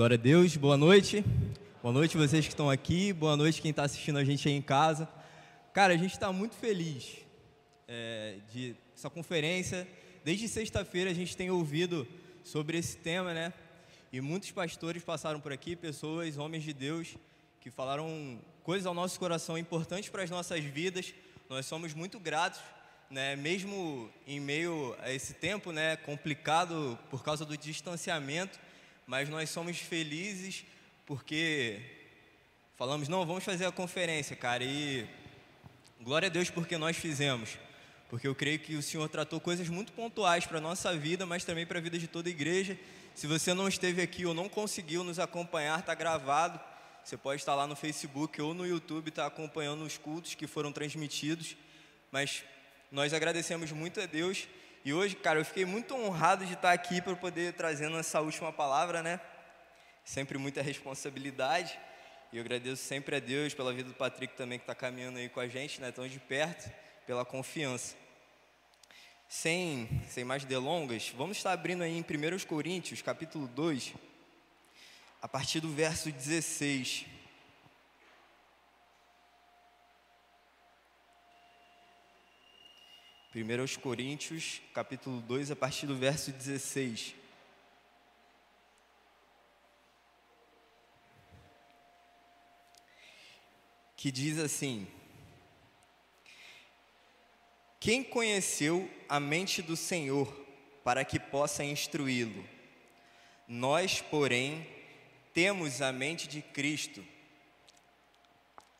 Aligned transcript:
Glória 0.00 0.14
a 0.14 0.18
Deus, 0.18 0.56
boa 0.56 0.78
noite. 0.78 1.22
Boa 1.82 1.92
noite 1.92 2.16
vocês 2.16 2.46
que 2.46 2.52
estão 2.54 2.70
aqui, 2.70 3.12
boa 3.12 3.36
noite 3.36 3.60
quem 3.60 3.70
está 3.70 3.82
assistindo 3.82 4.18
a 4.18 4.24
gente 4.24 4.48
aí 4.48 4.54
em 4.54 4.62
casa. 4.62 5.06
Cara, 5.74 5.92
a 5.92 5.96
gente 5.98 6.12
está 6.12 6.32
muito 6.32 6.56
feliz 6.56 7.18
é, 7.86 8.36
de 8.50 8.74
essa 8.96 9.10
conferência. 9.10 9.86
Desde 10.24 10.48
sexta-feira 10.48 11.10
a 11.10 11.12
gente 11.12 11.36
tem 11.36 11.50
ouvido 11.50 12.08
sobre 12.42 12.78
esse 12.78 12.96
tema, 12.96 13.34
né? 13.34 13.52
E 14.10 14.22
muitos 14.22 14.50
pastores 14.52 15.04
passaram 15.04 15.38
por 15.38 15.52
aqui, 15.52 15.76
pessoas, 15.76 16.38
homens 16.38 16.64
de 16.64 16.72
Deus, 16.72 17.14
que 17.60 17.70
falaram 17.70 18.40
coisas 18.62 18.86
ao 18.86 18.94
nosso 18.94 19.20
coração 19.20 19.58
importantes 19.58 20.08
para 20.08 20.22
as 20.22 20.30
nossas 20.30 20.64
vidas. 20.64 21.12
Nós 21.46 21.66
somos 21.66 21.92
muito 21.92 22.18
gratos, 22.18 22.62
né? 23.10 23.36
Mesmo 23.36 24.08
em 24.26 24.40
meio 24.40 24.96
a 25.02 25.12
esse 25.12 25.34
tempo, 25.34 25.72
né? 25.72 25.96
Complicado 25.96 26.98
por 27.10 27.22
causa 27.22 27.44
do 27.44 27.54
distanciamento 27.54 28.58
mas 29.06 29.28
nós 29.28 29.50
somos 29.50 29.78
felizes 29.78 30.64
porque 31.06 31.80
falamos, 32.76 33.08
não, 33.08 33.26
vamos 33.26 33.44
fazer 33.44 33.66
a 33.66 33.72
conferência, 33.72 34.36
cara, 34.36 34.64
e 34.64 35.06
glória 36.00 36.26
a 36.26 36.30
Deus 36.30 36.48
porque 36.50 36.78
nós 36.78 36.96
fizemos, 36.96 37.58
porque 38.08 38.26
eu 38.26 38.34
creio 38.34 38.58
que 38.58 38.76
o 38.76 38.82
Senhor 38.82 39.08
tratou 39.08 39.40
coisas 39.40 39.68
muito 39.68 39.92
pontuais 39.92 40.46
para 40.46 40.58
a 40.58 40.60
nossa 40.60 40.96
vida, 40.96 41.26
mas 41.26 41.44
também 41.44 41.66
para 41.66 41.78
a 41.78 41.82
vida 41.82 41.98
de 41.98 42.06
toda 42.06 42.28
a 42.28 42.30
igreja. 42.30 42.78
Se 43.14 43.26
você 43.26 43.52
não 43.52 43.68
esteve 43.68 44.00
aqui 44.00 44.24
ou 44.24 44.32
não 44.32 44.48
conseguiu 44.48 45.04
nos 45.04 45.18
acompanhar, 45.18 45.80
está 45.80 45.94
gravado, 45.94 46.60
você 47.04 47.16
pode 47.16 47.42
estar 47.42 47.54
lá 47.54 47.66
no 47.66 47.74
Facebook 47.74 48.40
ou 48.40 48.54
no 48.54 48.66
YouTube, 48.66 49.08
estar 49.08 49.22
tá 49.22 49.28
acompanhando 49.28 49.84
os 49.84 49.98
cultos 49.98 50.34
que 50.34 50.46
foram 50.46 50.72
transmitidos, 50.72 51.56
mas 52.10 52.44
nós 52.90 53.12
agradecemos 53.12 53.72
muito 53.72 54.00
a 54.00 54.06
Deus 54.06 54.46
e 54.82 54.94
hoje, 54.94 55.14
cara, 55.14 55.38
eu 55.38 55.44
fiquei 55.44 55.66
muito 55.66 55.94
honrado 55.94 56.46
de 56.46 56.54
estar 56.54 56.72
aqui 56.72 57.02
para 57.02 57.14
poder 57.14 57.52
trazendo 57.52 57.98
essa 57.98 58.20
última 58.22 58.50
palavra, 58.50 59.02
né? 59.02 59.20
Sempre 60.04 60.38
muita 60.38 60.62
responsabilidade. 60.62 61.78
E 62.32 62.38
eu 62.38 62.40
agradeço 62.40 62.82
sempre 62.82 63.16
a 63.16 63.20
Deus 63.20 63.52
pela 63.52 63.74
vida 63.74 63.90
do 63.90 63.94
Patrick 63.94 64.34
também 64.36 64.58
que 64.58 64.62
está 64.62 64.74
caminhando 64.74 65.18
aí 65.18 65.28
com 65.28 65.40
a 65.40 65.48
gente, 65.48 65.82
né? 65.82 65.92
Tão 65.92 66.08
de 66.08 66.18
perto, 66.18 66.72
pela 67.06 67.26
confiança. 67.26 67.94
Sem, 69.28 69.86
sem 70.08 70.24
mais 70.24 70.44
delongas, 70.44 71.12
vamos 71.14 71.36
estar 71.36 71.52
abrindo 71.52 71.82
aí 71.82 71.96
em 71.96 72.00
1 72.00 72.46
Coríntios, 72.46 73.02
capítulo 73.02 73.46
2, 73.48 73.92
a 75.20 75.28
partir 75.28 75.60
do 75.60 75.68
verso 75.68 76.10
16. 76.10 77.04
1 83.32 83.80
Coríntios, 83.80 84.60
capítulo 84.74 85.20
2, 85.20 85.52
a 85.52 85.56
partir 85.56 85.86
do 85.86 85.94
verso 85.94 86.32
16. 86.32 87.14
Que 93.96 94.10
diz 94.10 94.36
assim: 94.36 94.84
Quem 97.78 98.02
conheceu 98.02 98.90
a 99.08 99.20
mente 99.20 99.62
do 99.62 99.76
Senhor 99.76 100.26
para 100.82 101.04
que 101.04 101.20
possa 101.20 101.62
instruí-lo? 101.62 102.44
Nós, 103.46 104.00
porém, 104.00 104.66
temos 105.32 105.80
a 105.80 105.92
mente 105.92 106.26
de 106.26 106.42
Cristo. 106.42 107.04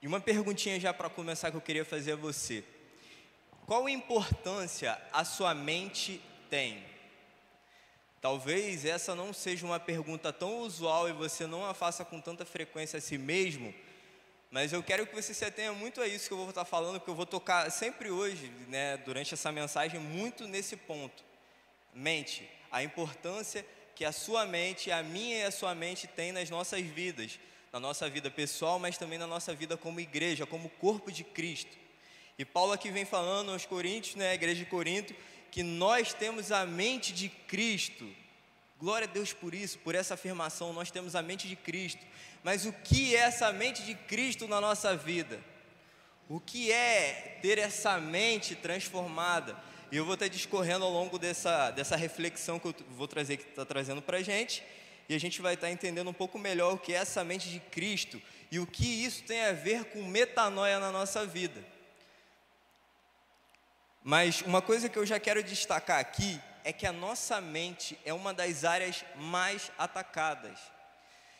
E 0.02 0.08
uma 0.08 0.20
perguntinha 0.20 0.80
já 0.80 0.92
para 0.92 1.08
começar 1.08 1.52
que 1.52 1.56
eu 1.56 1.60
queria 1.60 1.84
fazer 1.84 2.12
a 2.14 2.16
você. 2.16 2.64
Qual 3.70 3.88
importância 3.88 5.00
a 5.12 5.24
sua 5.24 5.54
mente 5.54 6.20
tem? 6.50 6.82
Talvez 8.20 8.84
essa 8.84 9.14
não 9.14 9.32
seja 9.32 9.64
uma 9.64 9.78
pergunta 9.78 10.32
tão 10.32 10.58
usual 10.58 11.08
e 11.08 11.12
você 11.12 11.46
não 11.46 11.64
a 11.64 11.72
faça 11.72 12.04
com 12.04 12.20
tanta 12.20 12.44
frequência 12.44 12.96
a 12.96 13.00
si 13.00 13.16
mesmo, 13.16 13.72
mas 14.50 14.72
eu 14.72 14.82
quero 14.82 15.06
que 15.06 15.14
você 15.14 15.32
se 15.32 15.44
atenha 15.44 15.72
muito 15.72 16.00
a 16.00 16.08
isso 16.08 16.26
que 16.26 16.32
eu 16.32 16.38
vou 16.38 16.48
estar 16.48 16.64
falando, 16.64 16.98
porque 16.98 17.12
eu 17.12 17.14
vou 17.14 17.24
tocar 17.24 17.70
sempre 17.70 18.10
hoje, 18.10 18.50
né, 18.66 18.96
durante 18.96 19.34
essa 19.34 19.52
mensagem, 19.52 20.00
muito 20.00 20.48
nesse 20.48 20.76
ponto. 20.76 21.22
Mente, 21.94 22.50
a 22.72 22.82
importância 22.82 23.64
que 23.94 24.04
a 24.04 24.10
sua 24.10 24.46
mente, 24.46 24.90
a 24.90 25.00
minha 25.00 25.36
e 25.36 25.44
a 25.44 25.52
sua 25.52 25.76
mente 25.76 26.08
tem 26.08 26.32
nas 26.32 26.50
nossas 26.50 26.80
vidas, 26.80 27.38
na 27.72 27.78
nossa 27.78 28.10
vida 28.10 28.32
pessoal, 28.32 28.80
mas 28.80 28.98
também 28.98 29.16
na 29.16 29.28
nossa 29.28 29.54
vida 29.54 29.76
como 29.76 30.00
igreja, 30.00 30.44
como 30.44 30.68
corpo 30.68 31.12
de 31.12 31.22
Cristo. 31.22 31.78
E 32.40 32.44
Paulo 32.46 32.72
aqui 32.72 32.90
vem 32.90 33.04
falando 33.04 33.52
aos 33.52 33.66
Coríntios, 33.66 34.14
né, 34.14 34.30
a 34.30 34.34
igreja 34.34 34.60
de 34.60 34.64
Corinto, 34.64 35.14
que 35.50 35.62
nós 35.62 36.14
temos 36.14 36.50
a 36.50 36.64
mente 36.64 37.12
de 37.12 37.28
Cristo. 37.28 38.10
Glória 38.78 39.06
a 39.06 39.10
Deus 39.10 39.30
por 39.30 39.52
isso, 39.52 39.78
por 39.80 39.94
essa 39.94 40.14
afirmação, 40.14 40.72
nós 40.72 40.90
temos 40.90 41.14
a 41.14 41.20
mente 41.20 41.46
de 41.46 41.54
Cristo. 41.54 42.00
Mas 42.42 42.64
o 42.64 42.72
que 42.72 43.14
é 43.14 43.18
essa 43.18 43.52
mente 43.52 43.82
de 43.82 43.94
Cristo 43.94 44.48
na 44.48 44.58
nossa 44.58 44.96
vida? 44.96 45.38
O 46.30 46.40
que 46.40 46.72
é 46.72 47.38
ter 47.42 47.58
essa 47.58 48.00
mente 48.00 48.54
transformada? 48.54 49.54
E 49.92 49.98
eu 49.98 50.06
vou 50.06 50.14
estar 50.14 50.28
discorrendo 50.28 50.86
ao 50.86 50.90
longo 50.90 51.18
dessa, 51.18 51.70
dessa 51.72 51.94
reflexão 51.94 52.58
que 52.58 52.68
eu 52.68 52.74
vou 52.96 53.06
trazer, 53.06 53.36
que 53.36 53.50
está 53.50 53.66
trazendo 53.66 54.00
para 54.00 54.16
a 54.16 54.22
gente, 54.22 54.62
e 55.10 55.14
a 55.14 55.20
gente 55.20 55.42
vai 55.42 55.52
estar 55.52 55.70
entendendo 55.70 56.08
um 56.08 56.14
pouco 56.14 56.38
melhor 56.38 56.72
o 56.72 56.78
que 56.78 56.94
é 56.94 56.96
essa 56.96 57.22
mente 57.22 57.50
de 57.50 57.60
Cristo 57.60 58.18
e 58.50 58.58
o 58.58 58.66
que 58.66 58.86
isso 58.86 59.24
tem 59.24 59.42
a 59.42 59.52
ver 59.52 59.84
com 59.84 60.02
metanoia 60.04 60.80
na 60.80 60.90
nossa 60.90 61.26
vida. 61.26 61.62
Mas 64.02 64.40
uma 64.42 64.62
coisa 64.62 64.88
que 64.88 64.98
eu 64.98 65.04
já 65.04 65.20
quero 65.20 65.42
destacar 65.42 65.98
aqui 65.98 66.40
é 66.64 66.72
que 66.72 66.86
a 66.86 66.92
nossa 66.92 67.40
mente 67.40 67.98
é 68.04 68.12
uma 68.12 68.32
das 68.32 68.64
áreas 68.64 69.04
mais 69.16 69.70
atacadas, 69.78 70.58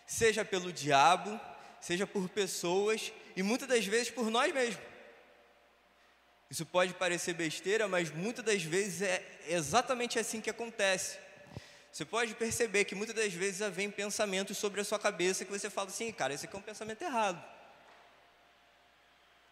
seja 0.07 0.45
pelo 0.45 0.73
diabo, 0.73 1.41
seja 1.81 2.07
por 2.07 2.29
pessoas 2.29 3.13
e 3.35 3.43
muitas 3.43 3.69
das 3.69 3.85
vezes 3.87 4.11
por 4.11 4.31
nós 4.31 4.53
mesmos. 4.53 4.83
Isso 6.51 6.67
pode 6.67 6.93
parecer 6.95 7.33
besteira, 7.33 7.87
mas 7.87 8.11
muitas 8.11 8.45
das 8.45 8.63
vezes 8.63 9.03
é 9.03 9.25
exatamente 9.47 10.19
assim 10.19 10.41
que 10.41 10.51
acontece. 10.51 11.17
Você 11.93 12.05
pode 12.05 12.35
perceber 12.35 12.85
que 12.85 12.95
muitas 12.95 13.17
das 13.17 13.33
vezes 13.33 13.67
vem 13.73 13.91
pensamentos 13.91 14.59
sobre 14.59 14.81
a 14.81 14.85
sua 14.85 14.99
cabeça 14.99 15.45
que 15.45 15.51
você 15.51 15.71
fala 15.71 15.89
assim, 15.89 16.13
cara, 16.13 16.35
esse 16.35 16.47
aqui 16.47 16.55
é 16.55 16.59
um 16.59 16.63
pensamento 16.63 17.03
errado. 17.03 17.43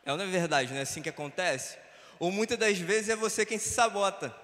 É 0.05 0.17
não 0.17 0.25
é 0.25 0.27
verdade, 0.27 0.73
não 0.73 0.79
é 0.79 0.83
assim 0.83 1.03
que 1.03 1.09
acontece? 1.09 1.79
Ou 2.19 2.31
muitas 2.31 2.59
das 2.59 2.79
vezes 2.79 3.09
é 3.11 3.17
você 3.17 3.47
quem 3.47 3.59
se 3.59 3.71
sabota. 3.71 4.35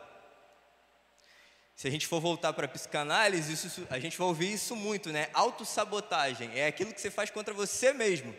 Se 1.76 1.88
a 1.88 1.90
gente 1.90 2.06
for 2.06 2.20
voltar 2.20 2.52
para 2.52 2.66
a 2.66 2.68
psicanálise, 2.68 3.52
isso, 3.52 3.86
a 3.90 3.98
gente 3.98 4.16
vai 4.16 4.28
ouvir 4.28 4.52
isso 4.52 4.76
muito, 4.76 5.10
né? 5.10 5.28
Autossabotagem 5.34 6.50
é 6.54 6.68
aquilo 6.68 6.92
que 6.92 7.00
você 7.00 7.10
faz 7.10 7.30
contra 7.30 7.52
você 7.52 7.92
mesmo, 7.92 8.34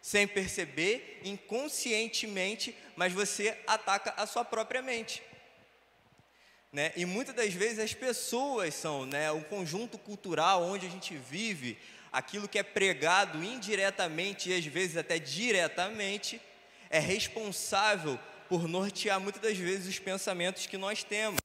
sem 0.00 0.26
perceber, 0.26 1.20
inconscientemente, 1.22 2.74
mas 2.96 3.12
você 3.12 3.58
ataca 3.66 4.14
a 4.16 4.26
sua 4.26 4.44
própria 4.44 4.80
mente. 4.80 5.22
Né? 6.72 6.90
E 6.96 7.04
muitas 7.04 7.34
das 7.34 7.52
vezes 7.52 7.78
as 7.78 7.92
pessoas 7.92 8.74
são 8.74 9.04
né, 9.04 9.30
o 9.30 9.44
conjunto 9.44 9.98
cultural 9.98 10.62
onde 10.62 10.86
a 10.86 10.90
gente 10.90 11.14
vive, 11.14 11.78
aquilo 12.10 12.48
que 12.48 12.58
é 12.58 12.62
pregado 12.62 13.44
indiretamente 13.44 14.48
e 14.48 14.54
às 14.54 14.64
vezes 14.64 14.96
até 14.96 15.18
diretamente, 15.18 16.40
é 16.88 16.98
responsável 16.98 18.18
por 18.52 18.68
nortear 18.68 19.18
muitas 19.18 19.40
das 19.40 19.56
vezes 19.56 19.88
os 19.88 19.98
pensamentos 19.98 20.66
que 20.66 20.76
nós 20.76 21.02
temos. 21.02 21.40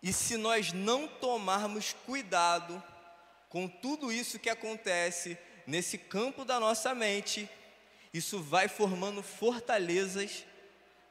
E 0.00 0.12
se 0.12 0.36
nós 0.36 0.72
não 0.72 1.08
tomarmos 1.08 1.92
cuidado 2.06 2.80
com 3.48 3.66
tudo 3.66 4.12
isso 4.12 4.38
que 4.38 4.48
acontece 4.48 5.36
nesse 5.66 5.98
campo 5.98 6.44
da 6.44 6.60
nossa 6.60 6.94
mente, 6.94 7.50
isso 8.14 8.40
vai 8.40 8.68
formando 8.68 9.24
fortalezas 9.24 10.46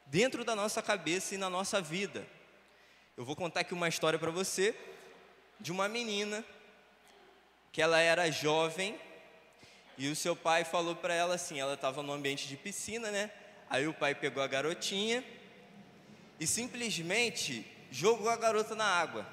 dentro 0.06 0.42
da 0.42 0.56
nossa 0.56 0.80
cabeça 0.80 1.34
e 1.34 1.38
na 1.38 1.50
nossa 1.50 1.82
vida. 1.82 2.26
Eu 3.14 3.26
vou 3.26 3.36
contar 3.36 3.60
aqui 3.60 3.74
uma 3.74 3.90
história 3.90 4.18
para 4.18 4.30
você 4.30 4.74
de 5.60 5.70
uma 5.70 5.86
menina 5.86 6.42
que 7.72 7.82
ela 7.82 8.00
era 8.00 8.30
jovem 8.30 8.98
e 9.98 10.08
o 10.08 10.14
seu 10.14 10.36
pai 10.36 10.64
falou 10.64 10.94
para 10.94 11.12
ela 11.12 11.34
assim: 11.34 11.58
ela 11.58 11.74
estava 11.74 12.02
no 12.02 12.12
ambiente 12.12 12.46
de 12.46 12.56
piscina, 12.56 13.10
né? 13.10 13.30
Aí 13.68 13.86
o 13.88 13.92
pai 13.92 14.14
pegou 14.14 14.42
a 14.42 14.46
garotinha 14.46 15.24
e 16.38 16.46
simplesmente 16.46 17.66
jogou 17.90 18.30
a 18.30 18.36
garota 18.36 18.76
na 18.76 18.84
água. 18.84 19.26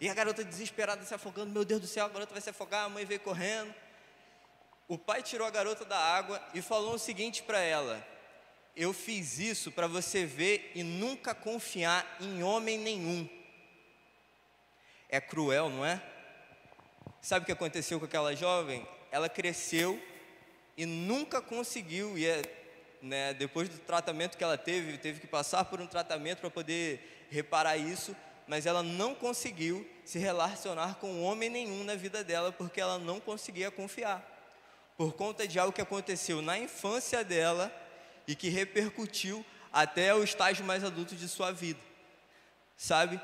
E 0.00 0.08
a 0.08 0.14
garota 0.14 0.42
desesperada 0.42 1.04
se 1.04 1.14
afogando: 1.14 1.52
Meu 1.52 1.64
Deus 1.64 1.80
do 1.80 1.86
céu, 1.86 2.04
a 2.04 2.08
garota 2.08 2.32
vai 2.32 2.42
se 2.42 2.50
afogar. 2.50 2.84
A 2.84 2.88
mãe 2.88 3.04
veio 3.04 3.20
correndo. 3.20 3.72
O 4.88 4.98
pai 4.98 5.22
tirou 5.22 5.46
a 5.46 5.50
garota 5.50 5.84
da 5.84 5.98
água 5.98 6.42
e 6.52 6.60
falou 6.60 6.94
o 6.94 6.98
seguinte 6.98 7.44
para 7.44 7.60
ela: 7.60 8.04
Eu 8.74 8.92
fiz 8.92 9.38
isso 9.38 9.70
para 9.70 9.86
você 9.86 10.26
ver 10.26 10.72
e 10.74 10.82
nunca 10.82 11.32
confiar 11.32 12.16
em 12.20 12.42
homem 12.42 12.76
nenhum. 12.76 13.28
É 15.08 15.20
cruel, 15.20 15.70
não 15.70 15.86
é? 15.86 16.02
Sabe 17.22 17.44
o 17.44 17.46
que 17.46 17.52
aconteceu 17.52 18.00
com 18.00 18.06
aquela 18.06 18.34
jovem? 18.34 18.86
Ela 19.10 19.28
cresceu 19.28 20.00
e 20.76 20.84
nunca 20.84 21.40
conseguiu, 21.40 22.18
e 22.18 22.26
é, 22.26 22.42
né, 23.00 23.34
depois 23.34 23.68
do 23.68 23.78
tratamento 23.78 24.36
que 24.36 24.44
ela 24.44 24.58
teve, 24.58 24.98
teve 24.98 25.20
que 25.20 25.26
passar 25.26 25.64
por 25.64 25.80
um 25.80 25.86
tratamento 25.86 26.40
para 26.40 26.50
poder 26.50 27.26
reparar 27.30 27.76
isso, 27.76 28.14
mas 28.46 28.66
ela 28.66 28.82
não 28.82 29.14
conseguiu 29.14 29.88
se 30.04 30.18
relacionar 30.18 30.96
com 30.96 31.22
homem 31.22 31.48
nenhum 31.48 31.82
na 31.82 31.94
vida 31.96 32.22
dela 32.22 32.52
porque 32.52 32.80
ela 32.80 32.98
não 32.98 33.18
conseguia 33.18 33.70
confiar. 33.70 34.24
Por 34.96 35.12
conta 35.14 35.46
de 35.46 35.58
algo 35.58 35.72
que 35.72 35.80
aconteceu 35.80 36.40
na 36.40 36.58
infância 36.58 37.24
dela 37.24 37.72
e 38.26 38.34
que 38.34 38.48
repercutiu 38.48 39.44
até 39.72 40.14
o 40.14 40.22
estágio 40.22 40.64
mais 40.64 40.84
adulto 40.84 41.14
de 41.14 41.28
sua 41.28 41.52
vida. 41.52 41.80
Sabe? 42.76 43.20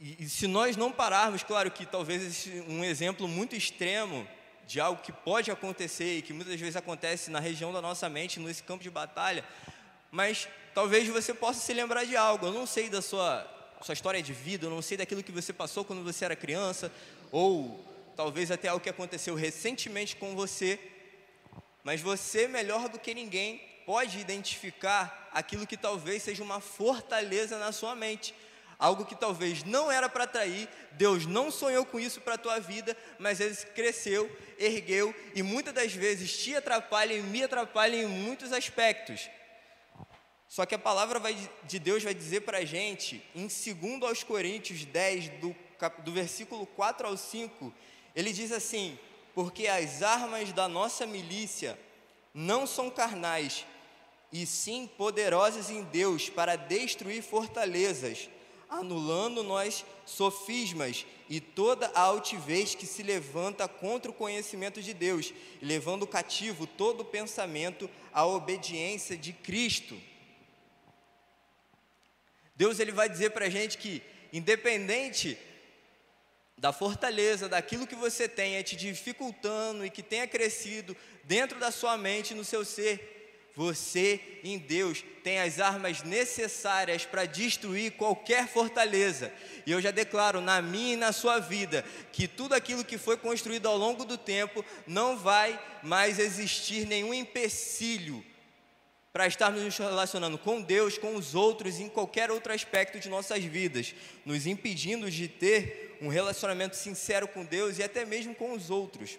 E, 0.00 0.24
e 0.24 0.28
se 0.28 0.46
nós 0.46 0.76
não 0.76 0.92
pararmos, 0.92 1.42
claro 1.42 1.70
que 1.70 1.84
talvez 1.84 2.48
um 2.68 2.84
exemplo 2.84 3.26
muito 3.26 3.56
extremo 3.56 4.26
de 4.66 4.80
algo 4.80 5.02
que 5.02 5.10
pode 5.10 5.50
acontecer 5.50 6.18
e 6.18 6.22
que 6.22 6.32
muitas 6.32 6.60
vezes 6.60 6.76
acontece 6.76 7.30
na 7.30 7.40
região 7.40 7.72
da 7.72 7.80
nossa 7.82 8.08
mente, 8.08 8.38
nesse 8.38 8.62
campo 8.62 8.82
de 8.82 8.90
batalha, 8.90 9.44
mas 10.10 10.46
talvez 10.74 11.08
você 11.08 11.34
possa 11.34 11.60
se 11.60 11.72
lembrar 11.72 12.04
de 12.04 12.16
algo. 12.16 12.46
Eu 12.46 12.52
não 12.52 12.66
sei 12.66 12.88
da 12.88 13.02
sua, 13.02 13.46
sua 13.82 13.92
história 13.92 14.22
de 14.22 14.32
vida, 14.32 14.66
eu 14.66 14.70
não 14.70 14.82
sei 14.82 14.96
daquilo 14.96 15.22
que 15.22 15.32
você 15.32 15.52
passou 15.52 15.84
quando 15.84 16.04
você 16.04 16.24
era 16.24 16.36
criança, 16.36 16.92
ou 17.32 17.84
talvez 18.14 18.50
até 18.50 18.68
algo 18.68 18.82
que 18.82 18.90
aconteceu 18.90 19.34
recentemente 19.34 20.14
com 20.14 20.36
você, 20.36 20.78
mas 21.82 22.00
você, 22.00 22.46
melhor 22.46 22.88
do 22.88 22.98
que 22.98 23.14
ninguém, 23.14 23.58
pode 23.86 24.18
identificar 24.18 25.30
aquilo 25.32 25.66
que 25.66 25.76
talvez 25.76 26.22
seja 26.22 26.42
uma 26.42 26.60
fortaleza 26.60 27.58
na 27.58 27.72
sua 27.72 27.96
mente 27.96 28.34
algo 28.78 29.04
que 29.04 29.16
talvez 29.16 29.64
não 29.64 29.90
era 29.90 30.08
para 30.08 30.24
atrair, 30.24 30.68
Deus 30.92 31.26
não 31.26 31.50
sonhou 31.50 31.84
com 31.84 31.98
isso 31.98 32.20
para 32.20 32.34
a 32.34 32.38
tua 32.38 32.60
vida, 32.60 32.96
mas 33.18 33.40
ele 33.40 33.56
cresceu, 33.74 34.30
ergueu 34.58 35.14
e 35.34 35.42
muitas 35.42 35.74
das 35.74 35.92
vezes 35.92 36.38
te 36.38 36.54
atrapalha 36.54 37.12
e 37.12 37.22
me 37.22 37.42
atrapalha 37.42 37.96
em 37.96 38.06
muitos 38.06 38.52
aspectos. 38.52 39.28
Só 40.46 40.64
que 40.64 40.74
a 40.74 40.78
palavra 40.78 41.18
vai, 41.18 41.36
de 41.64 41.78
Deus 41.78 42.02
vai 42.02 42.14
dizer 42.14 42.42
para 42.42 42.58
a 42.58 42.64
gente, 42.64 43.22
em 43.34 43.48
2 43.48 44.02
aos 44.02 44.22
Coríntios 44.22 44.84
10, 44.84 45.28
do, 45.40 45.56
do 46.04 46.12
versículo 46.12 46.64
4 46.64 47.06
ao 47.06 47.16
5, 47.16 47.74
ele 48.14 48.32
diz 48.32 48.50
assim: 48.50 48.98
Porque 49.34 49.66
as 49.66 50.02
armas 50.02 50.50
da 50.52 50.66
nossa 50.66 51.04
milícia 51.04 51.78
não 52.32 52.66
são 52.66 52.88
carnais, 52.88 53.66
e 54.32 54.46
sim 54.46 54.88
poderosas 54.96 55.68
em 55.68 55.82
Deus 55.82 56.30
para 56.30 56.56
destruir 56.56 57.22
fortalezas 57.22 58.30
anulando 58.68 59.42
nós 59.42 59.84
sofismas 60.04 61.06
e 61.28 61.40
toda 61.40 61.86
a 61.94 62.00
altivez 62.00 62.74
que 62.74 62.86
se 62.86 63.02
levanta 63.02 63.66
contra 63.68 64.10
o 64.10 64.14
conhecimento 64.14 64.82
de 64.82 64.94
Deus, 64.94 65.32
levando 65.60 66.06
cativo 66.06 66.66
todo 66.66 67.00
o 67.00 67.04
pensamento 67.04 67.88
à 68.12 68.26
obediência 68.26 69.16
de 69.16 69.32
Cristo. 69.32 70.00
Deus 72.56 72.80
ele 72.80 72.92
vai 72.92 73.08
dizer 73.08 73.30
para 73.30 73.46
a 73.46 73.50
gente 73.50 73.78
que, 73.78 74.02
independente 74.32 75.38
da 76.56 76.72
fortaleza, 76.72 77.48
daquilo 77.48 77.86
que 77.86 77.94
você 77.94 78.28
tenha 78.28 78.62
te 78.64 78.74
dificultando 78.74 79.86
e 79.86 79.90
que 79.90 80.02
tenha 80.02 80.26
crescido 80.26 80.96
dentro 81.22 81.58
da 81.60 81.70
sua 81.70 81.96
mente, 81.96 82.34
no 82.34 82.44
seu 82.44 82.64
ser, 82.64 83.17
você 83.58 84.20
em 84.44 84.56
Deus 84.56 85.02
tem 85.24 85.40
as 85.40 85.58
armas 85.58 86.04
necessárias 86.04 87.04
para 87.04 87.24
destruir 87.24 87.90
qualquer 87.90 88.46
fortaleza. 88.46 89.32
E 89.66 89.72
eu 89.72 89.80
já 89.80 89.90
declaro 89.90 90.40
na 90.40 90.62
minha 90.62 90.92
e 90.94 90.96
na 90.96 91.10
sua 91.10 91.40
vida 91.40 91.84
que 92.12 92.28
tudo 92.28 92.52
aquilo 92.54 92.84
que 92.84 92.96
foi 92.96 93.16
construído 93.16 93.66
ao 93.66 93.76
longo 93.76 94.04
do 94.04 94.16
tempo 94.16 94.64
não 94.86 95.18
vai 95.18 95.60
mais 95.82 96.20
existir 96.20 96.86
nenhum 96.86 97.12
empecilho 97.12 98.24
para 99.12 99.26
estarmos 99.26 99.60
nos 99.60 99.76
relacionando 99.76 100.38
com 100.38 100.62
Deus, 100.62 100.96
com 100.96 101.16
os 101.16 101.34
outros, 101.34 101.80
em 101.80 101.88
qualquer 101.88 102.30
outro 102.30 102.52
aspecto 102.52 103.00
de 103.00 103.08
nossas 103.08 103.42
vidas, 103.42 103.92
nos 104.24 104.46
impedindo 104.46 105.10
de 105.10 105.26
ter 105.26 105.98
um 106.00 106.06
relacionamento 106.06 106.76
sincero 106.76 107.26
com 107.26 107.44
Deus 107.44 107.78
e 107.78 107.82
até 107.82 108.04
mesmo 108.04 108.36
com 108.36 108.52
os 108.52 108.70
outros. 108.70 109.18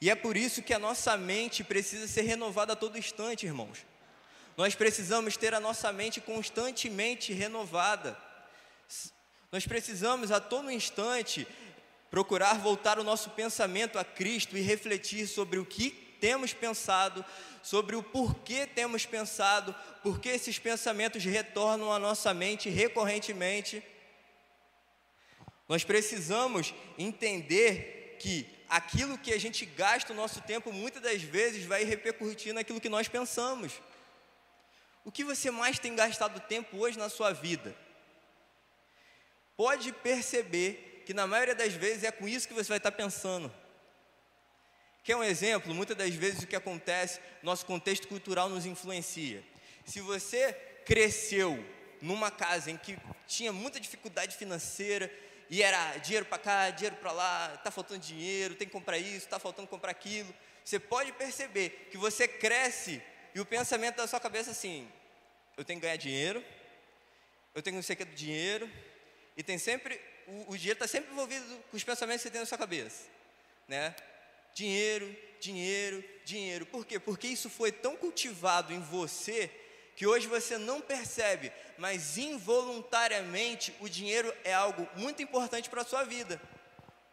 E 0.00 0.08
é 0.08 0.14
por 0.14 0.36
isso 0.36 0.62
que 0.62 0.72
a 0.72 0.78
nossa 0.78 1.16
mente 1.16 1.62
precisa 1.62 2.08
ser 2.08 2.22
renovada 2.22 2.72
a 2.72 2.76
todo 2.76 2.96
instante, 2.96 3.44
irmãos. 3.44 3.84
Nós 4.56 4.74
precisamos 4.74 5.36
ter 5.36 5.52
a 5.54 5.60
nossa 5.60 5.92
mente 5.92 6.20
constantemente 6.20 7.32
renovada. 7.32 8.16
Nós 9.52 9.66
precisamos 9.66 10.30
a 10.30 10.40
todo 10.40 10.70
instante 10.70 11.46
procurar 12.10 12.58
voltar 12.58 12.98
o 12.98 13.04
nosso 13.04 13.30
pensamento 13.30 13.98
a 13.98 14.04
Cristo 14.04 14.56
e 14.56 14.62
refletir 14.62 15.26
sobre 15.26 15.58
o 15.58 15.66
que 15.66 15.90
temos 16.20 16.52
pensado, 16.52 17.24
sobre 17.62 17.94
o 17.94 18.02
porquê 18.02 18.66
temos 18.66 19.06
pensado, 19.06 19.74
porque 20.02 20.28
esses 20.28 20.58
pensamentos 20.58 21.24
retornam 21.24 21.92
à 21.92 21.98
nossa 21.98 22.32
mente 22.32 22.68
recorrentemente. 22.68 23.82
Nós 25.68 25.84
precisamos 25.84 26.74
entender 26.98 28.16
que 28.18 28.59
aquilo 28.70 29.18
que 29.18 29.32
a 29.32 29.38
gente 29.38 29.66
gasta 29.66 30.12
o 30.12 30.16
nosso 30.16 30.40
tempo 30.40 30.72
muitas 30.72 31.02
das 31.02 31.20
vezes 31.20 31.64
vai 31.64 31.82
repercutir 31.82 32.54
naquilo 32.54 32.80
que 32.80 32.88
nós 32.88 33.08
pensamos. 33.08 33.72
O 35.04 35.10
que 35.10 35.24
você 35.24 35.50
mais 35.50 35.78
tem 35.78 35.96
gastado 35.96 36.38
tempo 36.40 36.78
hoje 36.78 36.96
na 36.96 37.08
sua 37.08 37.32
vida? 37.32 37.74
Pode 39.56 39.92
perceber 39.92 41.02
que 41.04 41.12
na 41.12 41.26
maioria 41.26 41.54
das 41.54 41.72
vezes 41.72 42.04
é 42.04 42.12
com 42.12 42.28
isso 42.28 42.46
que 42.46 42.54
você 42.54 42.68
vai 42.68 42.78
estar 42.78 42.92
pensando. 42.92 43.52
Quer 45.02 45.16
um 45.16 45.24
exemplo? 45.24 45.74
Muitas 45.74 45.96
das 45.96 46.14
vezes 46.14 46.42
o 46.42 46.46
que 46.46 46.54
acontece, 46.54 47.20
nosso 47.42 47.66
contexto 47.66 48.06
cultural 48.06 48.48
nos 48.48 48.66
influencia. 48.66 49.42
Se 49.84 50.00
você 50.00 50.52
cresceu 50.86 51.58
numa 52.00 52.30
casa 52.30 52.70
em 52.70 52.76
que 52.76 52.96
tinha 53.26 53.52
muita 53.52 53.80
dificuldade 53.80 54.36
financeira, 54.36 55.12
e 55.50 55.64
era 55.64 55.96
dinheiro 55.96 56.24
para 56.24 56.38
cá, 56.38 56.70
dinheiro 56.70 56.94
para 56.96 57.10
lá, 57.10 57.52
está 57.56 57.72
faltando 57.72 57.98
dinheiro, 57.98 58.54
tem 58.54 58.68
que 58.68 58.72
comprar 58.72 58.98
isso, 58.98 59.26
está 59.26 59.40
faltando 59.40 59.66
comprar 59.66 59.90
aquilo. 59.90 60.32
Você 60.64 60.78
pode 60.78 61.12
perceber 61.12 61.88
que 61.90 61.98
você 61.98 62.28
cresce 62.28 63.02
e 63.34 63.40
o 63.40 63.44
pensamento 63.44 63.96
da 63.96 64.06
sua 64.06 64.20
cabeça 64.20 64.50
é 64.50 64.52
assim: 64.52 64.88
eu 65.56 65.64
tenho 65.64 65.80
que 65.80 65.86
ganhar 65.86 65.96
dinheiro, 65.96 66.44
eu 67.52 67.60
tenho 67.60 67.74
não 67.74 67.82
sei 67.82 67.94
o 67.94 67.96
que 67.96 68.04
do 68.04 68.14
dinheiro, 68.14 68.70
e 69.36 69.42
tem 69.42 69.58
sempre, 69.58 70.00
o, 70.28 70.52
o 70.52 70.56
dinheiro 70.56 70.76
está 70.76 70.86
sempre 70.86 71.10
envolvido 71.10 71.44
com 71.68 71.76
os 71.76 71.82
pensamentos 71.82 72.22
que 72.22 72.28
você 72.28 72.32
tem 72.32 72.40
na 72.40 72.46
sua 72.46 72.58
cabeça, 72.58 73.08
né? 73.66 73.96
Dinheiro, 74.54 75.16
dinheiro, 75.40 76.04
dinheiro. 76.24 76.64
Por 76.66 76.86
quê? 76.86 77.00
Porque 77.00 77.26
isso 77.26 77.50
foi 77.50 77.72
tão 77.72 77.96
cultivado 77.96 78.72
em 78.72 78.80
você 78.80 79.50
que 80.00 80.06
hoje 80.06 80.26
você 80.26 80.56
não 80.56 80.80
percebe, 80.80 81.52
mas 81.76 82.16
involuntariamente 82.16 83.76
o 83.80 83.86
dinheiro 83.86 84.32
é 84.44 84.54
algo 84.54 84.88
muito 84.96 85.20
importante 85.20 85.68
para 85.68 85.82
a 85.82 85.84
sua 85.84 86.04
vida. 86.04 86.40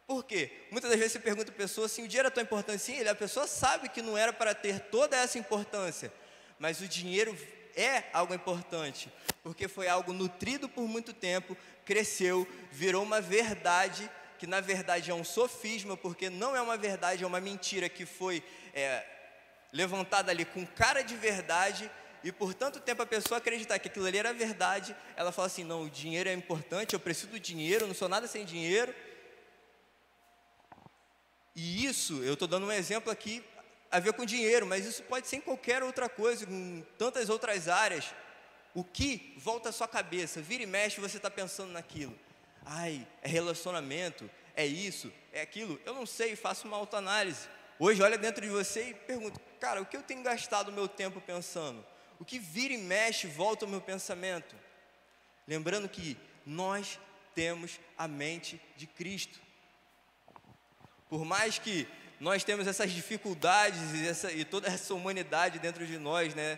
Por 0.08 0.24
quê? 0.24 0.50
Muitas 0.72 0.90
das 0.90 0.98
vezes 0.98 1.12
você 1.12 1.20
pergunta 1.20 1.52
a 1.52 1.54
pessoa 1.54 1.88
assim: 1.88 2.06
o 2.06 2.08
dinheiro 2.08 2.30
é 2.30 2.32
tão 2.32 2.42
importante? 2.42 2.82
Sim, 2.82 3.06
a 3.06 3.14
pessoa 3.14 3.46
sabe 3.46 3.90
que 3.90 4.02
não 4.02 4.18
era 4.18 4.32
para 4.32 4.56
ter 4.56 4.80
toda 4.80 5.18
essa 5.18 5.38
importância, 5.38 6.14
mas 6.58 6.80
o 6.80 6.88
dinheiro 6.88 7.38
é 7.76 8.04
algo 8.14 8.34
importante, 8.34 9.12
porque 9.44 9.68
foi 9.68 9.90
algo 9.90 10.14
nutrido 10.14 10.70
por 10.70 10.88
muito 10.88 11.12
tempo, 11.12 11.58
cresceu, 11.84 12.48
virou 12.72 13.04
uma 13.04 13.20
verdade, 13.20 14.10
que 14.40 14.48
na 14.48 14.62
verdade 14.62 15.12
é 15.12 15.14
um 15.14 15.26
sofisma, 15.26 15.98
porque 15.98 16.30
não 16.30 16.56
é 16.56 16.62
uma 16.62 16.78
verdade, 16.78 17.26
é 17.26 17.28
uma 17.28 17.42
mentira 17.42 17.90
que 17.90 18.06
foi 18.06 18.42
é, 18.74 19.06
levantada 19.74 20.32
ali 20.32 20.46
com 20.46 20.66
cara 20.66 21.02
de 21.02 21.18
verdade 21.18 21.92
e 22.24 22.32
por 22.32 22.54
tanto 22.54 22.80
tempo 22.80 23.02
a 23.02 23.06
pessoa 23.06 23.38
acreditar 23.38 23.80
que 23.80 23.88
aquilo 23.88 24.06
ali 24.06 24.18
era 24.18 24.34
verdade, 24.34 24.96
ela 25.16 25.32
fala 25.32 25.48
assim: 25.48 25.64
não, 25.64 25.84
o 25.84 25.90
dinheiro 25.90 26.30
é 26.30 26.34
importante, 26.34 26.94
eu 26.94 27.00
preciso 27.00 27.28
do 27.28 27.40
dinheiro, 27.40 27.88
não 27.88 27.94
sou 27.94 28.10
nada 28.10 28.28
sem 28.28 28.46
dinheiro. 28.46 28.94
E 31.56 31.86
isso, 31.86 32.24
eu 32.24 32.34
estou 32.34 32.48
dando 32.48 32.68
um 32.68 32.72
exemplo 32.72 33.12
aqui 33.12 33.44
a 33.90 34.00
ver 34.00 34.14
com 34.14 34.26
dinheiro, 34.26 34.66
mas 34.66 34.86
isso 34.86 35.02
pode 35.04 35.28
ser 35.28 35.38
em 35.38 35.42
qualquer 35.42 35.82
outra 35.82 36.08
coisa, 36.08 36.46
em 36.48 36.86
tantas 36.98 37.30
outras 37.30 37.68
áreas. 37.68 38.14
O 38.74 38.84
que 38.84 39.34
volta 39.38 39.70
à 39.70 39.72
sua 39.72 39.88
cabeça, 39.88 40.42
vira 40.42 40.64
e 40.64 40.68
mexe, 40.68 41.02
você 41.02 41.18
está 41.18 41.32
pensando 41.32 41.72
naquilo. 41.72 42.18
Ai, 42.64 43.08
é 43.24 43.28
relacionamento, 43.28 44.30
é 44.56 44.66
isso, 44.66 45.12
é 45.32 45.42
aquilo. 45.42 45.80
Eu 45.86 45.94
não 45.96 46.06
sei, 46.06 46.36
faço 46.36 46.68
uma 46.68 46.78
autoanálise. 46.78 47.48
Hoje 47.80 48.02
olha 48.02 48.18
dentro 48.18 48.42
de 48.42 48.50
você 48.50 48.90
e 48.90 48.94
pergunta, 48.94 49.40
cara, 49.60 49.82
o 49.82 49.86
que 49.86 49.96
eu 49.96 50.04
tenho 50.04 50.22
gastado 50.22 50.72
meu 50.72 50.88
tempo 50.88 51.22
pensando? 51.22 51.84
O 52.20 52.26
que 52.26 52.40
vira 52.40 52.74
e 52.74 52.78
mexe 52.78 53.28
volta 53.28 53.66
ao 53.66 53.72
meu 53.72 53.82
pensamento. 53.82 54.56
Lembrando 55.48 55.88
que 55.88 56.18
nós 56.46 57.00
temos 57.36 57.80
a 57.98 58.08
mente 58.08 58.60
de 58.76 58.88
Cristo. 58.88 59.40
Por 61.10 61.24
mais 61.24 61.60
que 61.60 61.88
nós 62.20 62.44
temos 62.44 62.68
essas 62.68 62.92
dificuldades 62.92 63.94
e, 63.94 64.08
essa, 64.08 64.32
e 64.32 64.44
toda 64.44 64.68
essa 64.68 64.94
humanidade 64.94 65.60
dentro 65.60 65.86
de 65.86 65.98
nós, 65.98 66.34
né? 66.34 66.58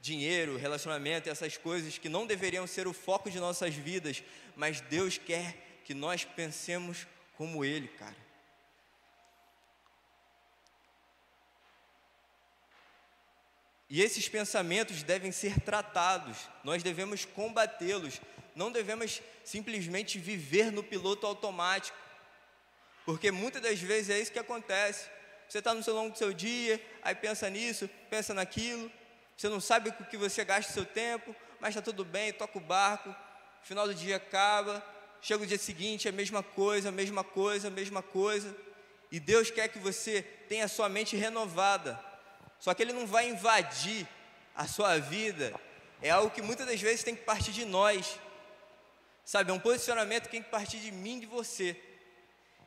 Dinheiro, 0.00 0.56
relacionamento, 0.56 1.28
essas 1.28 1.56
coisas 1.56 1.98
que 1.98 2.08
não 2.08 2.26
deveriam 2.26 2.66
ser 2.66 2.86
o 2.86 2.92
foco 2.92 3.30
de 3.30 3.40
nossas 3.40 3.74
vidas, 3.74 4.22
mas 4.54 4.80
Deus 4.80 5.18
quer 5.18 5.80
que 5.84 5.94
nós 5.94 6.24
pensemos 6.24 7.06
como 7.36 7.64
Ele, 7.64 7.88
cara. 7.88 8.25
E 13.88 14.02
esses 14.02 14.28
pensamentos 14.28 15.02
devem 15.02 15.30
ser 15.30 15.60
tratados, 15.60 16.36
nós 16.64 16.82
devemos 16.82 17.24
combatê-los, 17.24 18.20
não 18.54 18.72
devemos 18.72 19.22
simplesmente 19.44 20.18
viver 20.18 20.72
no 20.72 20.82
piloto 20.82 21.26
automático, 21.26 21.96
porque 23.04 23.30
muitas 23.30 23.62
das 23.62 23.78
vezes 23.78 24.10
é 24.10 24.18
isso 24.18 24.32
que 24.32 24.38
acontece. 24.38 25.08
Você 25.48 25.58
está 25.58 25.72
no 25.72 25.82
seu 25.82 25.94
longo 25.94 26.10
do 26.10 26.18
seu 26.18 26.32
dia, 26.32 26.84
aí 27.02 27.14
pensa 27.14 27.48
nisso, 27.48 27.88
pensa 28.10 28.34
naquilo, 28.34 28.90
você 29.36 29.48
não 29.48 29.60
sabe 29.60 29.92
com 29.92 30.04
que 30.04 30.16
você 30.16 30.44
gasta 30.44 30.70
o 30.70 30.74
seu 30.74 30.84
tempo, 30.84 31.36
mas 31.60 31.70
está 31.70 31.82
tudo 31.82 32.04
bem, 32.04 32.32
toca 32.32 32.58
o 32.58 32.60
barco, 32.60 33.14
final 33.62 33.86
do 33.86 33.94
dia 33.94 34.16
acaba, 34.16 34.84
chega 35.20 35.44
o 35.44 35.46
dia 35.46 35.58
seguinte, 35.58 36.08
é 36.08 36.10
a 36.10 36.12
mesma 36.12 36.42
coisa, 36.42 36.88
a 36.88 36.92
mesma 36.92 37.22
coisa, 37.22 37.68
a 37.68 37.70
mesma 37.70 38.02
coisa. 38.02 38.56
E 39.12 39.20
Deus 39.20 39.50
quer 39.50 39.68
que 39.68 39.78
você 39.78 40.22
tenha 40.22 40.64
a 40.64 40.68
sua 40.68 40.88
mente 40.88 41.16
renovada. 41.16 42.02
Só 42.58 42.74
que 42.74 42.82
Ele 42.82 42.92
não 42.92 43.06
vai 43.06 43.28
invadir 43.28 44.06
a 44.54 44.66
sua 44.66 44.98
vida. 44.98 45.54
É 46.00 46.10
algo 46.10 46.30
que 46.30 46.42
muitas 46.42 46.66
das 46.66 46.80
vezes 46.80 47.04
tem 47.04 47.14
que 47.14 47.22
partir 47.22 47.52
de 47.52 47.64
nós. 47.64 48.18
Sabe, 49.24 49.50
é 49.50 49.54
um 49.54 49.58
posicionamento 49.58 50.24
que 50.24 50.30
tem 50.30 50.42
que 50.42 50.50
partir 50.50 50.78
de 50.78 50.92
mim, 50.92 51.18
de 51.18 51.26
você. 51.26 51.80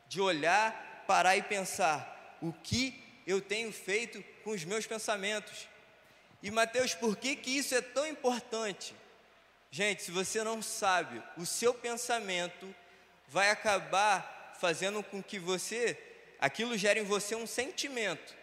De 0.07 0.19
olhar, 0.19 1.03
parar 1.07 1.37
e 1.37 1.41
pensar: 1.41 2.37
o 2.41 2.51
que 2.51 3.01
eu 3.25 3.41
tenho 3.41 3.71
feito 3.71 4.23
com 4.43 4.51
os 4.51 4.63
meus 4.63 4.85
pensamentos? 4.85 5.67
E 6.41 6.49
Mateus, 6.49 6.93
por 6.93 7.17
que, 7.17 7.35
que 7.35 7.51
isso 7.51 7.75
é 7.75 7.81
tão 7.81 8.07
importante? 8.07 8.95
Gente, 9.71 10.01
se 10.01 10.11
você 10.11 10.43
não 10.43 10.61
sabe, 10.61 11.21
o 11.37 11.45
seu 11.45 11.73
pensamento 11.73 12.73
vai 13.27 13.51
acabar 13.51 14.55
fazendo 14.59 15.03
com 15.03 15.21
que 15.21 15.37
você, 15.37 15.97
aquilo 16.39 16.77
gere 16.77 16.99
em 16.99 17.05
você 17.05 17.35
um 17.35 17.45
sentimento. 17.45 18.35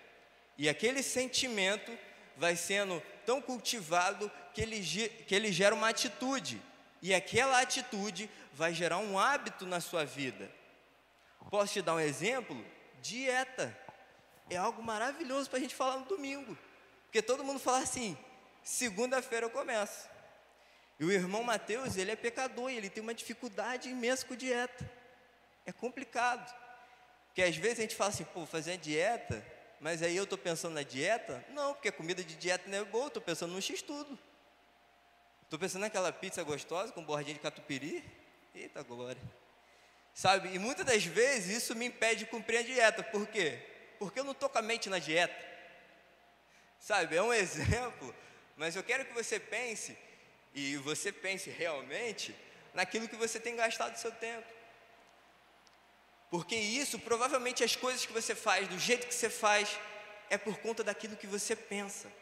E 0.59 0.69
aquele 0.69 1.03
sentimento 1.03 1.97
vai 2.37 2.57
sendo 2.57 3.03
tão 3.25 3.41
cultivado 3.41 4.31
que 4.55 4.61
ele, 4.61 4.81
que 5.27 5.35
ele 5.35 5.53
gera 5.53 5.75
uma 5.75 5.89
atitude. 5.89 6.61
E 7.03 7.15
aquela 7.15 7.61
atitude 7.61 8.31
vai 8.53 8.73
gerar 8.73 8.99
um 8.99 9.19
hábito 9.19 9.67
na 9.67 9.81
sua 9.81 10.05
vida. 10.05 10.51
Posso 11.51 11.75
te 11.75 11.83
dar 11.83 11.95
um 11.95 12.01
exemplo? 12.01 12.65
Dieta. 13.01 13.77
É 14.49 14.57
algo 14.57 14.83
maravilhoso 14.83 15.51
para 15.51 15.59
a 15.59 15.63
gente 15.63 15.75
falar 15.75 15.99
no 15.99 16.07
domingo. 16.07 16.57
Porque 17.05 17.21
todo 17.21 17.45
mundo 17.45 17.61
fala 17.61 17.79
assim: 17.79 18.17
segunda-feira 18.63 19.47
eu 19.47 19.51
começo. 19.51 20.09
E 20.99 21.05
o 21.05 21.13
irmão 21.13 21.43
Mateus, 21.43 21.97
ele 21.97 22.11
é 22.11 22.17
pecador 22.17 22.71
e 22.71 22.77
ele 22.77 22.89
tem 22.89 23.03
uma 23.03 23.15
dificuldade 23.15 23.91
imensa 23.91 24.25
com 24.25 24.35
dieta. 24.35 24.91
É 25.67 25.73
complicado. 25.73 26.55
Porque 27.27 27.43
às 27.43 27.57
vezes 27.57 27.79
a 27.79 27.83
gente 27.83 27.95
fala 27.95 28.11
assim, 28.11 28.25
pô, 28.25 28.47
fazer 28.47 28.79
dieta, 28.79 29.45
mas 29.81 30.03
aí 30.03 30.17
eu 30.17 30.25
estou 30.25 30.39
pensando 30.39 30.75
na 30.75 30.83
dieta? 30.83 31.45
Não, 31.51 31.75
porque 31.75 31.89
a 31.89 31.93
comida 31.93 32.25
de 32.25 32.35
dieta 32.35 32.69
não 32.69 32.79
é 32.79 32.85
boa, 32.85 33.09
estou 33.09 33.23
pensando 33.23 33.53
no 33.53 33.61
x-tudo. 33.61 34.19
Estou 35.45 35.59
pensando 35.59 35.83
naquela 35.83 36.13
pizza 36.13 36.43
gostosa 36.43 36.93
com 36.93 37.05
bordinha 37.05 37.35
de 37.35 37.41
catupiry. 37.41 38.05
Eita 38.55 38.83
glória. 38.83 39.23
Sabe, 40.15 40.55
e 40.55 40.59
muitas 40.59 40.87
das 40.87 41.05
vezes 41.05 41.59
isso 41.59 41.75
me 41.75 41.87
impede 41.87 42.21
de 42.21 42.31
cumprir 42.31 42.59
a 42.59 42.63
dieta. 42.63 43.03
Por 43.03 43.27
quê? 43.27 43.63
Porque 43.99 44.19
eu 44.19 44.25
não 44.25 44.33
estou 44.33 44.49
com 44.49 44.59
a 44.59 44.63
mente 44.63 44.89
na 44.89 44.99
dieta. 44.99 45.37
Sabe, 46.81 47.17
é 47.17 47.23
um 47.23 47.33
exemplo, 47.35 48.15
mas 48.57 48.75
eu 48.75 48.83
quero 48.83 49.05
que 49.05 49.13
você 49.13 49.39
pense 49.39 49.97
e 50.55 50.77
você 50.79 51.13
pense 51.13 51.51
realmente 51.51 52.35
naquilo 52.73 53.09
que 53.09 53.17
você 53.17 53.39
tem 53.39 53.55
gastado 53.55 53.97
seu 53.97 54.11
tempo. 54.11 54.56
Porque 56.37 56.55
isso, 56.55 56.99
provavelmente 56.99 57.65
as 57.65 57.75
coisas 57.75 58.05
que 58.05 58.13
você 58.13 58.35
faz, 58.35 58.69
do 58.69 58.79
jeito 58.79 59.07
que 59.07 59.15
você 59.15 59.31
faz, 59.31 59.71
é 60.29 60.37
por 60.37 60.59
conta 60.59 60.85
daquilo 60.85 61.17
que 61.17 61.27
você 61.27 61.57
pensa. 61.57 62.13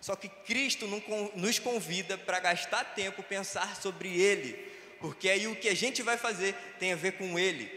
Só 0.00 0.16
que 0.16 0.28
Cristo 0.28 0.88
nos 1.36 1.60
convida 1.60 2.18
para 2.18 2.40
gastar 2.40 2.82
tempo 2.86 3.22
pensar 3.22 3.80
sobre 3.80 4.20
Ele, 4.20 4.54
porque 5.00 5.30
aí 5.30 5.46
o 5.46 5.54
que 5.54 5.68
a 5.68 5.76
gente 5.76 6.02
vai 6.02 6.16
fazer 6.16 6.56
tem 6.80 6.92
a 6.92 6.96
ver 6.96 7.12
com 7.12 7.38
Ele. 7.38 7.70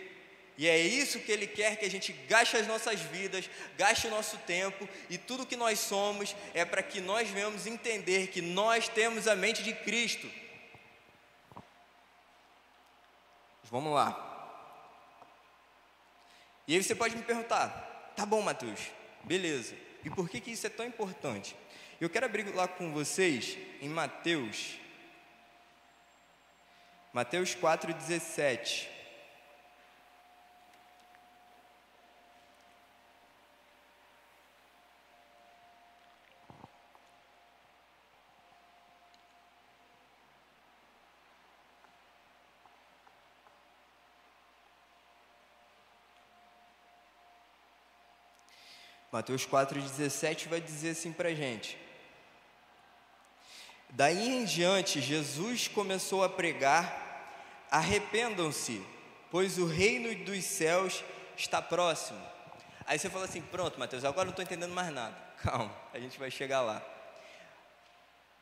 E 0.57 0.67
é 0.67 0.79
isso 0.79 1.19
que 1.19 1.31
Ele 1.31 1.45
quer 1.45 1.75
que 1.75 1.85
a 1.85 1.91
gente 1.91 2.11
gaste 2.11 2.57
as 2.57 2.65
nossas 2.65 2.99
vidas, 2.99 3.47
gaste 3.77 4.07
o 4.07 4.09
nosso 4.09 4.39
tempo 4.39 4.89
e 5.07 5.19
tudo 5.19 5.45
que 5.45 5.55
nós 5.55 5.77
somos 5.81 6.35
é 6.51 6.65
para 6.65 6.81
que 6.81 6.99
nós 6.99 7.29
venhamos 7.29 7.67
entender 7.67 8.29
que 8.29 8.41
nós 8.41 8.87
temos 8.87 9.27
a 9.27 9.35
mente 9.35 9.61
de 9.61 9.71
Cristo. 9.71 10.27
Vamos 13.69 13.93
lá. 13.93 14.31
E 16.67 16.75
aí 16.75 16.83
você 16.83 16.95
pode 16.95 17.15
me 17.15 17.23
perguntar, 17.23 18.13
tá 18.15 18.25
bom, 18.25 18.41
Mateus, 18.41 18.79
beleza. 19.23 19.75
E 20.03 20.09
por 20.09 20.29
que, 20.29 20.39
que 20.39 20.51
isso 20.51 20.65
é 20.65 20.69
tão 20.69 20.85
importante? 20.85 21.55
Eu 21.99 22.09
quero 22.09 22.25
abrir 22.25 22.43
lá 22.53 22.67
com 22.67 22.91
vocês 22.91 23.57
em 23.81 23.89
Mateus, 23.89 24.77
Mateus 27.13 27.55
4,17. 27.55 28.94
Mateus 49.15 49.47
4,17 49.47 50.49
vai 50.49 50.59
dizer 50.59 50.89
assim 50.89 51.13
para 51.13 51.29
a 51.29 51.33
gente. 51.33 51.77
Daí 53.91 54.27
em 54.27 54.43
diante, 54.43 54.99
Jesus 54.99 55.69
começou 55.69 56.21
a 56.21 56.27
pregar: 56.27 57.31
arrependam-se, 57.71 58.85
pois 59.31 59.57
o 59.57 59.65
reino 59.65 60.25
dos 60.25 60.43
céus 60.43 61.01
está 61.37 61.61
próximo. 61.61 62.21
Aí 62.85 62.99
você 62.99 63.09
fala 63.09 63.23
assim: 63.23 63.41
pronto, 63.41 63.79
Mateus, 63.79 64.03
agora 64.03 64.25
não 64.25 64.31
estou 64.31 64.43
entendendo 64.43 64.73
mais 64.73 64.91
nada. 64.91 65.15
Calma, 65.41 65.73
a 65.93 65.99
gente 65.99 66.19
vai 66.19 66.29
chegar 66.29 66.59
lá. 66.59 66.83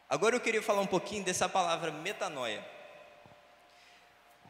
Agora 0.10 0.36
eu 0.36 0.42
queria 0.42 0.64
falar 0.64 0.82
um 0.82 0.88
pouquinho 0.88 1.24
dessa 1.24 1.48
palavra 1.48 1.92
metanoia. 1.92 2.66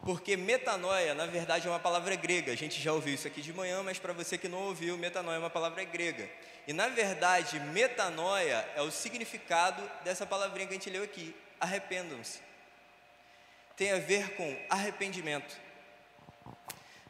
Porque 0.04 0.36
metanoia, 0.36 1.14
na 1.14 1.24
verdade, 1.24 1.66
é 1.66 1.70
uma 1.70 1.80
palavra 1.80 2.14
grega. 2.14 2.52
A 2.52 2.56
gente 2.56 2.80
já 2.80 2.92
ouviu 2.92 3.14
isso 3.14 3.26
aqui 3.26 3.40
de 3.40 3.52
manhã, 3.52 3.82
mas 3.82 3.98
para 3.98 4.12
você 4.12 4.36
que 4.36 4.48
não 4.48 4.64
ouviu, 4.64 4.98
metanoia 4.98 5.36
é 5.36 5.38
uma 5.38 5.48
palavra 5.48 5.82
grega. 5.84 6.28
E 6.66 6.72
na 6.72 6.88
verdade, 6.88 7.58
metanoia 7.58 8.68
é 8.76 8.82
o 8.82 8.90
significado 8.90 9.82
dessa 10.04 10.26
palavrinha 10.26 10.66
que 10.66 10.74
a 10.74 10.76
gente 10.76 10.90
leu 10.90 11.02
aqui: 11.02 11.34
arrependam-se. 11.58 12.40
Tem 13.76 13.92
a 13.92 13.98
ver 13.98 14.36
com 14.36 14.56
arrependimento. 14.68 15.56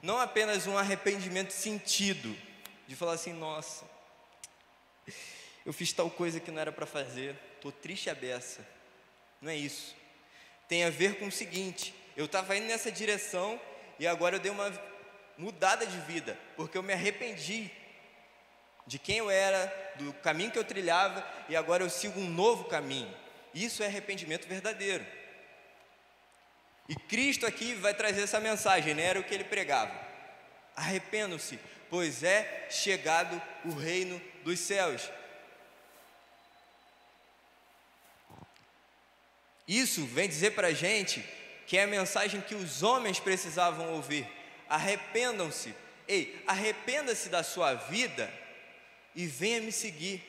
Não 0.00 0.20
apenas 0.20 0.66
um 0.66 0.78
arrependimento 0.78 1.50
sentido, 1.50 2.36
de 2.86 2.94
falar 2.94 3.14
assim, 3.14 3.32
nossa, 3.32 3.84
eu 5.66 5.72
fiz 5.72 5.92
tal 5.92 6.10
coisa 6.10 6.38
que 6.38 6.50
não 6.50 6.60
era 6.60 6.70
para 6.70 6.86
fazer, 6.86 7.36
estou 7.56 7.72
triste 7.72 8.08
a 8.08 8.14
beça. 8.14 8.66
Não 9.40 9.50
é 9.50 9.56
isso. 9.56 9.96
Tem 10.68 10.84
a 10.84 10.90
ver 10.90 11.18
com 11.18 11.26
o 11.26 11.32
seguinte: 11.32 11.94
eu 12.16 12.26
estava 12.26 12.56
indo 12.56 12.66
nessa 12.66 12.90
direção 12.90 13.61
e 13.99 14.06
agora 14.06 14.37
eu 14.37 14.40
dei 14.40 14.50
uma 14.50 14.73
mudada 15.37 15.87
de 15.87 15.99
vida, 16.00 16.38
porque 16.56 16.78
eu 16.78 16.83
me 16.83 16.92
arrependi 16.92 17.71
de 18.87 18.99
quem 18.99 19.18
eu 19.18 19.30
era, 19.30 19.73
do 19.97 20.12
caminho 20.14 20.50
que 20.50 20.59
eu 20.59 20.64
trilhava 20.64 21.26
e 21.49 21.56
agora 21.56 21.83
eu 21.83 21.90
sigo 21.90 22.21
um 22.21 22.28
novo 22.28 22.64
caminho. 22.64 23.12
Isso 23.54 23.83
é 23.83 23.87
arrependimento 23.87 24.47
verdadeiro. 24.47 25.04
E 26.88 26.94
Cristo 26.94 27.47
aqui 27.47 27.75
vai 27.75 27.94
trazer 27.94 28.23
essa 28.23 28.38
mensagem, 28.40 28.94
né? 28.94 29.04
era 29.04 29.21
o 29.21 29.25
que 29.25 29.35
ele 29.35 29.44
pregava. 29.44 29.92
Arrependam-se, 30.76 31.59
pois 31.88 32.23
é 32.23 32.66
chegado 32.68 33.40
o 33.64 33.71
reino 33.71 34.21
dos 34.42 34.61
céus. 34.61 35.09
Isso 39.66 40.04
vem 40.04 40.28
dizer 40.28 40.50
para 40.50 40.68
a 40.68 40.75
gente 40.75 41.25
que 41.66 41.78
é 41.78 41.85
a 41.85 41.87
mensagem 41.87 42.40
que 42.40 42.54
os 42.54 42.83
homens 42.83 43.18
precisavam 43.18 43.92
ouvir. 43.94 44.26
Arrependam-se. 44.68 45.75
Ei, 46.06 46.42
arrependa-se 46.47 47.28
da 47.28 47.42
sua 47.42 47.75
vida 47.75 48.33
e 49.14 49.26
venha 49.26 49.61
me 49.61 49.73
seguir. 49.73 50.23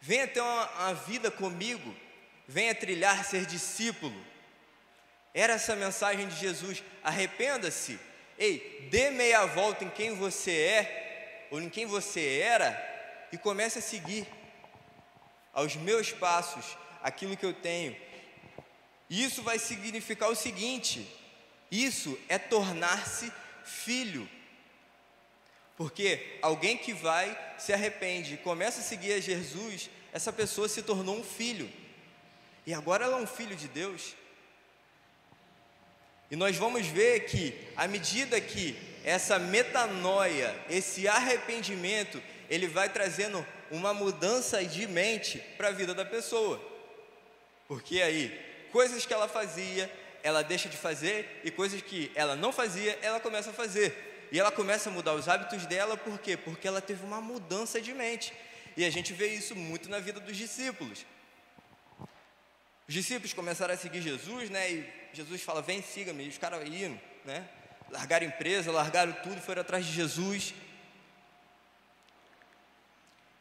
Venha 0.00 0.26
ter 0.26 0.40
uma, 0.40 0.70
uma 0.70 0.94
vida 0.94 1.30
comigo. 1.30 1.94
Venha 2.46 2.74
trilhar, 2.74 3.24
ser 3.24 3.46
discípulo. 3.46 4.14
Era 5.32 5.54
essa 5.54 5.72
a 5.72 5.76
mensagem 5.76 6.28
de 6.28 6.36
Jesus. 6.36 6.82
Arrependa-se. 7.02 7.98
Ei, 8.38 8.88
dê 8.90 9.10
meia 9.10 9.46
volta 9.46 9.84
em 9.84 9.90
quem 9.90 10.14
você 10.14 10.50
é, 10.50 11.48
ou 11.50 11.60
em 11.60 11.68
quem 11.68 11.86
você 11.86 12.38
era, 12.38 12.88
e 13.30 13.38
comece 13.38 13.78
a 13.78 13.82
seguir 13.82 14.26
aos 15.52 15.76
meus 15.76 16.10
passos 16.10 16.76
aquilo 17.02 17.36
que 17.36 17.44
eu 17.44 17.52
tenho 17.52 17.94
isso 19.10 19.42
vai 19.42 19.58
significar 19.58 20.30
o 20.30 20.36
seguinte: 20.36 21.06
isso 21.70 22.16
é 22.28 22.38
tornar-se 22.38 23.32
filho. 23.64 24.28
Porque 25.76 26.38
alguém 26.40 26.76
que 26.76 26.92
vai, 26.92 27.36
se 27.58 27.72
arrepende 27.72 28.36
começa 28.36 28.80
a 28.80 28.84
seguir 28.84 29.14
a 29.14 29.20
Jesus, 29.20 29.90
essa 30.12 30.32
pessoa 30.32 30.68
se 30.68 30.82
tornou 30.82 31.16
um 31.16 31.24
filho. 31.24 31.68
E 32.66 32.72
agora 32.74 33.04
ela 33.04 33.18
é 33.18 33.22
um 33.22 33.26
filho 33.26 33.56
de 33.56 33.66
Deus. 33.66 34.14
E 36.30 36.36
nós 36.36 36.56
vamos 36.56 36.86
ver 36.86 37.24
que, 37.26 37.54
à 37.76 37.88
medida 37.88 38.40
que 38.40 38.76
essa 39.04 39.38
metanoia, 39.38 40.54
esse 40.68 41.08
arrependimento, 41.08 42.22
ele 42.48 42.68
vai 42.68 42.88
trazendo 42.88 43.44
uma 43.70 43.94
mudança 43.94 44.64
de 44.64 44.86
mente 44.86 45.38
para 45.56 45.68
a 45.68 45.72
vida 45.72 45.94
da 45.94 46.04
pessoa. 46.04 46.60
Porque 47.66 48.02
aí, 48.02 48.49
coisas 48.72 49.04
que 49.06 49.12
ela 49.12 49.28
fazia, 49.28 49.90
ela 50.22 50.42
deixa 50.42 50.68
de 50.68 50.76
fazer, 50.76 51.40
e 51.44 51.50
coisas 51.50 51.80
que 51.82 52.10
ela 52.14 52.36
não 52.36 52.52
fazia, 52.52 52.98
ela 53.02 53.20
começa 53.20 53.50
a 53.50 53.52
fazer. 53.52 54.28
E 54.32 54.38
ela 54.38 54.50
começa 54.50 54.88
a 54.88 54.92
mudar 54.92 55.14
os 55.14 55.28
hábitos 55.28 55.66
dela, 55.66 55.96
por 55.96 56.18
quê? 56.18 56.36
Porque 56.36 56.66
ela 56.68 56.80
teve 56.80 57.04
uma 57.04 57.20
mudança 57.20 57.80
de 57.80 57.92
mente. 57.92 58.32
E 58.76 58.84
a 58.84 58.90
gente 58.90 59.12
vê 59.12 59.28
isso 59.28 59.56
muito 59.56 59.88
na 59.88 59.98
vida 59.98 60.20
dos 60.20 60.36
discípulos. 60.36 61.04
Os 62.86 62.94
discípulos 62.94 63.32
começaram 63.32 63.74
a 63.74 63.76
seguir 63.76 64.02
Jesus, 64.02 64.50
né? 64.50 64.70
E 64.70 64.92
Jesus 65.12 65.42
fala: 65.42 65.60
Vem, 65.62 65.82
siga-me. 65.82 66.24
E 66.24 66.28
os 66.28 66.38
caras 66.38 66.66
iam, 66.68 66.98
né? 67.24 67.48
Largaram 67.90 68.26
empresa, 68.26 68.70
largaram 68.70 69.12
tudo, 69.24 69.40
foram 69.40 69.62
atrás 69.62 69.84
de 69.84 69.92
Jesus. 69.92 70.54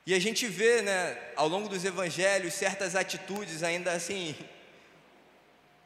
E 0.06 0.14
a 0.14 0.20
gente 0.20 0.48
vê, 0.48 0.82
né, 0.82 1.16
ao 1.36 1.48
longo 1.48 1.70
dos 1.70 1.86
evangelhos, 1.86 2.56
certas 2.56 2.96
atitudes 2.96 3.62
ainda 3.62 3.92
assim, 3.92 4.36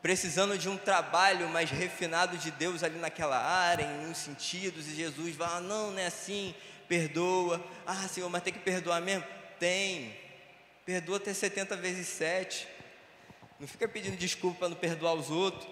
precisando 0.04 0.56
de 0.56 0.70
um 0.70 0.78
trabalho 0.78 1.50
mais 1.50 1.72
refinado 1.72 2.38
de 2.38 2.52
Deus 2.52 2.84
ali 2.84 3.00
naquela 3.00 3.40
área, 3.40 3.84
em 3.84 4.08
uns 4.08 4.18
sentidos, 4.18 4.88
e 4.88 4.94
Jesus 4.94 5.36
fala: 5.36 5.62
Não, 5.62 5.90
não 5.90 6.00
é 6.00 6.06
assim, 6.06 6.54
perdoa. 6.88 7.66
Ah, 7.88 8.08
Senhor, 8.08 8.30
mas 8.30 8.44
tem 8.44 8.54
que 8.54 8.60
perdoar 8.60 9.02
mesmo? 9.02 9.26
Tem. 9.60 10.16
Perdoa 10.86 11.18
até 11.18 11.34
70 11.34 11.76
vezes 11.78 12.08
7. 12.10 12.68
Não 13.60 13.68
fica 13.68 13.88
pedindo 13.88 14.18
desculpa 14.18 14.60
para 14.60 14.70
não 14.70 14.76
perdoar 14.76 15.14
os 15.16 15.32
outros, 15.32 15.68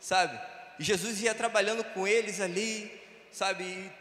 sabe? 0.00 0.36
E 0.80 0.82
Jesus 0.82 1.22
ia 1.22 1.34
trabalhando 1.34 1.84
com 1.84 2.08
eles 2.08 2.40
ali, 2.40 2.90
sabe? 3.30 3.92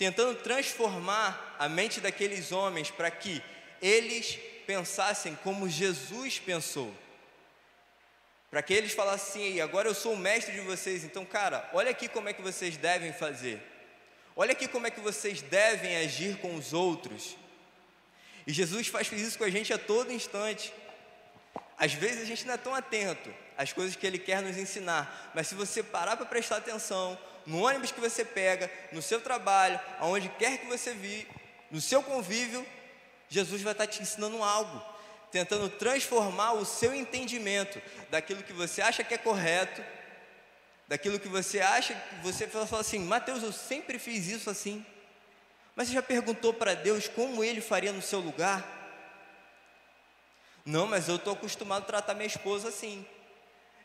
tentando 0.00 0.34
transformar 0.36 1.56
a 1.58 1.68
mente 1.68 2.00
daqueles 2.00 2.52
homens 2.52 2.90
para 2.90 3.10
que 3.10 3.42
eles 3.82 4.38
pensassem 4.66 5.34
como 5.44 5.68
Jesus 5.68 6.38
pensou. 6.38 6.90
Para 8.50 8.62
que 8.62 8.74
eles 8.74 8.92
falassem 8.92 9.42
assim, 9.42 9.60
agora 9.60 9.88
eu 9.88 9.94
sou 9.94 10.14
o 10.14 10.18
mestre 10.18 10.52
de 10.52 10.60
vocês, 10.60 11.04
então, 11.04 11.24
cara, 11.24 11.68
olha 11.72 11.90
aqui 11.90 12.08
como 12.08 12.28
é 12.28 12.32
que 12.32 12.42
vocês 12.42 12.76
devem 12.76 13.12
fazer. 13.12 13.62
Olha 14.34 14.52
aqui 14.52 14.66
como 14.66 14.86
é 14.86 14.90
que 14.90 15.00
vocês 15.00 15.40
devem 15.40 15.96
agir 15.96 16.38
com 16.38 16.56
os 16.56 16.72
outros. 16.72 17.36
E 18.46 18.52
Jesus 18.52 18.88
faz 18.88 19.10
isso 19.12 19.38
com 19.38 19.44
a 19.44 19.50
gente 19.50 19.72
a 19.72 19.78
todo 19.78 20.12
instante. 20.12 20.72
Às 21.78 21.92
vezes 21.92 22.22
a 22.22 22.24
gente 22.24 22.44
não 22.44 22.54
é 22.54 22.56
tão 22.56 22.74
atento 22.74 23.32
às 23.56 23.72
coisas 23.72 23.94
que 23.94 24.06
Ele 24.06 24.18
quer 24.18 24.42
nos 24.42 24.56
ensinar, 24.56 25.30
mas 25.34 25.46
se 25.46 25.54
você 25.54 25.82
parar 25.82 26.16
para 26.16 26.26
prestar 26.26 26.56
atenção, 26.56 27.18
no 27.46 27.64
ônibus 27.64 27.92
que 27.92 28.00
você 28.00 28.24
pega, 28.24 28.70
no 28.92 29.00
seu 29.00 29.20
trabalho, 29.20 29.78
aonde 29.98 30.28
quer 30.30 30.58
que 30.58 30.66
você 30.66 30.92
vi, 30.92 31.26
no 31.70 31.80
seu 31.80 32.02
convívio, 32.02 32.66
Jesus 33.28 33.62
vai 33.62 33.72
estar 33.72 33.86
te 33.86 34.02
ensinando 34.02 34.42
algo, 34.42 34.82
tentando 35.30 35.68
transformar 35.68 36.52
o 36.52 36.64
seu 36.64 36.94
entendimento 36.94 37.80
daquilo 38.10 38.42
que 38.42 38.52
você 38.52 38.82
acha 38.82 39.04
que 39.04 39.14
é 39.14 39.18
correto, 39.18 39.82
daquilo 40.88 41.20
que 41.20 41.28
você 41.28 41.60
acha, 41.60 41.94
que 41.94 42.16
você 42.22 42.46
fala 42.46 42.80
assim, 42.80 42.98
Mateus, 43.00 43.42
eu 43.42 43.52
sempre 43.52 43.98
fiz 43.98 44.26
isso 44.26 44.50
assim. 44.50 44.84
Mas 45.76 45.88
você 45.88 45.94
já 45.94 46.02
perguntou 46.02 46.52
para 46.52 46.74
Deus 46.74 47.08
como 47.08 47.44
Ele 47.44 47.60
faria 47.60 47.92
no 47.92 48.02
seu 48.02 48.18
lugar? 48.18 48.78
Não, 50.64 50.86
mas 50.86 51.08
eu 51.08 51.16
estou 51.16 51.32
acostumado 51.32 51.82
a 51.82 51.86
tratar 51.86 52.14
minha 52.14 52.26
esposa 52.26 52.68
assim. 52.68 53.06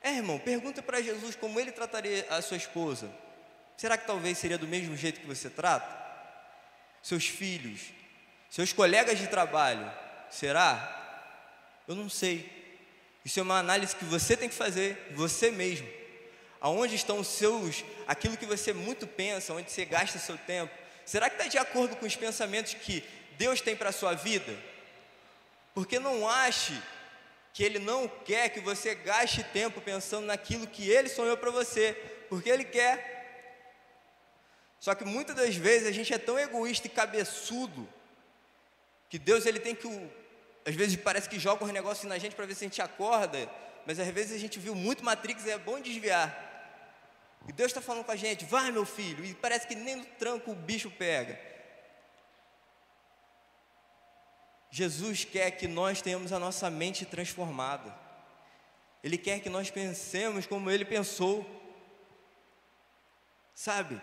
É, 0.02 0.12
irmão, 0.12 0.38
pergunta 0.38 0.82
para 0.82 1.02
Jesus 1.02 1.36
como 1.36 1.60
ele 1.60 1.72
trataria 1.72 2.28
a 2.30 2.42
sua 2.42 2.58
esposa. 2.58 3.10
Será 3.78 3.98
que 3.98 4.06
talvez 4.06 4.38
seria 4.38 4.58
do 4.58 4.68
mesmo 4.68 4.96
jeito 4.96 5.20
que 5.20 5.26
você 5.26 5.50
trata? 5.50 6.04
Seus 7.02 7.28
filhos, 7.28 7.82
seus 8.50 8.72
colegas 8.72 9.18
de 9.18 9.28
trabalho, 9.28 9.92
será? 10.30 11.05
Eu 11.88 11.96
não 11.96 12.10
sei. 12.10 12.50
Isso 13.24 13.40
é 13.40 13.44
uma 13.44 13.60
análise 13.60 13.96
que 13.96 14.06
você 14.06 14.38
tem 14.38 14.50
que 14.50 14.56
fazer, 14.56 15.12
você 15.12 15.50
mesmo. 15.52 15.88
Aonde 16.62 16.96
estão 16.96 17.20
os 17.20 17.28
seus, 17.28 17.84
aquilo 18.08 18.38
que 18.38 18.46
você 18.46 18.74
muito 18.74 19.06
pensa, 19.06 19.54
onde 19.54 19.72
você 19.72 19.86
gasta 19.86 20.20
seu 20.20 20.38
tempo? 20.38 20.74
Será 21.06 21.30
que 21.30 21.36
está 21.36 21.48
de 21.48 21.58
acordo 21.58 21.96
com 21.96 22.06
os 22.06 22.16
pensamentos 22.16 22.74
que 22.74 23.04
Deus 23.38 23.62
tem 23.62 23.76
para 23.76 23.90
a 23.90 23.94
sua 23.94 24.14
vida? 24.14 24.58
Porque 25.74 26.00
não 26.00 26.28
ache 26.28 26.74
que 27.54 27.64
Ele 27.64 27.80
não 27.80 28.08
quer 28.08 28.50
que 28.50 28.60
você 28.60 28.96
gaste 28.96 29.44
tempo 29.44 29.80
pensando 29.80 30.26
naquilo 30.26 30.68
que 30.68 30.90
Ele 30.90 31.10
sonhou 31.10 31.38
para 31.38 31.52
você, 31.52 31.94
porque 32.30 32.50
Ele 32.50 32.64
quer. 32.64 33.16
Só 34.80 34.94
que 34.94 35.04
muitas 35.04 35.36
das 35.36 35.56
vezes 35.56 35.88
a 35.88 35.92
gente 35.92 36.14
é 36.14 36.18
tão 36.18 36.38
egoísta 36.38 36.88
e 36.88 36.90
cabeçudo 36.90 37.88
que 39.10 39.18
Deus 39.18 39.46
ele 39.46 39.60
tem 39.60 39.74
que, 39.74 39.88
às 40.66 40.74
vezes 40.76 40.96
parece 40.96 41.30
que 41.30 41.40
joga 41.40 41.64
os 41.64 41.72
negócios 41.72 42.06
na 42.10 42.18
gente 42.18 42.36
para 42.36 42.46
ver 42.46 42.56
se 42.56 42.66
a 42.66 42.68
gente 42.68 42.82
acorda, 42.82 43.50
mas 43.86 44.00
às 44.00 44.08
vezes 44.08 44.36
a 44.36 44.40
gente 44.40 44.60
viu 44.60 44.74
muito 44.74 45.06
Matrix 45.06 45.46
e 45.46 45.52
é 45.52 45.58
bom 45.58 45.80
desviar. 45.80 46.44
E 47.48 47.54
Deus 47.54 47.70
está 47.70 47.82
falando 47.82 48.04
com 48.04 48.12
a 48.12 48.16
gente, 48.16 48.44
vai 48.46 48.72
meu 48.72 48.86
filho, 48.86 49.24
e 49.24 49.36
parece 49.36 49.68
que 49.68 49.76
nem 49.76 49.98
no 49.98 50.06
tranco 50.06 50.52
o 50.52 50.56
bicho 50.56 50.90
pega. 50.90 51.40
Jesus 54.72 55.24
quer 55.24 55.52
que 55.52 55.68
nós 55.68 56.02
tenhamos 56.02 56.34
a 56.34 56.40
nossa 56.40 56.70
mente 56.70 57.06
transformada. 57.06 57.96
Ele 59.04 59.18
quer 59.18 59.40
que 59.40 59.50
nós 59.50 59.70
pensemos 59.70 60.48
como 60.48 60.70
ele 60.72 60.84
pensou. 60.84 61.46
Sabe? 63.54 64.02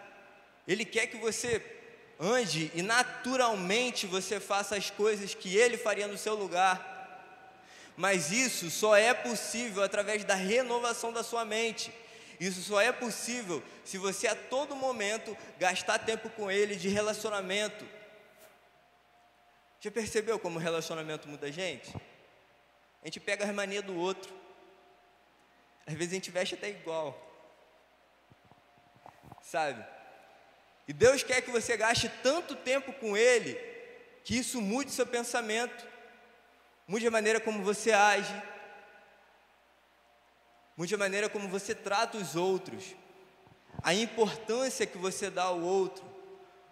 Ele 0.67 0.85
quer 0.85 1.09
que 1.09 1.17
você 1.17 1.82
ande 2.23 2.71
e 2.75 2.81
naturalmente 2.81 4.07
você 4.07 4.39
faça 4.39 4.77
as 4.77 4.89
coisas 4.91 5.35
que 5.35 5.57
ele 5.57 5.77
faria 5.77 6.07
no 6.07 6.17
seu 6.17 6.35
lugar. 6.35 6.91
Mas 7.97 8.31
isso 8.31 8.71
só 8.71 8.97
é 8.97 9.13
possível 9.13 9.83
através 9.83 10.25
da 10.25 10.35
renovação 10.35 11.13
da 11.13 11.23
sua 11.23 11.45
mente. 11.45 11.93
Isso 12.41 12.63
só 12.63 12.81
é 12.81 12.93
possível 12.93 13.63
se 13.85 13.99
você 13.99 14.27
a 14.29 14.35
todo 14.35 14.75
momento 14.75 15.37
gastar 15.59 15.99
tempo 15.99 16.31
com 16.31 16.51
ele 16.51 16.77
de 16.77 16.89
relacionamento 16.89 17.85
já 19.83 19.91
percebeu 19.91 20.39
como 20.39 20.61
o 20.61 20.63
relacionamento 20.63 21.29
muda 21.29 21.49
a 21.49 21.51
gente? 21.51 21.93
A 23.03 23.07
gente 23.07 23.19
pega 23.19 23.45
as 23.45 23.53
manias 23.53 23.85
do 23.85 23.97
outro. 23.97 24.33
Às 25.85 25.95
vezes 25.95 26.13
a 26.13 26.15
gente 26.15 26.31
veste 26.31 26.55
até 26.55 26.71
igual. 26.71 27.21
Sabe? 29.43 29.85
E 30.87 30.93
Deus 30.93 31.23
quer 31.23 31.41
que 31.43 31.51
você 31.51 31.77
gaste 31.77 32.11
tanto 32.23 32.57
tempo 32.57 32.93
com 32.95 33.17
Ele, 33.17 33.55
que 34.25 34.37
isso 34.37 34.61
mude 34.61 34.91
seu 34.91 35.07
pensamento, 35.07 35.87
mude 36.87 37.07
a 37.07 37.11
maneira 37.11 37.41
como 37.41 37.63
você 37.63 37.93
age, 37.93 38.43
mude 40.77 40.95
a 40.95 40.99
maneira 40.99 41.29
como 41.29 41.49
você 41.49 41.75
trata 41.75 42.19
os 42.19 42.35
outros, 42.35 42.97
a 43.83 43.95
importância 43.95 44.87
que 44.87 44.99
você 44.99 45.31
dá 45.31 45.45
ao 45.45 45.61
outro. 45.61 46.05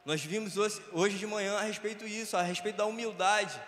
Nós 0.05 0.23
vimos 0.23 0.55
hoje 0.93 1.19
de 1.19 1.27
manhã 1.27 1.57
a 1.57 1.63
respeito 1.63 2.09
disso, 2.09 2.37
a 2.37 2.43
respeito 2.43 2.77
da 2.77 2.87
humildade, 2.87 3.61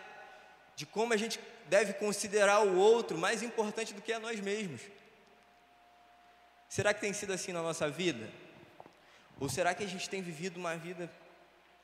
de 0.74 0.86
como 0.86 1.12
a 1.12 1.16
gente 1.16 1.38
deve 1.66 1.92
considerar 1.92 2.60
o 2.60 2.76
outro 2.76 3.16
mais 3.16 3.42
importante 3.42 3.94
do 3.94 4.02
que 4.02 4.12
a 4.12 4.18
nós 4.18 4.40
mesmos. 4.40 4.80
Será 6.68 6.92
que 6.92 7.00
tem 7.00 7.12
sido 7.12 7.32
assim 7.32 7.52
na 7.52 7.62
nossa 7.62 7.88
vida? 7.88 8.28
Ou 9.42 9.48
será 9.48 9.74
que 9.74 9.82
a 9.82 9.88
gente 9.88 10.08
tem 10.08 10.22
vivido 10.22 10.56
uma 10.56 10.76
vida? 10.76 11.10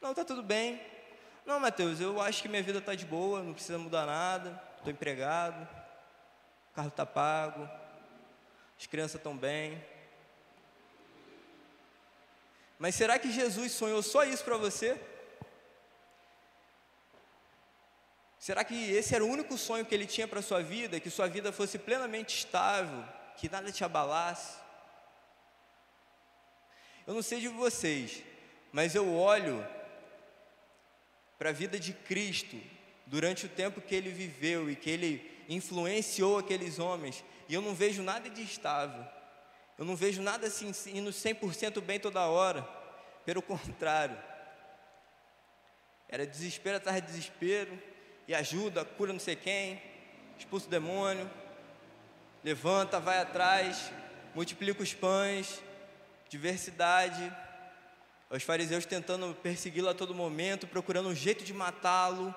Não, 0.00 0.10
está 0.12 0.24
tudo 0.24 0.44
bem. 0.44 0.80
Não, 1.44 1.58
Mateus, 1.58 2.00
eu 2.00 2.20
acho 2.20 2.40
que 2.40 2.48
minha 2.48 2.62
vida 2.62 2.78
está 2.78 2.94
de 2.94 3.04
boa, 3.04 3.42
não 3.42 3.52
precisa 3.52 3.76
mudar 3.76 4.06
nada, 4.06 4.62
estou 4.76 4.92
empregado, 4.92 5.68
o 6.70 6.74
carro 6.76 6.86
está 6.86 7.04
pago, 7.04 7.68
as 8.78 8.86
crianças 8.86 9.16
estão 9.16 9.36
bem. 9.36 9.84
Mas 12.78 12.94
será 12.94 13.18
que 13.18 13.28
Jesus 13.28 13.72
sonhou 13.72 14.04
só 14.04 14.22
isso 14.22 14.44
para 14.44 14.56
você? 14.56 14.96
Será 18.38 18.62
que 18.62 18.92
esse 18.92 19.16
era 19.16 19.24
o 19.24 19.28
único 19.28 19.58
sonho 19.58 19.84
que 19.84 19.96
ele 19.96 20.06
tinha 20.06 20.28
para 20.28 20.42
sua 20.42 20.62
vida? 20.62 21.00
Que 21.00 21.10
sua 21.10 21.26
vida 21.26 21.50
fosse 21.50 21.76
plenamente 21.76 22.36
estável, 22.36 23.04
que 23.36 23.48
nada 23.50 23.72
te 23.72 23.82
abalasse? 23.82 24.67
Eu 27.08 27.14
não 27.14 27.22
sei 27.22 27.40
de 27.40 27.48
vocês, 27.48 28.22
mas 28.70 28.94
eu 28.94 29.14
olho 29.14 29.66
para 31.38 31.48
a 31.48 31.54
vida 31.54 31.80
de 31.80 31.94
Cristo 31.94 32.60
durante 33.06 33.46
o 33.46 33.48
tempo 33.48 33.80
que 33.80 33.94
ele 33.94 34.10
viveu 34.10 34.70
e 34.70 34.76
que 34.76 34.90
ele 34.90 35.44
influenciou 35.48 36.36
aqueles 36.36 36.78
homens, 36.78 37.24
e 37.48 37.54
eu 37.54 37.62
não 37.62 37.74
vejo 37.74 38.02
nada 38.02 38.28
de 38.28 38.42
estável. 38.42 39.02
Eu 39.78 39.86
não 39.86 39.96
vejo 39.96 40.20
nada 40.20 40.48
assim 40.48 40.70
indo 40.92 41.08
100% 41.08 41.80
bem 41.80 41.98
toda 41.98 42.26
hora. 42.26 42.62
Pelo 43.24 43.40
contrário. 43.42 44.18
Era 46.10 46.26
desespero 46.26 46.76
atrás 46.76 47.00
de 47.00 47.06
desespero. 47.06 47.82
E 48.26 48.34
ajuda, 48.34 48.84
cura 48.84 49.14
não 49.14 49.20
sei 49.20 49.34
quem. 49.34 49.80
Expulsa 50.38 50.66
o 50.66 50.70
demônio. 50.70 51.30
Levanta, 52.44 53.00
vai 53.00 53.18
atrás. 53.18 53.90
Multiplica 54.34 54.82
os 54.82 54.92
pães. 54.92 55.62
Diversidade, 56.28 57.32
os 58.30 58.42
fariseus 58.42 58.84
tentando 58.84 59.34
persegui-lo 59.42 59.88
a 59.88 59.94
todo 59.94 60.14
momento, 60.14 60.66
procurando 60.66 61.08
um 61.08 61.14
jeito 61.14 61.44
de 61.44 61.54
matá-lo. 61.54 62.34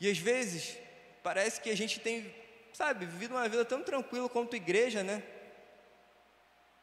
E 0.00 0.10
às 0.10 0.18
vezes, 0.18 0.78
parece 1.22 1.60
que 1.60 1.70
a 1.70 1.76
gente 1.76 2.00
tem, 2.00 2.34
sabe, 2.72 3.04
vivido 3.04 3.34
uma 3.34 3.48
vida 3.48 3.64
tão 3.64 3.82
tranquila 3.82 4.28
quanto 4.28 4.56
igreja, 4.56 5.02
né? 5.02 5.22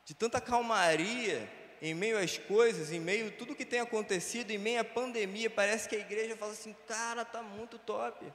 De 0.05 0.13
tanta 0.13 0.39
calmaria 0.39 1.49
em 1.81 1.95
meio 1.95 2.19
às 2.19 2.37
coisas, 2.37 2.91
em 2.91 2.99
meio 2.99 3.29
a 3.29 3.31
tudo 3.31 3.55
que 3.55 3.65
tem 3.65 3.79
acontecido, 3.79 4.51
em 4.51 4.57
meio 4.57 4.81
à 4.81 4.83
pandemia, 4.83 5.49
parece 5.49 5.89
que 5.89 5.95
a 5.95 5.99
igreja 5.99 6.37
fala 6.37 6.51
assim: 6.51 6.75
cara, 6.87 7.25
tá 7.25 7.41
muito 7.41 7.79
top. 7.79 8.31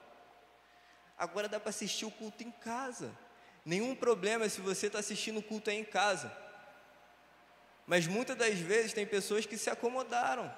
Agora 1.16 1.48
dá 1.48 1.60
para 1.60 1.70
assistir 1.70 2.04
o 2.04 2.10
culto 2.10 2.42
em 2.42 2.50
casa. 2.50 3.16
Nenhum 3.64 3.94
problema 3.94 4.48
se 4.48 4.60
você 4.60 4.88
está 4.88 4.98
assistindo 4.98 5.38
o 5.38 5.42
culto 5.42 5.70
aí 5.70 5.76
em 5.76 5.84
casa. 5.84 6.45
Mas 7.86 8.06
muitas 8.06 8.36
das 8.36 8.58
vezes 8.58 8.92
tem 8.92 9.06
pessoas 9.06 9.46
que 9.46 9.56
se 9.56 9.70
acomodaram. 9.70 10.52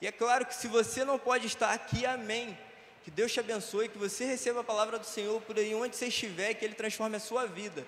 E 0.00 0.06
é 0.06 0.12
claro 0.12 0.46
que 0.46 0.54
se 0.54 0.68
você 0.68 1.04
não 1.04 1.18
pode 1.18 1.46
estar 1.46 1.72
aqui, 1.72 2.06
amém. 2.06 2.56
Que 3.02 3.10
Deus 3.10 3.32
te 3.32 3.40
abençoe, 3.40 3.88
que 3.88 3.98
você 3.98 4.24
receba 4.24 4.60
a 4.60 4.64
palavra 4.64 4.98
do 4.98 5.06
Senhor 5.06 5.40
por 5.42 5.58
aí 5.58 5.74
onde 5.74 5.96
você 5.96 6.06
estiver, 6.06 6.54
que 6.54 6.64
Ele 6.64 6.74
transforme 6.74 7.16
a 7.16 7.20
sua 7.20 7.46
vida. 7.46 7.84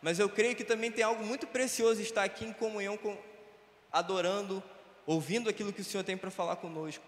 Mas 0.00 0.18
eu 0.18 0.28
creio 0.28 0.56
que 0.56 0.64
também 0.64 0.90
tem 0.90 1.04
algo 1.04 1.24
muito 1.24 1.46
precioso 1.46 2.00
estar 2.00 2.24
aqui 2.24 2.44
em 2.44 2.52
comunhão, 2.52 2.96
com, 2.96 3.16
adorando, 3.92 4.62
ouvindo 5.06 5.48
aquilo 5.50 5.72
que 5.72 5.80
o 5.82 5.84
Senhor 5.84 6.04
tem 6.04 6.16
para 6.16 6.30
falar 6.30 6.56
conosco. 6.56 7.04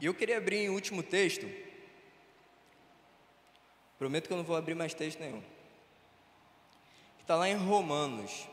E 0.00 0.04
eu 0.04 0.14
queria 0.14 0.36
abrir 0.36 0.58
em 0.58 0.68
último 0.68 1.02
texto. 1.02 1.46
Prometo 3.98 4.26
que 4.26 4.32
eu 4.32 4.36
não 4.36 4.44
vou 4.44 4.56
abrir 4.56 4.74
mais 4.74 4.92
texto 4.92 5.20
nenhum. 5.20 5.42
Está 7.18 7.34
lá 7.34 7.48
em 7.48 7.56
Romanos. 7.56 8.46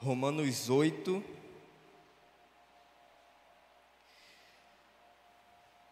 Romanos 0.00 0.68
8, 0.68 1.24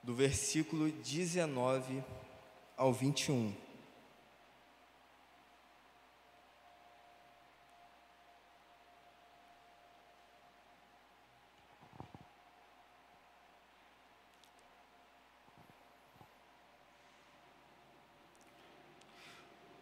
do 0.03 0.13
versículo 0.13 0.91
19 0.91 2.03
ao 2.81 2.95
21. 2.95 3.55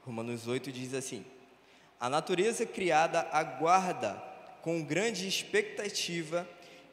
Romanos 0.04 0.48
8 0.48 0.72
diz 0.72 0.92
assim: 0.92 1.24
A 2.00 2.10
natureza 2.10 2.66
criada 2.66 3.28
aguarda 3.30 4.14
com 4.60 4.82
grande 4.82 5.28
expectativa 5.28 6.48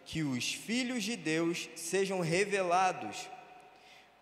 que 0.06 0.22
os 0.22 0.54
filhos 0.54 1.04
de 1.04 1.16
Deus 1.16 1.68
sejam 1.76 2.20
revelados, 2.20 3.28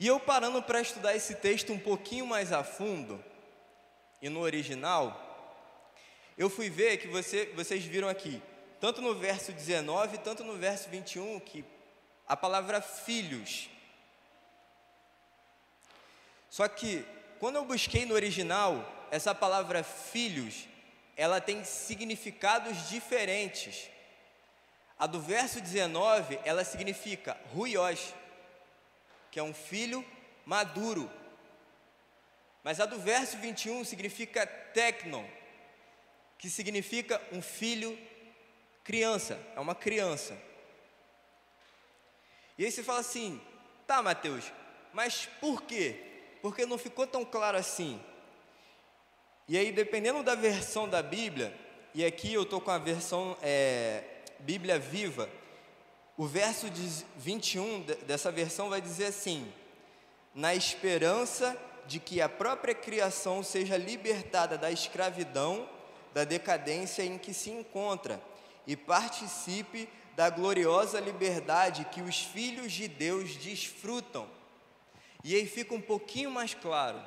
E 0.00 0.06
eu 0.06 0.20
parando 0.20 0.62
para 0.62 0.80
estudar 0.80 1.16
esse 1.16 1.34
texto 1.34 1.72
um 1.72 1.78
pouquinho 1.78 2.26
mais 2.26 2.52
a 2.52 2.62
fundo, 2.62 3.22
e 4.22 4.28
no 4.28 4.40
original, 4.40 5.24
eu 6.36 6.48
fui 6.48 6.70
ver 6.70 6.98
que 6.98 7.08
você, 7.08 7.46
vocês 7.56 7.84
viram 7.84 8.08
aqui, 8.08 8.40
tanto 8.80 9.02
no 9.02 9.14
verso 9.14 9.52
19, 9.52 10.18
tanto 10.18 10.44
no 10.44 10.56
verso 10.56 10.88
21, 10.88 11.40
que 11.40 11.64
a 12.26 12.36
palavra 12.36 12.80
filhos. 12.80 13.68
Só 16.48 16.68
que, 16.68 17.04
quando 17.40 17.56
eu 17.56 17.64
busquei 17.64 18.06
no 18.06 18.14
original, 18.14 19.08
essa 19.10 19.34
palavra 19.34 19.82
filhos, 19.82 20.68
ela 21.16 21.40
tem 21.40 21.64
significados 21.64 22.88
diferentes. 22.88 23.90
A 24.96 25.06
do 25.06 25.20
verso 25.20 25.60
19, 25.60 26.38
ela 26.44 26.64
significa 26.64 27.36
ruiós, 27.52 28.14
que 29.30 29.38
é 29.38 29.42
um 29.42 29.54
filho 29.54 30.04
maduro. 30.44 31.10
Mas 32.62 32.80
a 32.80 32.86
do 32.86 32.98
verso 32.98 33.36
21 33.38 33.84
significa 33.84 34.46
tecnon, 34.46 35.24
que 36.36 36.50
significa 36.50 37.20
um 37.32 37.40
filho 37.40 37.98
criança, 38.84 39.38
é 39.54 39.60
uma 39.60 39.74
criança. 39.74 40.36
E 42.56 42.64
aí 42.64 42.72
você 42.72 42.82
fala 42.82 43.00
assim: 43.00 43.40
tá, 43.86 44.02
Mateus, 44.02 44.50
mas 44.92 45.26
por 45.40 45.62
quê? 45.62 45.96
Porque 46.40 46.64
não 46.66 46.78
ficou 46.78 47.06
tão 47.06 47.24
claro 47.24 47.58
assim. 47.58 48.00
E 49.46 49.56
aí, 49.56 49.72
dependendo 49.72 50.22
da 50.22 50.34
versão 50.34 50.88
da 50.88 51.02
Bíblia, 51.02 51.54
e 51.94 52.04
aqui 52.04 52.32
eu 52.32 52.42
estou 52.42 52.60
com 52.60 52.70
a 52.70 52.78
versão 52.78 53.36
é, 53.42 54.04
Bíblia 54.40 54.78
Viva, 54.78 55.28
o 56.18 56.26
verso 56.26 56.66
21 57.16 57.82
dessa 58.04 58.32
versão 58.32 58.68
vai 58.68 58.80
dizer 58.80 59.06
assim: 59.06 59.50
na 60.34 60.52
esperança 60.52 61.56
de 61.86 62.00
que 62.00 62.20
a 62.20 62.28
própria 62.28 62.74
criação 62.74 63.42
seja 63.42 63.76
libertada 63.76 64.58
da 64.58 64.70
escravidão, 64.70 65.66
da 66.12 66.24
decadência 66.24 67.04
em 67.04 67.16
que 67.16 67.32
se 67.32 67.50
encontra, 67.50 68.20
e 68.66 68.76
participe 68.76 69.88
da 70.16 70.28
gloriosa 70.28 70.98
liberdade 70.98 71.84
que 71.84 72.02
os 72.02 72.18
filhos 72.18 72.72
de 72.72 72.88
Deus 72.88 73.36
desfrutam. 73.36 74.28
E 75.22 75.36
aí 75.36 75.46
fica 75.46 75.72
um 75.72 75.80
pouquinho 75.80 76.32
mais 76.32 76.52
claro, 76.52 77.00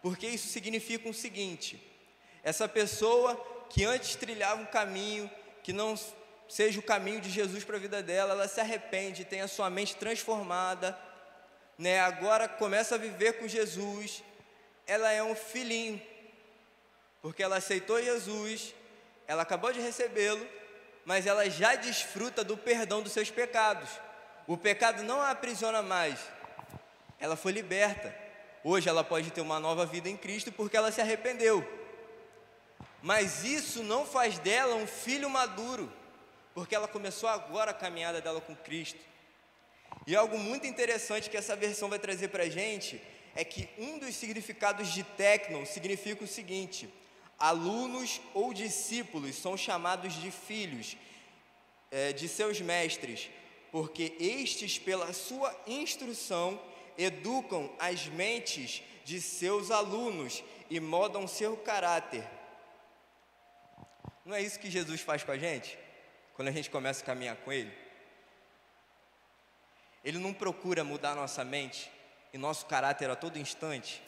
porque 0.00 0.28
isso 0.28 0.46
significa 0.46 1.08
o 1.08 1.12
seguinte: 1.12 1.84
essa 2.44 2.68
pessoa 2.68 3.34
que 3.68 3.84
antes 3.84 4.14
trilhava 4.14 4.62
um 4.62 4.66
caminho 4.66 5.28
que 5.64 5.72
não 5.72 5.96
seja 6.50 6.80
o 6.80 6.82
caminho 6.82 7.20
de 7.20 7.30
Jesus 7.30 7.62
para 7.62 7.76
a 7.76 7.80
vida 7.80 8.02
dela, 8.02 8.32
ela 8.32 8.48
se 8.48 8.60
arrepende, 8.60 9.24
tem 9.24 9.40
a 9.40 9.46
sua 9.46 9.70
mente 9.70 9.94
transformada, 9.94 10.98
né? 11.78 12.00
Agora 12.00 12.48
começa 12.48 12.96
a 12.96 12.98
viver 12.98 13.34
com 13.34 13.46
Jesus. 13.46 14.24
Ela 14.84 15.12
é 15.12 15.22
um 15.22 15.36
filhinho, 15.36 16.02
porque 17.22 17.40
ela 17.40 17.58
aceitou 17.58 18.02
Jesus, 18.02 18.74
ela 19.28 19.42
acabou 19.42 19.72
de 19.72 19.80
recebê-lo, 19.80 20.44
mas 21.04 21.24
ela 21.24 21.48
já 21.48 21.76
desfruta 21.76 22.42
do 22.42 22.56
perdão 22.56 23.00
dos 23.00 23.12
seus 23.12 23.30
pecados. 23.30 23.88
O 24.44 24.56
pecado 24.56 25.04
não 25.04 25.20
a 25.20 25.30
aprisiona 25.30 25.82
mais. 25.82 26.18
Ela 27.20 27.36
foi 27.36 27.52
liberta. 27.52 28.12
Hoje 28.64 28.88
ela 28.88 29.04
pode 29.04 29.30
ter 29.30 29.40
uma 29.40 29.60
nova 29.60 29.86
vida 29.86 30.08
em 30.08 30.16
Cristo 30.16 30.50
porque 30.50 30.76
ela 30.76 30.90
se 30.90 31.00
arrependeu. 31.00 31.64
Mas 33.00 33.44
isso 33.44 33.84
não 33.84 34.04
faz 34.04 34.36
dela 34.40 34.74
um 34.74 34.86
filho 34.86 35.30
maduro 35.30 35.99
porque 36.60 36.74
ela 36.74 36.86
começou 36.86 37.26
agora 37.26 37.70
a 37.70 37.74
caminhada 37.74 38.20
dela 38.20 38.38
com 38.38 38.54
Cristo. 38.54 39.00
E 40.06 40.14
algo 40.14 40.38
muito 40.38 40.66
interessante 40.66 41.30
que 41.30 41.36
essa 41.38 41.56
versão 41.56 41.88
vai 41.88 41.98
trazer 41.98 42.28
para 42.28 42.42
a 42.42 42.50
gente 42.50 43.00
é 43.34 43.42
que 43.42 43.66
um 43.78 43.98
dos 43.98 44.14
significados 44.14 44.92
de 44.92 45.02
tecno 45.02 45.64
significa 45.64 46.22
o 46.22 46.28
seguinte: 46.28 46.86
alunos 47.38 48.20
ou 48.34 48.52
discípulos 48.52 49.36
são 49.36 49.56
chamados 49.56 50.12
de 50.12 50.30
filhos 50.30 50.98
é, 51.90 52.12
de 52.12 52.28
seus 52.28 52.60
mestres, 52.60 53.30
porque 53.72 54.14
estes, 54.20 54.78
pela 54.78 55.14
sua 55.14 55.58
instrução, 55.66 56.60
educam 56.98 57.72
as 57.78 58.04
mentes 58.04 58.82
de 59.02 59.18
seus 59.18 59.70
alunos 59.70 60.44
e 60.68 60.78
modam 60.78 61.26
seu 61.26 61.56
caráter. 61.56 62.22
Não 64.26 64.36
é 64.36 64.42
isso 64.42 64.60
que 64.60 64.70
Jesus 64.70 65.00
faz 65.00 65.24
com 65.24 65.32
a 65.32 65.38
gente? 65.38 65.78
Quando 66.40 66.48
a 66.48 66.52
gente 66.52 66.70
começa 66.70 67.02
a 67.02 67.04
caminhar 67.04 67.36
com 67.36 67.52
Ele, 67.52 67.70
Ele 70.02 70.16
não 70.16 70.32
procura 70.32 70.82
mudar 70.82 71.14
nossa 71.14 71.44
mente 71.44 71.92
em 72.32 72.38
nosso 72.38 72.64
caráter 72.64 73.10
a 73.10 73.14
todo 73.14 73.38
instante? 73.38 74.02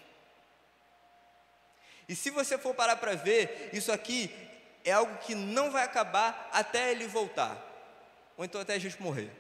E 2.09 2.17
se 2.17 2.31
você 2.31 2.57
for 2.57 2.75
parar 2.75 2.97
para 2.97 3.15
ver, 3.15 3.69
isso 3.75 3.93
aqui 3.93 4.35
é 4.83 4.93
algo 4.93 5.15
que 5.19 5.35
não 5.35 5.71
vai 5.71 5.85
acabar 5.85 6.49
até 6.55 6.91
ele 6.91 7.07
voltar, 7.07 7.55
ou 8.39 8.47
então 8.47 8.63
até 8.63 8.77
a 8.77 8.79
gente 8.79 9.03
morrer. 9.03 9.31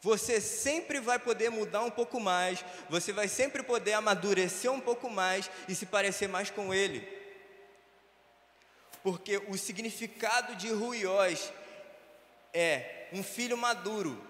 Você 0.00 0.40
sempre 0.40 1.00
vai 1.00 1.18
poder 1.18 1.50
mudar 1.50 1.82
um 1.82 1.90
pouco 1.90 2.20
mais, 2.20 2.64
você 2.88 3.12
vai 3.12 3.26
sempre 3.26 3.64
poder 3.64 3.94
amadurecer 3.94 4.70
um 4.70 4.80
pouco 4.80 5.10
mais 5.10 5.50
e 5.66 5.74
se 5.74 5.86
parecer 5.86 6.28
mais 6.28 6.50
com 6.50 6.72
ele. 6.72 7.00
Porque 9.02 9.38
o 9.48 9.58
significado 9.58 10.54
de 10.54 10.70
ruiós 10.70 11.52
é 12.52 13.08
um 13.12 13.22
filho 13.22 13.56
maduro, 13.56 14.22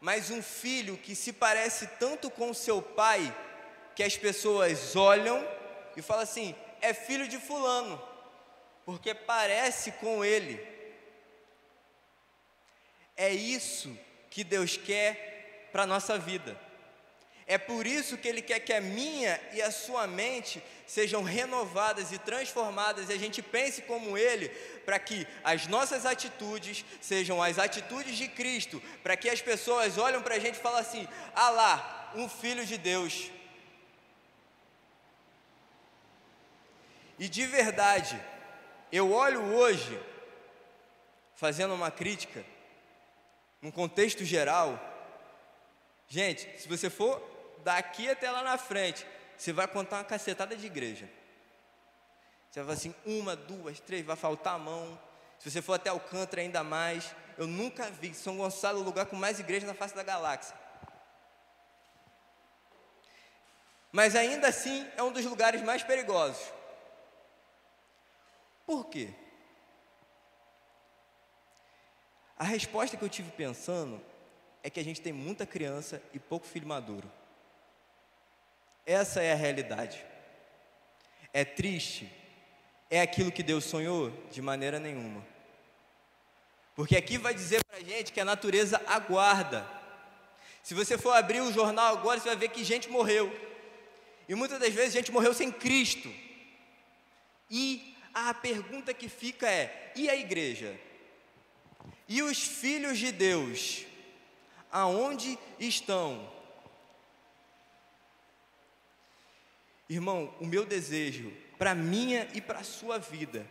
mas 0.00 0.30
um 0.30 0.42
filho 0.42 0.96
que 0.96 1.14
se 1.14 1.32
parece 1.32 1.86
tanto 1.98 2.30
com 2.30 2.54
seu 2.54 2.80
pai 2.80 3.34
que 3.94 4.02
as 4.02 4.16
pessoas 4.16 4.96
olham 4.96 5.46
e 5.96 6.02
falam 6.02 6.22
assim: 6.22 6.54
é 6.80 6.94
filho 6.94 7.28
de 7.28 7.38
Fulano, 7.38 8.00
porque 8.84 9.14
parece 9.14 9.92
com 9.92 10.24
ele. 10.24 10.66
É 13.16 13.30
isso 13.30 13.96
que 14.30 14.42
Deus 14.42 14.76
quer 14.76 15.68
para 15.72 15.82
a 15.82 15.86
nossa 15.86 16.18
vida. 16.18 16.58
É 17.50 17.58
por 17.58 17.84
isso 17.84 18.16
que 18.16 18.28
Ele 18.28 18.40
quer 18.40 18.60
que 18.60 18.72
a 18.72 18.80
minha 18.80 19.40
e 19.52 19.60
a 19.60 19.72
sua 19.72 20.06
mente 20.06 20.62
sejam 20.86 21.24
renovadas 21.24 22.12
e 22.12 22.18
transformadas 22.18 23.08
e 23.08 23.12
a 23.12 23.18
gente 23.18 23.42
pense 23.42 23.82
como 23.82 24.16
Ele, 24.16 24.50
para 24.86 25.00
que 25.00 25.26
as 25.42 25.66
nossas 25.66 26.06
atitudes 26.06 26.84
sejam 27.00 27.42
as 27.42 27.58
atitudes 27.58 28.16
de 28.16 28.28
Cristo, 28.28 28.80
para 29.02 29.16
que 29.16 29.28
as 29.28 29.42
pessoas 29.42 29.98
olhem 29.98 30.22
para 30.22 30.36
a 30.36 30.38
gente 30.38 30.58
e 30.58 30.62
falem 30.62 30.78
assim: 30.78 31.08
ah 31.34 31.50
lá, 31.50 32.12
um 32.14 32.28
filho 32.28 32.64
de 32.64 32.78
Deus. 32.78 33.32
E 37.18 37.28
de 37.28 37.46
verdade, 37.46 38.16
eu 38.92 39.10
olho 39.10 39.42
hoje, 39.56 40.00
fazendo 41.34 41.74
uma 41.74 41.90
crítica, 41.90 42.44
num 43.60 43.72
contexto 43.72 44.24
geral, 44.24 44.78
gente, 46.06 46.48
se 46.60 46.68
você 46.68 46.88
for 46.88 47.39
daqui 47.64 48.10
até 48.10 48.30
lá 48.30 48.42
na 48.42 48.58
frente, 48.58 49.06
você 49.36 49.52
vai 49.52 49.66
contar 49.66 49.96
uma 49.96 50.04
cacetada 50.04 50.56
de 50.56 50.66
igreja. 50.66 51.08
Você 52.50 52.62
vai 52.62 52.74
assim, 52.74 52.94
uma, 53.06 53.36
duas, 53.36 53.78
três, 53.80 54.04
vai 54.04 54.16
faltar 54.16 54.54
a 54.54 54.58
mão. 54.58 54.98
Se 55.38 55.50
você 55.50 55.62
for 55.62 55.74
até 55.74 55.88
Alcântara, 55.90 56.42
ainda 56.42 56.64
mais. 56.64 57.14
Eu 57.38 57.46
nunca 57.46 57.90
vi 57.90 58.12
São 58.12 58.36
Gonçalo 58.36 58.80
o 58.80 58.82
lugar 58.82 59.06
com 59.06 59.16
mais 59.16 59.38
igrejas 59.38 59.66
na 59.66 59.74
face 59.74 59.94
da 59.94 60.02
galáxia. 60.02 60.54
Mas 63.92 64.14
ainda 64.14 64.48
assim 64.48 64.86
é 64.96 65.02
um 65.02 65.12
dos 65.12 65.24
lugares 65.24 65.62
mais 65.62 65.82
perigosos. 65.82 66.52
Por 68.66 68.86
quê? 68.86 69.12
A 72.36 72.44
resposta 72.44 72.96
que 72.96 73.04
eu 73.04 73.08
tive 73.08 73.30
pensando 73.32 74.00
é 74.62 74.70
que 74.70 74.80
a 74.80 74.84
gente 74.84 75.00
tem 75.00 75.12
muita 75.12 75.46
criança 75.46 76.02
e 76.12 76.18
pouco 76.18 76.46
filho 76.46 76.66
maduro. 76.66 77.10
Essa 78.90 79.22
é 79.22 79.30
a 79.30 79.36
realidade. 79.36 80.04
É 81.32 81.44
triste? 81.44 82.12
É 82.90 83.00
aquilo 83.00 83.30
que 83.30 83.40
Deus 83.40 83.64
sonhou? 83.64 84.10
De 84.32 84.42
maneira 84.42 84.80
nenhuma. 84.80 85.24
Porque 86.74 86.96
aqui 86.96 87.16
vai 87.16 87.32
dizer 87.32 87.64
para 87.64 87.76
a 87.76 87.84
gente 87.84 88.10
que 88.10 88.18
a 88.18 88.24
natureza 88.24 88.82
aguarda. 88.88 89.64
Se 90.60 90.74
você 90.74 90.98
for 90.98 91.12
abrir 91.12 91.40
o 91.40 91.52
jornal 91.52 91.96
agora, 91.96 92.18
você 92.18 92.30
vai 92.30 92.36
ver 92.36 92.48
que 92.48 92.64
gente 92.64 92.90
morreu. 92.90 93.32
E 94.28 94.34
muitas 94.34 94.58
das 94.58 94.74
vezes 94.74 94.92
gente 94.92 95.12
morreu 95.12 95.32
sem 95.34 95.52
Cristo. 95.52 96.12
E 97.48 97.96
a 98.12 98.34
pergunta 98.34 98.92
que 98.92 99.08
fica 99.08 99.48
é: 99.48 99.92
e 99.94 100.10
a 100.10 100.16
igreja? 100.16 100.76
E 102.08 102.22
os 102.22 102.42
filhos 102.42 102.98
de 102.98 103.12
Deus, 103.12 103.86
aonde 104.72 105.38
estão? 105.60 106.39
Irmão, 109.90 110.32
o 110.40 110.46
meu 110.46 110.64
desejo 110.64 111.32
para 111.58 111.74
minha 111.74 112.28
e 112.32 112.40
para 112.40 112.60
a 112.60 112.64
sua 112.64 112.96
vida 112.98 113.44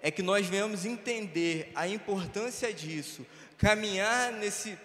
é 0.00 0.10
que 0.10 0.22
nós 0.22 0.46
venhamos 0.46 0.86
entender 0.86 1.72
a 1.74 1.88
importância 1.88 2.72
disso, 2.72 3.26
caminhar 3.58 4.32
nesse 4.32 4.78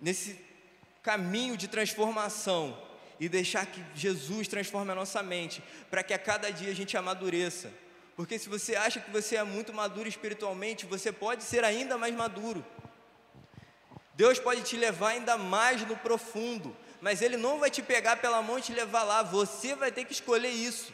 nesse 0.00 0.38
caminho 1.02 1.56
de 1.56 1.68
transformação 1.68 2.76
e 3.20 3.28
deixar 3.28 3.66
que 3.66 3.82
Jesus 3.94 4.46
transforme 4.46 4.90
a 4.92 4.94
nossa 4.94 5.22
mente, 5.22 5.62
para 5.90 6.02
que 6.02 6.12
a 6.12 6.18
cada 6.18 6.50
dia 6.50 6.70
a 6.70 6.74
gente 6.74 6.96
amadureça. 6.96 7.72
Porque 8.16 8.38
se 8.38 8.48
você 8.48 8.74
acha 8.76 9.00
que 9.00 9.10
você 9.10 9.36
é 9.36 9.44
muito 9.44 9.72
maduro 9.72 10.08
espiritualmente, 10.08 10.86
você 10.86 11.10
pode 11.10 11.44
ser 11.44 11.64
ainda 11.64 11.96
mais 11.96 12.14
maduro. 12.14 12.64
Deus 14.14 14.38
pode 14.40 14.62
te 14.62 14.76
levar 14.76 15.10
ainda 15.10 15.38
mais 15.38 15.86
no 15.86 15.96
profundo, 15.96 16.76
mas 17.00 17.22
Ele 17.22 17.36
não 17.36 17.58
vai 17.58 17.70
te 17.70 17.82
pegar 17.82 18.16
pela 18.16 18.42
mão 18.42 18.58
e 18.58 18.62
te 18.62 18.72
levar 18.72 19.02
lá, 19.02 19.22
você 19.22 19.74
vai 19.74 19.92
ter 19.92 20.04
que 20.04 20.12
escolher 20.12 20.50
isso. 20.50 20.92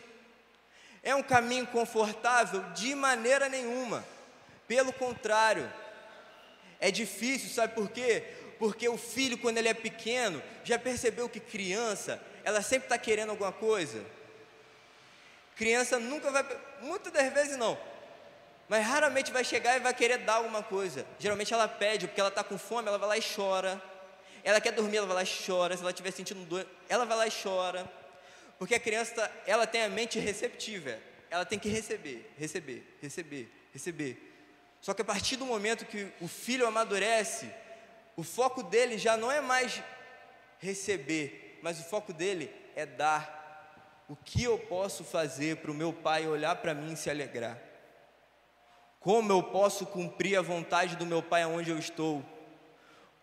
É 1.02 1.14
um 1.14 1.22
caminho 1.22 1.66
confortável? 1.66 2.62
De 2.74 2.94
maneira 2.94 3.48
nenhuma. 3.48 4.04
Pelo 4.66 4.92
contrário, 4.92 5.70
é 6.80 6.90
difícil, 6.90 7.50
sabe 7.50 7.74
por 7.74 7.90
quê? 7.90 8.24
Porque 8.58 8.88
o 8.88 8.96
filho, 8.96 9.36
quando 9.36 9.58
ele 9.58 9.68
é 9.68 9.74
pequeno, 9.74 10.42
já 10.62 10.78
percebeu 10.78 11.28
que 11.28 11.40
criança, 11.40 12.22
ela 12.42 12.62
sempre 12.62 12.86
está 12.86 12.96
querendo 12.96 13.30
alguma 13.30 13.52
coisa? 13.52 14.04
Criança 15.56 15.98
nunca 15.98 16.30
vai, 16.30 16.44
muitas 16.80 17.12
das 17.12 17.32
vezes 17.32 17.56
não, 17.56 17.78
mas 18.68 18.84
raramente 18.84 19.30
vai 19.30 19.44
chegar 19.44 19.76
e 19.76 19.80
vai 19.80 19.92
querer 19.92 20.18
dar 20.18 20.34
alguma 20.34 20.62
coisa. 20.62 21.06
Geralmente 21.18 21.52
ela 21.52 21.68
pede, 21.68 22.06
porque 22.06 22.20
ela 22.20 22.30
está 22.30 22.42
com 22.42 22.58
fome, 22.58 22.88
ela 22.88 22.98
vai 22.98 23.08
lá 23.08 23.18
e 23.18 23.22
chora. 23.22 23.80
Ela 24.44 24.60
quer 24.60 24.72
dormir, 24.72 24.98
ela 24.98 25.06
vai 25.06 25.16
lá 25.16 25.22
e 25.22 25.46
chora. 25.46 25.74
Se 25.76 25.82
ela 25.82 25.90
estiver 25.90 26.10
sentindo 26.12 26.44
dor, 26.44 26.66
ela 26.88 27.04
vai 27.04 27.16
lá 27.16 27.26
e 27.26 27.32
chora. 27.32 27.90
Porque 28.58 28.74
a 28.74 28.80
criança, 28.80 29.30
ela 29.46 29.66
tem 29.66 29.82
a 29.82 29.88
mente 29.88 30.18
receptiva. 30.18 30.98
Ela 31.30 31.44
tem 31.44 31.58
que 31.58 31.68
receber, 31.68 32.30
receber, 32.38 32.96
receber, 33.00 33.50
receber. 33.72 34.32
Só 34.80 34.92
que 34.92 35.02
a 35.02 35.04
partir 35.04 35.36
do 35.36 35.46
momento 35.46 35.86
que 35.86 36.12
o 36.20 36.28
filho 36.28 36.66
amadurece, 36.66 37.50
o 38.16 38.22
foco 38.22 38.62
dele 38.62 38.98
já 38.98 39.16
não 39.16 39.32
é 39.32 39.40
mais 39.40 39.82
receber, 40.58 41.58
mas 41.62 41.80
o 41.80 41.84
foco 41.84 42.12
dele 42.12 42.54
é 42.76 42.84
dar 42.86 44.04
o 44.08 44.14
que 44.14 44.44
eu 44.44 44.58
posso 44.58 45.02
fazer 45.02 45.56
para 45.56 45.70
o 45.70 45.74
meu 45.74 45.92
pai 45.92 46.26
olhar 46.26 46.56
para 46.56 46.74
mim 46.74 46.92
e 46.92 46.96
se 46.96 47.08
alegrar? 47.08 47.58
Como 49.00 49.32
eu 49.32 49.42
posso 49.42 49.86
cumprir 49.86 50.38
a 50.38 50.42
vontade 50.42 50.96
do 50.96 51.06
meu 51.06 51.22
pai 51.22 51.42
aonde 51.42 51.70
eu 51.70 51.78
estou? 51.78 52.22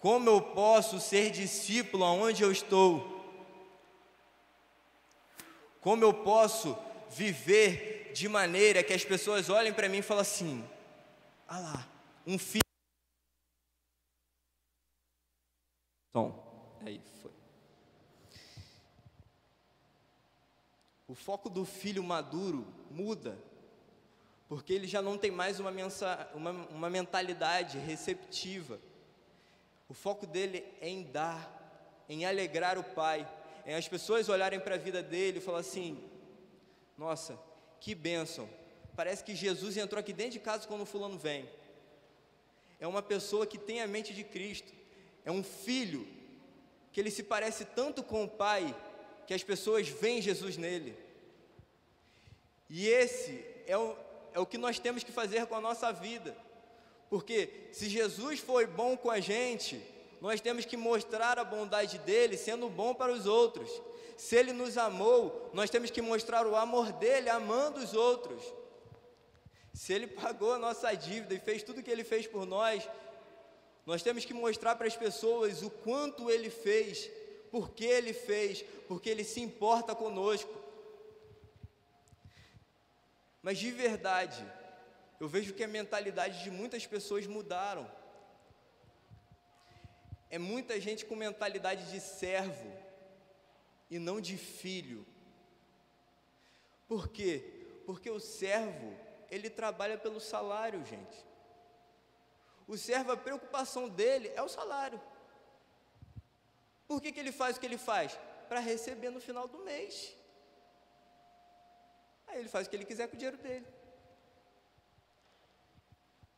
Como 0.01 0.27
eu 0.27 0.41
posso 0.41 0.99
ser 0.99 1.29
discípulo 1.29 2.03
aonde 2.03 2.41
eu 2.41 2.51
estou? 2.51 3.21
Como 5.79 6.03
eu 6.03 6.11
posso 6.11 6.75
viver 7.09 8.11
de 8.11 8.27
maneira 8.27 8.83
que 8.83 8.93
as 8.93 9.05
pessoas 9.05 9.47
olhem 9.47 9.71
para 9.71 9.87
mim 9.87 9.99
e 9.99 10.01
falem 10.01 10.21
assim: 10.21 10.69
ah 11.47 11.59
lá, 11.59 11.87
um 12.25 12.39
filho. 12.39 12.61
Tom, 16.11 16.77
aí 16.83 16.99
foi. 17.21 17.31
o 21.07 21.13
foco 21.13 21.49
do 21.49 21.65
filho 21.65 22.01
maduro 22.01 22.65
muda, 22.89 23.37
porque 24.47 24.71
ele 24.71 24.87
já 24.87 25.01
não 25.01 25.17
tem 25.17 25.29
mais 25.29 25.59
uma, 25.59 25.69
mensa, 25.69 26.27
uma, 26.33 26.51
uma 26.51 26.89
mentalidade 26.89 27.77
receptiva. 27.77 28.79
O 29.91 29.93
foco 29.93 30.25
dele 30.25 30.63
é 30.79 30.87
em 30.87 31.03
dar, 31.03 32.05
em 32.07 32.25
alegrar 32.25 32.79
o 32.79 32.83
pai, 32.83 33.29
em 33.65 33.73
as 33.73 33.89
pessoas 33.89 34.29
olharem 34.29 34.57
para 34.57 34.75
a 34.75 34.77
vida 34.77 35.03
dele 35.03 35.39
e 35.39 35.41
falar 35.41 35.59
assim: 35.59 36.01
nossa, 36.97 37.37
que 37.77 37.93
bênção. 37.93 38.47
Parece 38.95 39.21
que 39.21 39.35
Jesus 39.35 39.75
entrou 39.75 39.99
aqui 39.99 40.13
dentro 40.13 40.31
de 40.31 40.39
casa 40.39 40.65
quando 40.65 40.83
o 40.83 40.85
fulano 40.85 41.17
vem. 41.17 41.45
É 42.79 42.87
uma 42.87 43.01
pessoa 43.01 43.45
que 43.45 43.57
tem 43.57 43.81
a 43.81 43.87
mente 43.87 44.13
de 44.13 44.23
Cristo. 44.23 44.71
É 45.25 45.31
um 45.31 45.43
filho 45.43 46.07
que 46.93 47.01
ele 47.01 47.11
se 47.11 47.23
parece 47.23 47.65
tanto 47.65 48.01
com 48.01 48.23
o 48.23 48.29
pai 48.29 48.73
que 49.27 49.33
as 49.33 49.43
pessoas 49.43 49.89
veem 49.89 50.21
Jesus 50.21 50.55
nele. 50.55 50.97
E 52.69 52.87
esse 52.87 53.43
é 53.67 53.77
o, 53.77 53.93
é 54.33 54.39
o 54.39 54.45
que 54.45 54.57
nós 54.57 54.79
temos 54.79 55.03
que 55.03 55.11
fazer 55.11 55.47
com 55.47 55.55
a 55.55 55.59
nossa 55.59 55.91
vida. 55.91 56.33
Porque 57.11 57.67
se 57.71 57.87
Jesus 57.87 58.39
foi 58.39 58.65
bom 58.65 58.97
com 58.97 59.11
a 59.11 59.19
gente, 59.19 59.79
nós 60.19 60.41
temos 60.41 60.65
que 60.65 60.75
mostrar 60.75 61.37
a 61.37 61.43
bondade 61.43 61.99
dele 61.99 62.35
sendo 62.35 62.67
bom 62.67 62.95
para 62.95 63.11
os 63.11 63.27
outros. 63.27 63.69
Se 64.17 64.35
ele 64.35 64.51
nos 64.51 64.75
amou, 64.79 65.51
nós 65.53 65.69
temos 65.69 65.91
que 65.91 66.01
mostrar 66.01 66.47
o 66.47 66.55
amor 66.55 66.91
dele 66.93 67.29
amando 67.29 67.79
os 67.79 67.93
outros. 67.93 68.41
Se 69.73 69.93
ele 69.93 70.07
pagou 70.07 70.53
a 70.53 70.57
nossa 70.57 70.91
dívida 70.95 71.35
e 71.35 71.39
fez 71.39 71.61
tudo 71.61 71.81
o 71.81 71.83
que 71.83 71.91
ele 71.91 72.03
fez 72.03 72.25
por 72.25 72.47
nós, 72.47 72.89
nós 73.85 74.01
temos 74.01 74.25
que 74.25 74.33
mostrar 74.33 74.75
para 74.75 74.87
as 74.87 74.95
pessoas 74.95 75.61
o 75.61 75.69
quanto 75.69 76.31
ele 76.31 76.49
fez 76.49 77.11
porque 77.51 77.83
Ele 77.83 78.13
fez, 78.13 78.63
porque 78.87 79.09
Ele 79.09 79.25
se 79.25 79.41
importa 79.41 79.93
conosco. 79.93 80.51
Mas 83.43 83.59
de 83.59 83.69
verdade, 83.71 84.43
eu 85.21 85.27
vejo 85.27 85.53
que 85.53 85.63
a 85.63 85.67
mentalidade 85.67 86.43
de 86.43 86.49
muitas 86.49 86.87
pessoas 86.87 87.27
mudaram. 87.27 87.87
É 90.31 90.39
muita 90.39 90.81
gente 90.81 91.05
com 91.05 91.15
mentalidade 91.15 91.91
de 91.91 91.99
servo 91.99 92.71
e 93.87 93.99
não 93.99 94.19
de 94.19 94.35
filho. 94.35 95.05
Por 96.87 97.07
quê? 97.07 97.35
Porque 97.85 98.09
o 98.09 98.19
servo, 98.19 98.97
ele 99.29 99.47
trabalha 99.47 99.95
pelo 99.95 100.19
salário, 100.19 100.83
gente. 100.83 101.23
O 102.67 102.75
servo, 102.75 103.11
a 103.11 103.17
preocupação 103.17 103.87
dele 103.87 104.31
é 104.35 104.41
o 104.41 104.49
salário. 104.49 104.99
Por 106.87 106.99
que, 106.99 107.11
que 107.11 107.19
ele 107.19 107.31
faz 107.31 107.57
o 107.57 107.59
que 107.59 107.67
ele 107.67 107.77
faz? 107.77 108.17
Para 108.49 108.59
receber 108.59 109.11
no 109.11 109.21
final 109.21 109.47
do 109.47 109.59
mês. 109.59 110.17
Aí 112.25 112.39
ele 112.39 112.49
faz 112.49 112.65
o 112.65 112.69
que 112.71 112.75
ele 112.75 112.85
quiser 112.85 113.07
com 113.07 113.15
o 113.15 113.19
dinheiro 113.19 113.37
dele. 113.37 113.80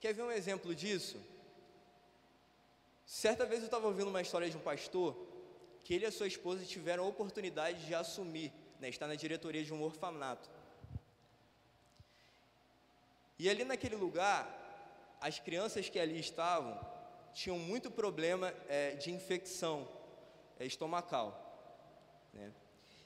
Quer 0.03 0.13
ver 0.13 0.23
um 0.23 0.31
exemplo 0.33 0.75
disso? 0.75 1.17
Certa 3.05 3.45
vez 3.45 3.61
eu 3.61 3.67
estava 3.67 3.87
ouvindo 3.87 4.09
uma 4.09 4.21
história 4.21 4.49
de 4.49 4.57
um 4.57 4.59
pastor 4.59 5.15
que 5.81 5.93
ele 5.93 6.03
e 6.03 6.07
a 6.07 6.11
sua 6.11 6.27
esposa 6.27 6.65
tiveram 6.65 7.05
a 7.05 7.07
oportunidade 7.07 7.85
de 7.85 7.95
assumir, 7.95 8.51
né, 8.81 8.89
estar 8.89 9.07
na 9.07 9.15
diretoria 9.15 9.63
de 9.63 9.73
um 9.73 9.81
orfanato. 9.81 10.49
E 13.39 13.49
ali 13.49 13.63
naquele 13.63 13.95
lugar, 13.95 14.41
as 15.21 15.39
crianças 15.39 15.87
que 15.87 15.97
ali 15.97 16.19
estavam 16.19 16.77
tinham 17.33 17.57
muito 17.57 17.89
problema 17.89 18.53
é, 18.67 18.95
de 18.95 19.09
infecção 19.09 19.87
é, 20.59 20.65
estomacal. 20.65 21.29
Né? 22.33 22.51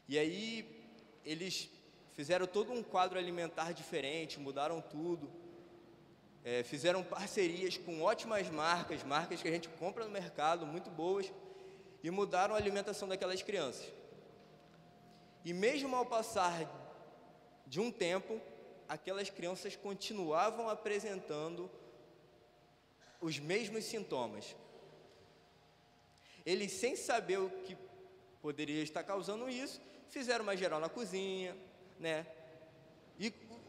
E 0.10 0.18
aí 0.18 0.92
eles 1.24 1.70
fizeram 2.14 2.48
todo 2.48 2.74
um 2.74 2.82
quadro 2.82 3.20
alimentar 3.20 3.72
diferente, 3.72 4.40
mudaram 4.40 4.82
tudo, 4.82 5.32
é, 6.44 6.64
fizeram 6.64 7.04
parcerias 7.04 7.78
com 7.78 8.02
ótimas 8.02 8.50
marcas, 8.50 9.04
marcas 9.04 9.42
que 9.42 9.48
a 9.48 9.52
gente 9.52 9.70
compra 9.70 10.06
no 10.06 10.12
mercado, 10.12 10.66
muito 10.66 10.90
boas, 10.90 11.32
e 12.04 12.10
mudaram 12.10 12.56
a 12.56 12.58
alimentação 12.58 13.08
daquelas 13.08 13.42
crianças. 13.42 13.92
E 15.44 15.54
mesmo 15.54 15.96
ao 15.96 16.06
passar 16.06 16.70
de 17.66 17.80
um 17.80 17.92
tempo, 17.92 18.40
aquelas 18.88 19.30
crianças 19.30 19.76
continuavam 19.76 20.70
apresentando 20.70 21.70
os 23.20 23.40
mesmos 23.40 23.86
sintomas. 23.86 24.56
Eles, 26.46 26.72
sem 26.72 26.96
saber 26.96 27.40
o 27.40 27.50
que 27.50 27.78
poderia 28.42 28.82
estar 28.82 29.04
causando 29.04 29.50
isso, 29.50 29.82
fizeram 30.10 30.44
uma 30.44 30.56
geral 30.56 30.80
na 30.80 30.88
cozinha, 30.88 31.58
né? 32.00 32.26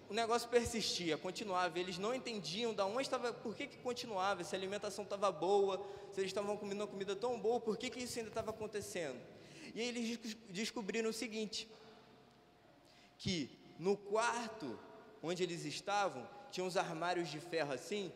O 0.08 0.14
negócio 0.14 0.48
persistia, 0.48 1.18
continuava. 1.18 1.78
Eles 1.78 1.98
não 1.98 2.14
entendiam 2.14 2.72
da 2.72 2.86
onde 2.86 3.02
estava, 3.02 3.32
por 3.32 3.54
que, 3.54 3.66
que 3.66 3.76
continuava, 3.78 4.42
se 4.42 4.54
a 4.54 4.58
alimentação 4.58 5.04
estava 5.04 5.30
boa, 5.30 5.86
se 6.12 6.20
eles 6.20 6.30
estavam 6.30 6.56
comendo 6.56 6.82
uma 6.82 6.86
comida 6.86 7.14
tão 7.14 7.38
boa, 7.38 7.60
por 7.60 7.76
que, 7.76 7.90
que 7.90 8.00
isso 8.00 8.18
ainda 8.18 8.30
estava 8.30 8.50
acontecendo? 8.50 9.20
E 9.74 9.80
aí 9.80 9.88
eles 9.88 10.18
descobriram 10.48 11.10
o 11.10 11.12
seguinte: 11.12 11.68
que 13.18 13.50
no 13.78 13.96
quarto 13.96 14.78
onde 15.22 15.42
eles 15.42 15.66
estavam, 15.66 16.26
tinha 16.50 16.64
uns 16.64 16.76
armários 16.76 17.28
de 17.28 17.38
ferro 17.38 17.72
assim, 17.72 18.10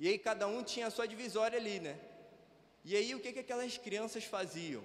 e 0.00 0.08
aí 0.08 0.18
cada 0.18 0.46
um 0.46 0.62
tinha 0.62 0.86
a 0.86 0.90
sua 0.90 1.06
divisória 1.06 1.58
ali, 1.58 1.80
né? 1.80 1.98
E 2.82 2.96
aí 2.96 3.14
o 3.14 3.20
que, 3.20 3.32
que 3.32 3.40
aquelas 3.40 3.76
crianças 3.76 4.24
faziam? 4.24 4.82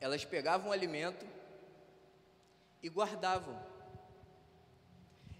Elas 0.00 0.24
pegavam 0.24 0.70
o 0.70 0.72
alimento 0.72 1.24
e 2.82 2.88
guardavam. 2.88 3.58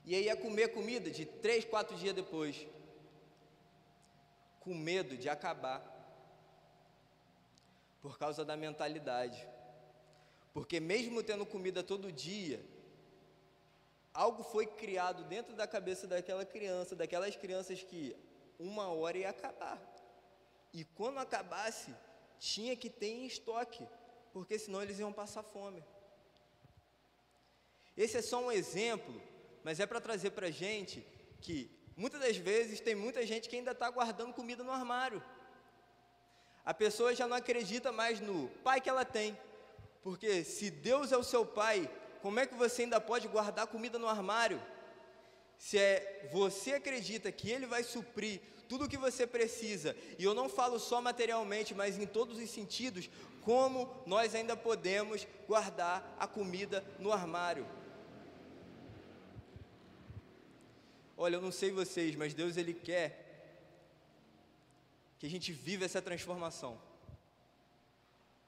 E 0.04 0.14
aí 0.14 0.24
ia 0.24 0.36
comer 0.36 0.68
comida 0.68 1.10
de 1.10 1.26
três, 1.26 1.64
quatro 1.64 1.96
dias 1.96 2.14
depois, 2.14 2.66
com 4.60 4.74
medo 4.74 5.16
de 5.16 5.28
acabar, 5.28 5.82
por 8.00 8.18
causa 8.18 8.44
da 8.44 8.56
mentalidade. 8.56 9.46
Porque 10.54 10.80
mesmo 10.80 11.22
tendo 11.22 11.44
comida 11.44 11.82
todo 11.82 12.10
dia, 12.10 12.64
algo 14.14 14.42
foi 14.42 14.66
criado 14.66 15.24
dentro 15.24 15.54
da 15.54 15.66
cabeça 15.66 16.06
daquela 16.06 16.44
criança, 16.44 16.96
daquelas 16.96 17.36
crianças 17.36 17.82
que 17.82 18.16
uma 18.58 18.88
hora 18.88 19.18
ia 19.18 19.30
acabar. 19.30 19.78
E 20.72 20.84
quando 20.84 21.18
acabasse, 21.18 21.94
tinha 22.38 22.74
que 22.74 22.90
ter 22.90 23.08
em 23.08 23.26
estoque, 23.26 23.86
porque 24.32 24.58
senão 24.58 24.82
eles 24.82 24.98
iam 24.98 25.12
passar 25.12 25.42
fome. 25.42 25.84
Esse 27.98 28.18
é 28.18 28.22
só 28.22 28.40
um 28.40 28.52
exemplo, 28.52 29.20
mas 29.64 29.80
é 29.80 29.86
para 29.86 30.00
trazer 30.00 30.30
para 30.30 30.46
a 30.46 30.52
gente 30.52 31.04
que 31.40 31.68
muitas 31.96 32.20
das 32.20 32.36
vezes 32.36 32.78
tem 32.78 32.94
muita 32.94 33.26
gente 33.26 33.48
que 33.48 33.56
ainda 33.56 33.72
está 33.72 33.90
guardando 33.90 34.32
comida 34.32 34.62
no 34.62 34.70
armário. 34.70 35.20
A 36.64 36.72
pessoa 36.72 37.12
já 37.12 37.26
não 37.26 37.36
acredita 37.36 37.90
mais 37.90 38.20
no 38.20 38.48
pai 38.62 38.80
que 38.80 38.88
ela 38.88 39.04
tem, 39.04 39.36
porque 40.00 40.44
se 40.44 40.70
Deus 40.70 41.10
é 41.10 41.16
o 41.16 41.24
seu 41.24 41.44
pai, 41.44 41.90
como 42.22 42.38
é 42.38 42.46
que 42.46 42.54
você 42.54 42.82
ainda 42.82 43.00
pode 43.00 43.26
guardar 43.26 43.66
comida 43.66 43.98
no 43.98 44.06
armário? 44.06 44.62
Se 45.58 45.76
é 45.76 46.28
você 46.32 46.74
acredita 46.74 47.32
que 47.32 47.50
Ele 47.50 47.66
vai 47.66 47.82
suprir 47.82 48.40
tudo 48.68 48.84
o 48.84 48.88
que 48.88 48.96
você 48.96 49.26
precisa, 49.26 49.96
e 50.16 50.22
eu 50.22 50.34
não 50.34 50.48
falo 50.48 50.78
só 50.78 51.00
materialmente, 51.00 51.74
mas 51.74 51.98
em 51.98 52.06
todos 52.06 52.38
os 52.38 52.48
sentidos, 52.48 53.10
como 53.42 53.92
nós 54.06 54.36
ainda 54.36 54.56
podemos 54.56 55.26
guardar 55.48 56.14
a 56.16 56.28
comida 56.28 56.84
no 57.00 57.12
armário? 57.12 57.66
Olha, 61.20 61.34
eu 61.34 61.42
não 61.42 61.50
sei 61.50 61.72
vocês, 61.72 62.14
mas 62.14 62.32
Deus 62.32 62.56
Ele 62.56 62.72
quer 62.72 63.24
que 65.18 65.26
a 65.26 65.28
gente 65.28 65.52
viva 65.52 65.84
essa 65.84 66.00
transformação. 66.00 66.80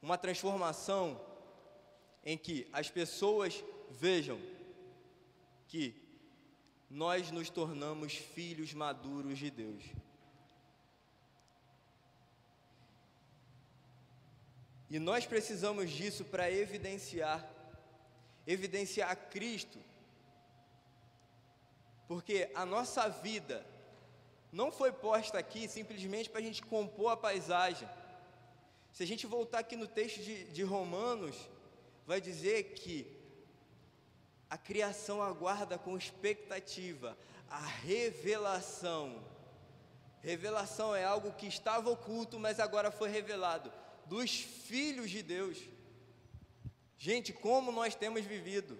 Uma 0.00 0.16
transformação 0.16 1.20
em 2.24 2.38
que 2.38 2.68
as 2.72 2.88
pessoas 2.88 3.64
vejam 3.90 4.40
que 5.66 6.00
nós 6.88 7.32
nos 7.32 7.50
tornamos 7.50 8.14
filhos 8.14 8.72
maduros 8.72 9.36
de 9.36 9.50
Deus. 9.50 9.82
E 14.88 15.00
nós 15.00 15.26
precisamos 15.26 15.90
disso 15.90 16.24
para 16.24 16.50
evidenciar 16.50 17.48
evidenciar 18.46 19.14
Cristo. 19.28 19.78
Porque 22.10 22.50
a 22.56 22.66
nossa 22.66 23.08
vida 23.08 23.64
não 24.50 24.72
foi 24.72 24.90
posta 24.90 25.38
aqui 25.38 25.68
simplesmente 25.68 26.28
para 26.28 26.40
a 26.40 26.42
gente 26.42 26.60
compor 26.60 27.12
a 27.12 27.16
paisagem. 27.16 27.88
Se 28.92 29.04
a 29.04 29.06
gente 29.06 29.28
voltar 29.28 29.60
aqui 29.60 29.76
no 29.76 29.86
texto 29.86 30.20
de, 30.20 30.42
de 30.46 30.64
Romanos, 30.64 31.36
vai 32.04 32.20
dizer 32.20 32.74
que 32.74 33.06
a 34.50 34.58
criação 34.58 35.22
aguarda 35.22 35.78
com 35.78 35.96
expectativa 35.96 37.16
a 37.48 37.64
revelação. 37.64 39.22
Revelação 40.20 40.96
é 40.96 41.04
algo 41.04 41.34
que 41.34 41.46
estava 41.46 41.90
oculto, 41.90 42.40
mas 42.40 42.58
agora 42.58 42.90
foi 42.90 43.08
revelado 43.08 43.72
dos 44.06 44.32
filhos 44.32 45.08
de 45.08 45.22
Deus. 45.22 45.58
Gente, 46.98 47.32
como 47.32 47.70
nós 47.70 47.94
temos 47.94 48.24
vivido? 48.24 48.76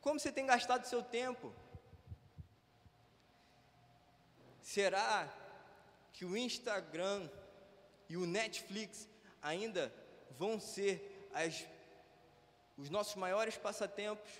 Como 0.00 0.18
você 0.18 0.32
tem 0.32 0.46
gastado 0.46 0.86
seu 0.86 1.02
tempo? 1.02 1.52
Será 4.62 5.28
que 6.12 6.24
o 6.24 6.36
Instagram 6.36 7.28
e 8.08 8.16
o 8.16 8.26
Netflix 8.26 9.08
ainda 9.40 9.92
vão 10.38 10.58
ser 10.58 11.28
as, 11.32 11.64
os 12.76 12.90
nossos 12.90 13.14
maiores 13.14 13.56
passatempos. 13.56 14.30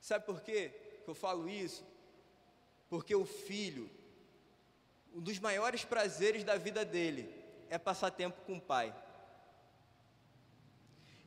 Sabe 0.00 0.26
por 0.26 0.40
quê 0.42 0.72
que 1.04 1.08
eu 1.08 1.14
falo 1.14 1.48
isso? 1.48 1.84
Porque 2.88 3.14
o 3.14 3.24
filho, 3.24 3.90
um 5.14 5.20
dos 5.20 5.38
maiores 5.38 5.84
prazeres 5.84 6.44
da 6.44 6.56
vida 6.56 6.84
dele 6.84 7.34
é 7.68 7.78
passar 7.78 8.10
tempo 8.10 8.40
com 8.42 8.56
o 8.56 8.60
pai. 8.60 8.94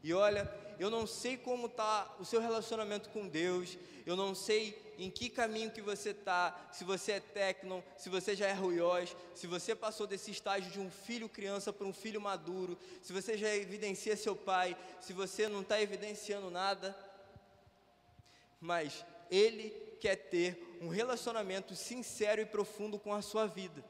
E 0.03 0.13
olha, 0.13 0.45
eu 0.81 0.89
não 0.89 1.05
sei 1.05 1.37
como 1.37 1.67
está 1.67 2.11
o 2.19 2.25
seu 2.25 2.41
relacionamento 2.41 3.07
com 3.09 3.27
Deus, 3.27 3.77
eu 4.03 4.15
não 4.15 4.33
sei 4.33 4.81
em 4.97 5.11
que 5.11 5.29
caminho 5.29 5.69
que 5.69 5.79
você 5.79 6.09
está, 6.09 6.69
se 6.71 6.83
você 6.83 7.11
é 7.11 7.19
tecnon, 7.19 7.83
se 7.95 8.09
você 8.09 8.35
já 8.35 8.47
é 8.47 8.53
ruiós, 8.53 9.15
se 9.35 9.45
você 9.45 9.75
passou 9.75 10.07
desse 10.07 10.31
estágio 10.31 10.71
de 10.71 10.79
um 10.79 10.89
filho 10.89 11.29
criança 11.29 11.71
para 11.71 11.85
um 11.85 11.93
filho 11.93 12.19
maduro, 12.19 12.75
se 12.99 13.13
você 13.13 13.37
já 13.37 13.55
evidencia 13.55 14.17
seu 14.17 14.35
pai, 14.35 14.75
se 14.99 15.13
você 15.13 15.47
não 15.47 15.61
está 15.61 15.79
evidenciando 15.79 16.49
nada, 16.49 16.97
mas 18.59 19.05
Ele 19.29 19.69
quer 19.99 20.15
ter 20.15 20.79
um 20.81 20.87
relacionamento 20.87 21.75
sincero 21.75 22.41
e 22.41 22.45
profundo 22.45 22.97
com 22.97 23.13
a 23.13 23.21
sua 23.21 23.45
vida. 23.45 23.85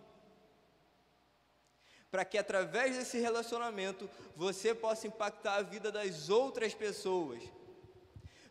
Para 2.12 2.26
que 2.26 2.38
através 2.38 2.98
desse 2.98 3.18
relacionamento 3.20 4.10
você 4.36 4.76
possa 4.76 5.08
impactar 5.08 5.56
a 5.56 5.62
vida 5.62 5.90
das 5.90 6.30
outras 6.30 6.74
pessoas, 6.74 7.42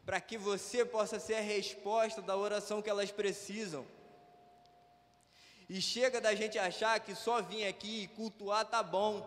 para 0.06 0.18
que 0.18 0.38
você 0.38 0.82
possa 0.82 1.20
ser 1.20 1.34
a 1.34 1.40
resposta 1.42 2.22
da 2.22 2.34
oração 2.36 2.80
que 2.80 2.88
elas 2.88 3.12
precisam. 3.12 3.86
E 5.68 5.80
chega 5.80 6.20
da 6.20 6.34
gente 6.34 6.58
achar 6.58 6.98
que 6.98 7.14
só 7.14 7.42
vir 7.42 7.66
aqui 7.66 8.02
e 8.02 8.08
cultuar 8.08 8.64
tá 8.64 8.82
bom, 8.82 9.20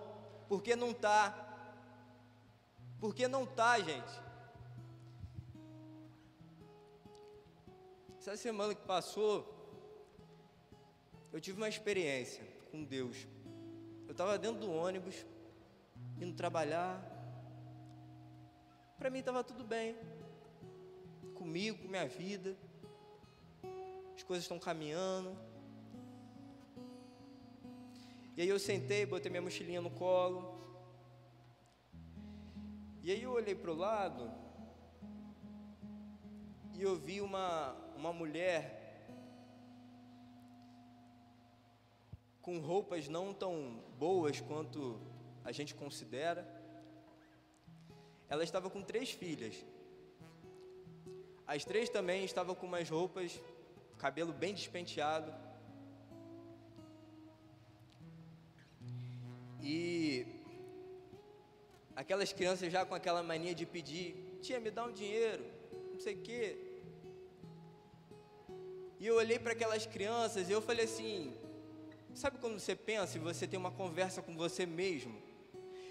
porque 0.49 0.75
não 0.75 0.93
tá. 0.93 1.51
Porque 2.99 3.27
não 3.27 3.45
tá, 3.45 3.79
gente. 3.79 4.23
Essa 8.19 8.35
semana 8.35 8.73
que 8.73 8.81
passou, 8.81 9.53
eu 11.31 11.39
tive 11.39 11.57
uma 11.57 11.69
experiência 11.69 12.43
com 12.71 12.83
Deus. 12.83 13.27
Eu 14.13 14.15
estava 14.15 14.37
dentro 14.37 14.59
do 14.59 14.71
ônibus, 14.71 15.25
indo 16.21 16.35
trabalhar. 16.35 17.01
Para 18.95 19.09
mim 19.09 19.17
estava 19.17 19.43
tudo 19.43 19.63
bem. 19.63 19.95
Comigo, 21.33 21.79
com 21.79 21.87
minha 21.87 22.07
vida. 22.07 22.55
As 24.15 24.21
coisas 24.21 24.43
estão 24.43 24.59
caminhando. 24.59 25.35
E 28.37 28.43
aí 28.43 28.47
eu 28.47 28.59
sentei, 28.59 29.03
botei 29.03 29.31
minha 29.31 29.41
mochilinha 29.41 29.81
no 29.81 29.89
colo. 29.89 30.61
E 33.01 33.09
aí 33.09 33.23
eu 33.23 33.31
olhei 33.31 33.55
para 33.55 33.71
o 33.71 33.75
lado 33.75 34.31
e 36.75 36.83
eu 36.83 36.95
vi 36.95 37.19
uma, 37.19 37.75
uma 37.97 38.13
mulher 38.13 38.82
com 42.43 42.59
roupas 42.59 43.07
não 43.07 43.33
tão 43.33 43.79
boas 43.97 44.41
quanto 44.41 44.99
a 45.45 45.51
gente 45.51 45.73
considera. 45.73 46.45
Ela 48.29 48.43
estava 48.43 48.69
com 48.69 48.81
três 48.81 49.11
filhas. 49.11 49.55
As 51.47 51.63
três 51.63 51.89
também 51.89 52.25
estavam 52.25 52.53
com 52.53 52.65
umas 52.65 52.89
roupas, 52.89 53.41
cabelo 53.97 54.33
bem 54.33 54.53
despenteado. 54.53 55.33
E 59.61 60.25
aquelas 61.95 62.33
crianças 62.33 62.71
já 62.71 62.85
com 62.85 62.93
aquela 62.93 63.23
mania 63.23 63.55
de 63.55 63.65
pedir, 63.65 64.37
tia, 64.41 64.59
me 64.59 64.69
dá 64.69 64.83
um 64.83 64.91
dinheiro, 64.91 65.45
não 65.93 65.99
sei 65.99 66.15
o 66.15 66.21
quê. 66.21 66.57
E 68.99 69.07
eu 69.07 69.15
olhei 69.15 69.39
para 69.39 69.53
aquelas 69.53 69.85
crianças 69.85 70.49
e 70.49 70.51
eu 70.51 70.61
falei 70.61 70.85
assim, 70.85 71.33
sabe 72.13 72.37
quando 72.37 72.59
você 72.59 72.75
pensa 72.75 73.17
e 73.17 73.21
você 73.21 73.47
tem 73.47 73.59
uma 73.59 73.71
conversa 73.71 74.21
com 74.21 74.35
você 74.35 74.65
mesmo? 74.65 75.15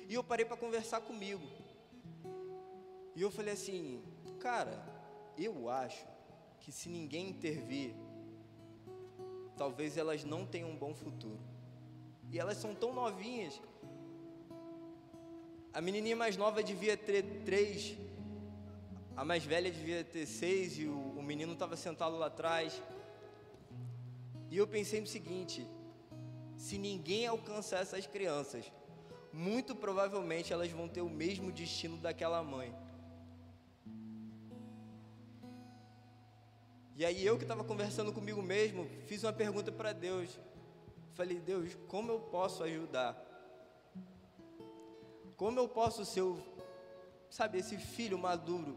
E 0.08 0.14
eu 0.14 0.22
parei 0.22 0.44
para 0.44 0.56
conversar 0.56 1.00
comigo. 1.00 1.46
E 3.14 3.22
eu 3.22 3.30
falei 3.30 3.54
assim, 3.54 4.02
cara, 4.40 4.82
eu 5.36 5.68
acho 5.68 6.06
que 6.60 6.70
se 6.72 6.88
ninguém 6.88 7.28
intervir, 7.28 7.94
talvez 9.56 9.96
elas 9.96 10.24
não 10.24 10.46
tenham 10.46 10.70
um 10.70 10.76
bom 10.76 10.94
futuro. 10.94 11.40
E 12.30 12.38
elas 12.38 12.56
são 12.56 12.74
tão 12.74 12.92
novinhas. 12.92 13.60
A 15.72 15.80
menininha 15.80 16.16
mais 16.16 16.36
nova 16.36 16.62
devia 16.62 16.96
ter 16.96 17.22
três, 17.44 17.96
a 19.16 19.24
mais 19.24 19.44
velha 19.44 19.70
devia 19.70 20.04
ter 20.04 20.26
seis 20.26 20.78
e 20.78 20.86
o, 20.86 20.98
o 21.18 21.22
menino 21.22 21.52
estava 21.52 21.76
sentado 21.76 22.16
lá 22.16 22.26
atrás. 22.26 22.82
E 24.50 24.56
eu 24.56 24.66
pensei 24.66 25.00
no 25.00 25.06
seguinte: 25.06 25.66
se 26.62 26.78
ninguém 26.78 27.26
alcançar 27.26 27.82
essas 27.82 28.06
crianças, 28.06 28.70
muito 29.32 29.74
provavelmente 29.74 30.52
elas 30.52 30.70
vão 30.70 30.88
ter 30.88 31.00
o 31.00 31.10
mesmo 31.10 31.50
destino 31.50 31.96
daquela 31.96 32.40
mãe. 32.40 32.72
E 36.94 37.04
aí 37.04 37.26
eu 37.26 37.36
que 37.36 37.42
estava 37.42 37.64
conversando 37.64 38.12
comigo 38.12 38.40
mesmo, 38.40 38.88
fiz 39.08 39.24
uma 39.24 39.32
pergunta 39.32 39.72
para 39.72 39.92
Deus. 39.92 40.38
Falei, 41.14 41.40
Deus, 41.40 41.76
como 41.88 42.12
eu 42.12 42.20
posso 42.20 42.62
ajudar? 42.62 43.20
Como 45.36 45.58
eu 45.58 45.68
posso 45.68 46.04
ser, 46.04 46.22
sabe, 47.28 47.58
esse 47.58 47.76
filho 47.76 48.16
maduro? 48.16 48.76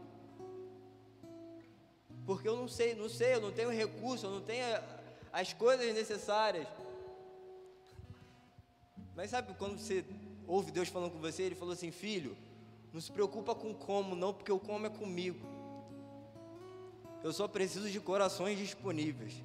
Porque 2.26 2.48
eu 2.48 2.56
não 2.56 2.66
sei, 2.66 2.96
não 2.96 3.08
sei, 3.08 3.34
eu 3.34 3.40
não 3.40 3.52
tenho 3.52 3.70
recurso, 3.70 4.26
eu 4.26 4.30
não 4.32 4.40
tenho 4.40 4.64
as 5.32 5.52
coisas 5.52 5.94
necessárias. 5.94 6.66
Mas 9.16 9.30
sabe 9.30 9.54
quando 9.54 9.78
você 9.78 10.04
ouve 10.46 10.70
Deus 10.70 10.88
falando 10.88 11.10
com 11.10 11.18
você, 11.18 11.44
ele 11.44 11.54
falou 11.54 11.72
assim: 11.72 11.90
"Filho, 11.90 12.36
não 12.92 13.00
se 13.00 13.10
preocupa 13.10 13.54
com 13.54 13.74
como, 13.74 14.14
não, 14.14 14.34
porque 14.34 14.52
o 14.52 14.60
como 14.60 14.86
é 14.86 14.90
comigo. 14.90 15.40
Eu 17.24 17.32
só 17.32 17.48
preciso 17.48 17.90
de 17.90 17.98
corações 17.98 18.58
disponíveis." 18.58 19.42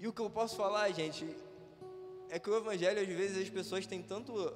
E 0.00 0.08
o 0.08 0.12
que 0.12 0.20
eu 0.20 0.28
posso 0.28 0.56
falar, 0.56 0.90
gente, 0.90 1.24
é 2.28 2.36
que 2.36 2.50
o 2.50 2.56
Evangelho, 2.56 3.00
às 3.00 3.06
vezes, 3.06 3.40
as 3.40 3.48
pessoas 3.48 3.86
têm 3.86 4.02
tanto 4.02 4.52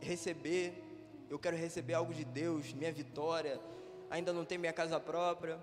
receber, 0.00 0.80
eu 1.28 1.40
quero 1.40 1.56
receber 1.56 1.94
algo 1.94 2.14
de 2.14 2.24
Deus, 2.24 2.72
minha 2.72 2.92
vitória, 2.92 3.60
ainda 4.08 4.32
não 4.32 4.44
tenho 4.44 4.60
minha 4.60 4.72
casa 4.72 5.00
própria. 5.00 5.58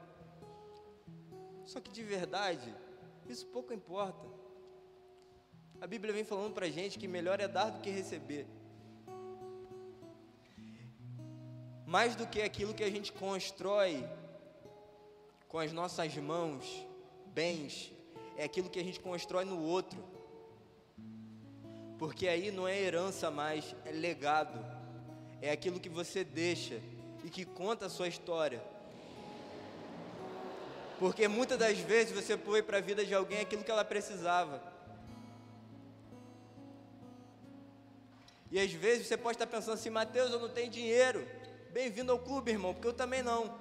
Só 1.66 1.80
que 1.80 1.92
de 1.92 2.04
verdade, 2.04 2.74
isso 3.28 3.46
pouco 3.48 3.74
importa. 3.74 4.26
A 5.80 5.88
Bíblia 5.88 6.14
vem 6.14 6.24
falando 6.24 6.54
para 6.54 6.66
a 6.66 6.70
gente 6.70 6.98
que 6.98 7.08
melhor 7.08 7.40
é 7.40 7.48
dar 7.48 7.70
do 7.70 7.82
que 7.82 7.90
receber. 7.90 8.48
Mais 11.86 12.16
do 12.16 12.26
que 12.26 12.42
aquilo 12.42 12.74
que 12.74 12.84
a 12.84 12.90
gente 12.90 13.12
constrói 13.12 14.08
com 15.48 15.60
as 15.60 15.72
nossas 15.72 16.16
mãos, 16.18 16.88
bens, 17.28 17.92
é 18.38 18.44
aquilo 18.44 18.70
que 18.70 18.80
a 18.80 18.84
gente 18.84 19.00
constrói 19.00 19.46
no 19.46 19.62
outro. 19.62 20.04
Porque 22.00 22.28
aí 22.28 22.52
não 22.52 22.68
é 22.68 22.80
herança 22.80 23.30
mais, 23.30 23.76
é 23.86 23.92
legado. 23.92 24.60
É 25.42 25.52
aquilo 25.52 25.80
que 25.80 25.90
você 25.90 26.24
deixa 26.24 26.82
e 27.24 27.30
que 27.30 27.46
conta 27.46 27.86
a 27.86 27.90
sua 27.90 28.08
história. 28.08 28.64
Porque 31.04 31.28
muitas 31.28 31.58
das 31.60 31.78
vezes 31.80 32.16
você 32.16 32.38
foi 32.38 32.64
para 32.64 32.78
a 32.78 32.80
vida 32.80 33.04
de 33.04 33.14
alguém 33.14 33.42
aquilo 33.42 33.62
que 33.62 33.70
ela 33.70 33.84
precisava. 33.84 34.64
E 38.50 38.58
às 38.58 38.72
vezes 38.72 39.08
você 39.08 39.18
pode 39.18 39.36
estar 39.36 39.46
pensando 39.46 39.74
assim, 39.74 39.90
Mateus, 39.90 40.32
eu 40.32 40.40
não 40.40 40.48
tenho 40.48 40.72
dinheiro. 40.72 41.28
Bem-vindo 41.74 42.10
ao 42.10 42.20
clube, 42.20 42.52
irmão, 42.52 42.74
porque 42.74 42.88
eu 42.88 42.94
também 42.94 43.22
não. 43.22 43.54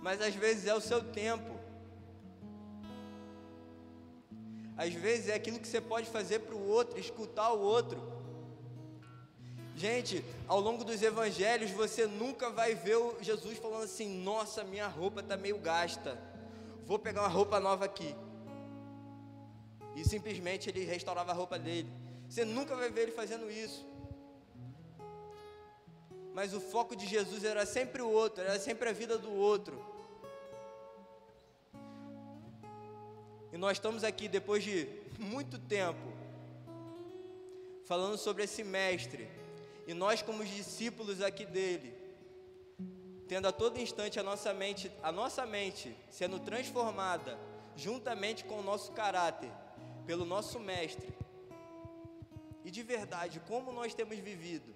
Mas 0.00 0.22
às 0.22 0.32
vezes 0.32 0.68
é 0.68 0.74
o 0.76 0.80
seu 0.80 1.02
tempo. 1.02 1.58
Às 4.76 4.94
vezes 4.94 5.28
é 5.28 5.34
aquilo 5.34 5.58
que 5.58 5.66
você 5.66 5.80
pode 5.80 6.08
fazer 6.08 6.38
para 6.38 6.54
o 6.54 6.68
outro, 6.68 7.00
escutar 7.00 7.50
o 7.50 7.58
outro. 7.58 8.00
Gente, 9.74 10.24
ao 10.46 10.60
longo 10.60 10.84
dos 10.84 11.02
evangelhos 11.02 11.70
você 11.70 12.06
nunca 12.06 12.50
vai 12.50 12.74
ver 12.74 12.98
Jesus 13.20 13.58
falando 13.58 13.84
assim: 13.84 14.22
Nossa, 14.22 14.62
minha 14.64 14.86
roupa 14.86 15.20
está 15.20 15.36
meio 15.36 15.58
gasta, 15.58 16.18
vou 16.86 16.98
pegar 16.98 17.22
uma 17.22 17.28
roupa 17.28 17.58
nova 17.58 17.84
aqui. 17.84 18.14
E 19.96 20.04
simplesmente 20.04 20.68
ele 20.68 20.84
restaurava 20.84 21.32
a 21.32 21.34
roupa 21.34 21.58
dele. 21.58 21.90
Você 22.28 22.44
nunca 22.44 22.74
vai 22.74 22.90
ver 22.90 23.02
ele 23.02 23.12
fazendo 23.12 23.50
isso. 23.50 23.86
Mas 26.34 26.54
o 26.54 26.60
foco 26.60 26.96
de 26.96 27.06
Jesus 27.06 27.44
era 27.44 27.66
sempre 27.66 28.00
o 28.00 28.08
outro, 28.08 28.42
era 28.42 28.58
sempre 28.58 28.88
a 28.88 28.92
vida 28.92 29.18
do 29.18 29.30
outro. 29.30 29.84
E 33.52 33.58
nós 33.58 33.72
estamos 33.76 34.02
aqui 34.02 34.28
depois 34.28 34.64
de 34.64 34.88
muito 35.18 35.58
tempo 35.58 36.10
falando 37.84 38.16
sobre 38.16 38.44
esse 38.44 38.64
mestre. 38.64 39.28
E 39.86 39.94
nós 39.94 40.22
como 40.22 40.44
discípulos 40.44 41.20
aqui 41.20 41.44
dele, 41.44 41.94
tendo 43.26 43.48
a 43.48 43.52
todo 43.52 43.80
instante 43.80 44.20
a 44.20 44.22
nossa 44.22 44.52
mente, 44.52 44.90
a 45.02 45.10
nossa 45.10 45.44
mente 45.46 45.96
sendo 46.10 46.38
transformada 46.38 47.38
juntamente 47.74 48.44
com 48.44 48.60
o 48.60 48.62
nosso 48.62 48.92
caráter 48.92 49.50
pelo 50.06 50.24
nosso 50.24 50.60
mestre. 50.60 51.08
E 52.64 52.70
de 52.70 52.82
verdade, 52.82 53.40
como 53.48 53.72
nós 53.72 53.94
temos 53.94 54.18
vivido? 54.18 54.72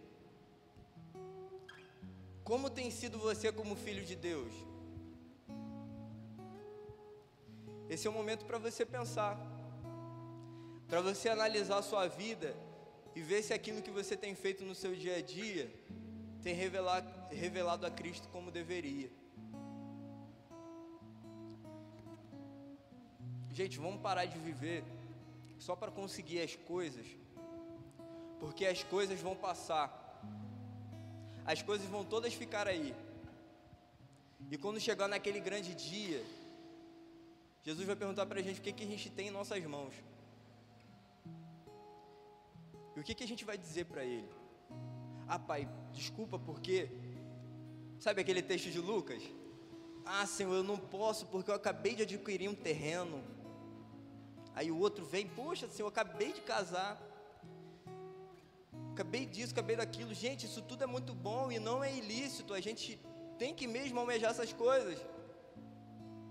Como 2.42 2.70
tem 2.70 2.90
sido 2.90 3.18
você 3.18 3.52
como 3.52 3.76
filho 3.76 4.04
de 4.04 4.16
Deus? 4.16 4.52
Esse 7.88 8.06
é 8.06 8.10
o 8.10 8.12
momento 8.12 8.44
para 8.44 8.58
você 8.58 8.84
pensar, 8.84 9.38
para 10.88 11.00
você 11.00 11.28
analisar 11.28 11.78
a 11.78 11.82
sua 11.82 12.08
vida 12.08 12.56
e 13.16 13.22
ver 13.22 13.42
se 13.42 13.54
aquilo 13.54 13.80
que 13.80 13.90
você 13.90 14.14
tem 14.14 14.34
feito 14.34 14.62
no 14.62 14.74
seu 14.74 14.94
dia 14.94 15.16
a 15.16 15.22
dia 15.22 15.72
tem 16.42 16.54
revelado, 16.54 17.10
revelado 17.30 17.86
a 17.86 17.90
Cristo 17.90 18.28
como 18.28 18.50
deveria. 18.50 19.10
Gente, 23.50 23.78
vamos 23.78 24.02
parar 24.02 24.26
de 24.26 24.38
viver 24.38 24.84
só 25.58 25.74
para 25.74 25.90
conseguir 25.90 26.40
as 26.42 26.54
coisas, 26.54 27.06
porque 28.38 28.66
as 28.66 28.82
coisas 28.82 29.18
vão 29.18 29.34
passar, 29.34 29.88
as 31.46 31.62
coisas 31.62 31.86
vão 31.88 32.04
todas 32.04 32.34
ficar 32.34 32.68
aí, 32.68 32.94
e 34.50 34.58
quando 34.58 34.78
chegar 34.78 35.08
naquele 35.08 35.40
grande 35.40 35.74
dia, 35.74 36.22
Jesus 37.64 37.86
vai 37.86 37.96
perguntar 37.96 38.26
para 38.26 38.40
a 38.40 38.42
gente 38.42 38.60
o 38.60 38.62
que, 38.62 38.72
que 38.72 38.84
a 38.84 38.86
gente 38.86 39.08
tem 39.10 39.28
em 39.28 39.30
nossas 39.30 39.64
mãos. 39.64 39.94
E 42.96 43.00
o 43.00 43.04
que, 43.04 43.14
que 43.14 43.22
a 43.22 43.28
gente 43.28 43.44
vai 43.44 43.58
dizer 43.58 43.84
para 43.84 44.02
Ele? 44.02 44.28
Ah, 45.28 45.38
Pai, 45.38 45.68
desculpa 45.92 46.38
porque. 46.38 46.88
Sabe 47.98 48.20
aquele 48.22 48.42
texto 48.42 48.70
de 48.70 48.80
Lucas? 48.80 49.22
Ah, 50.04 50.26
Senhor, 50.26 50.54
eu 50.54 50.62
não 50.62 50.78
posso 50.78 51.26
porque 51.26 51.50
eu 51.50 51.54
acabei 51.54 51.94
de 51.94 52.02
adquirir 52.02 52.48
um 52.48 52.54
terreno. 52.54 53.22
Aí 54.54 54.70
o 54.70 54.78
outro 54.78 55.04
vem, 55.04 55.26
poxa, 55.26 55.68
Senhor, 55.68 55.86
eu 55.86 55.88
acabei 55.88 56.32
de 56.32 56.40
casar. 56.40 57.00
Acabei 58.92 59.26
disso, 59.26 59.52
acabei 59.52 59.76
daquilo. 59.76 60.14
Gente, 60.14 60.46
isso 60.46 60.62
tudo 60.62 60.84
é 60.84 60.86
muito 60.86 61.14
bom 61.14 61.52
e 61.52 61.58
não 61.58 61.84
é 61.84 61.94
ilícito. 61.94 62.54
A 62.54 62.60
gente 62.60 62.98
tem 63.38 63.54
que 63.54 63.66
mesmo 63.66 64.00
almejar 64.00 64.30
essas 64.30 64.52
coisas. 64.52 64.98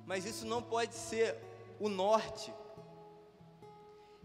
Mas 0.05 0.25
isso 0.25 0.45
não 0.45 0.63
pode 0.63 0.95
ser 0.95 1.37
o 1.79 1.89
norte. 1.89 2.51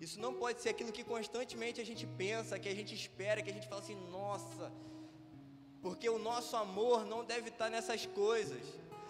Isso 0.04 0.18
não 0.24 0.32
pode 0.42 0.60
ser 0.62 0.70
aquilo 0.70 0.92
que 0.96 1.04
constantemente 1.04 1.80
a 1.80 1.84
gente 1.84 2.06
pensa, 2.06 2.58
que 2.58 2.68
a 2.68 2.74
gente 2.74 2.94
espera, 2.94 3.42
que 3.42 3.50
a 3.50 3.52
gente 3.52 3.68
fala 3.68 3.82
assim, 3.82 3.98
nossa, 4.10 4.72
porque 5.82 6.08
o 6.08 6.18
nosso 6.18 6.56
amor 6.56 7.04
não 7.04 7.24
deve 7.24 7.48
estar 7.50 7.68
nessas 7.68 8.06
coisas. 8.06 8.62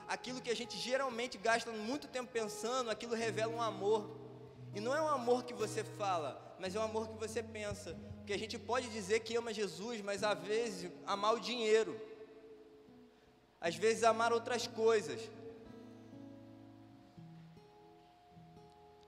Aquilo 0.08 0.40
que 0.40 0.50
a 0.50 0.56
gente 0.56 0.76
geralmente 0.76 1.38
gasta 1.38 1.70
muito 1.70 2.08
tempo 2.08 2.30
pensando, 2.32 2.90
aquilo 2.90 3.14
revela 3.14 3.54
um 3.54 3.62
amor. 3.62 4.02
E 4.74 4.80
não 4.80 4.94
é 4.94 5.00
um 5.00 5.08
amor 5.08 5.44
que 5.44 5.54
você 5.54 5.84
fala, 5.84 6.56
mas 6.58 6.74
é 6.74 6.80
um 6.80 6.84
amor 6.90 7.08
que 7.08 7.18
você 7.18 7.42
pensa. 7.42 7.96
Porque 8.16 8.32
a 8.32 8.38
gente 8.38 8.58
pode 8.58 8.88
dizer 8.88 9.20
que 9.20 9.36
ama 9.36 9.52
Jesus, 9.54 10.00
mas 10.00 10.24
às 10.24 10.38
vezes 10.40 10.90
amar 11.06 11.34
o 11.34 11.40
dinheiro 11.40 12.10
às 13.60 13.76
vezes 13.76 14.02
amar 14.04 14.32
outras 14.32 14.66
coisas. 14.66 15.20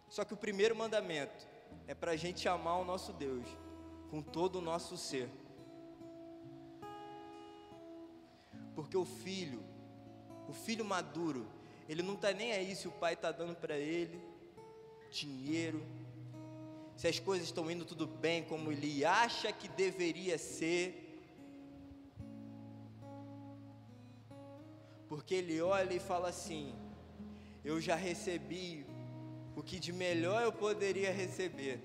Só 0.09 0.25
que 0.25 0.35
o 0.35 0.37
primeiro 0.37 0.77
mandamento 0.77 1.52
é 1.87 1.95
para 1.95 2.13
a 2.13 2.17
gente 2.17 2.49
amar 2.49 2.81
o 2.81 2.85
nosso 2.85 3.13
Deus 3.13 3.47
com 4.11 4.21
todo 4.23 4.57
o 4.57 4.61
nosso 4.61 4.97
ser. 4.97 5.29
Porque 8.75 8.97
o 8.97 9.05
filho, 9.05 9.63
o 10.49 10.53
filho 10.53 10.85
maduro, 10.85 11.47
ele 11.89 12.03
não 12.03 12.15
está 12.15 12.33
nem 12.33 12.53
aí 12.53 12.75
se 12.75 12.89
o 12.89 12.93
pai 12.93 13.15
está 13.15 13.31
dando 13.31 13.55
para 13.55 13.77
ele 13.77 14.21
dinheiro, 15.11 15.85
se 16.97 17.07
as 17.07 17.19
coisas 17.19 17.47
estão 17.47 17.71
indo 17.71 17.85
tudo 17.85 18.07
bem 18.07 18.43
como 18.45 18.73
ele 18.73 19.05
acha 19.05 19.53
que 19.53 19.69
deveria 19.69 20.39
ser. 20.39 21.03
porque 25.13 25.35
ele 25.35 25.61
olha 25.61 25.93
e 25.93 26.01
fala 26.01 26.31
assim: 26.31 26.75
Eu 27.63 27.79
já 27.79 27.95
recebi 27.95 28.87
o 29.57 29.63
que 29.63 29.79
de 29.79 29.93
melhor 29.93 30.43
eu 30.43 30.53
poderia 30.53 31.13
receber. 31.13 31.81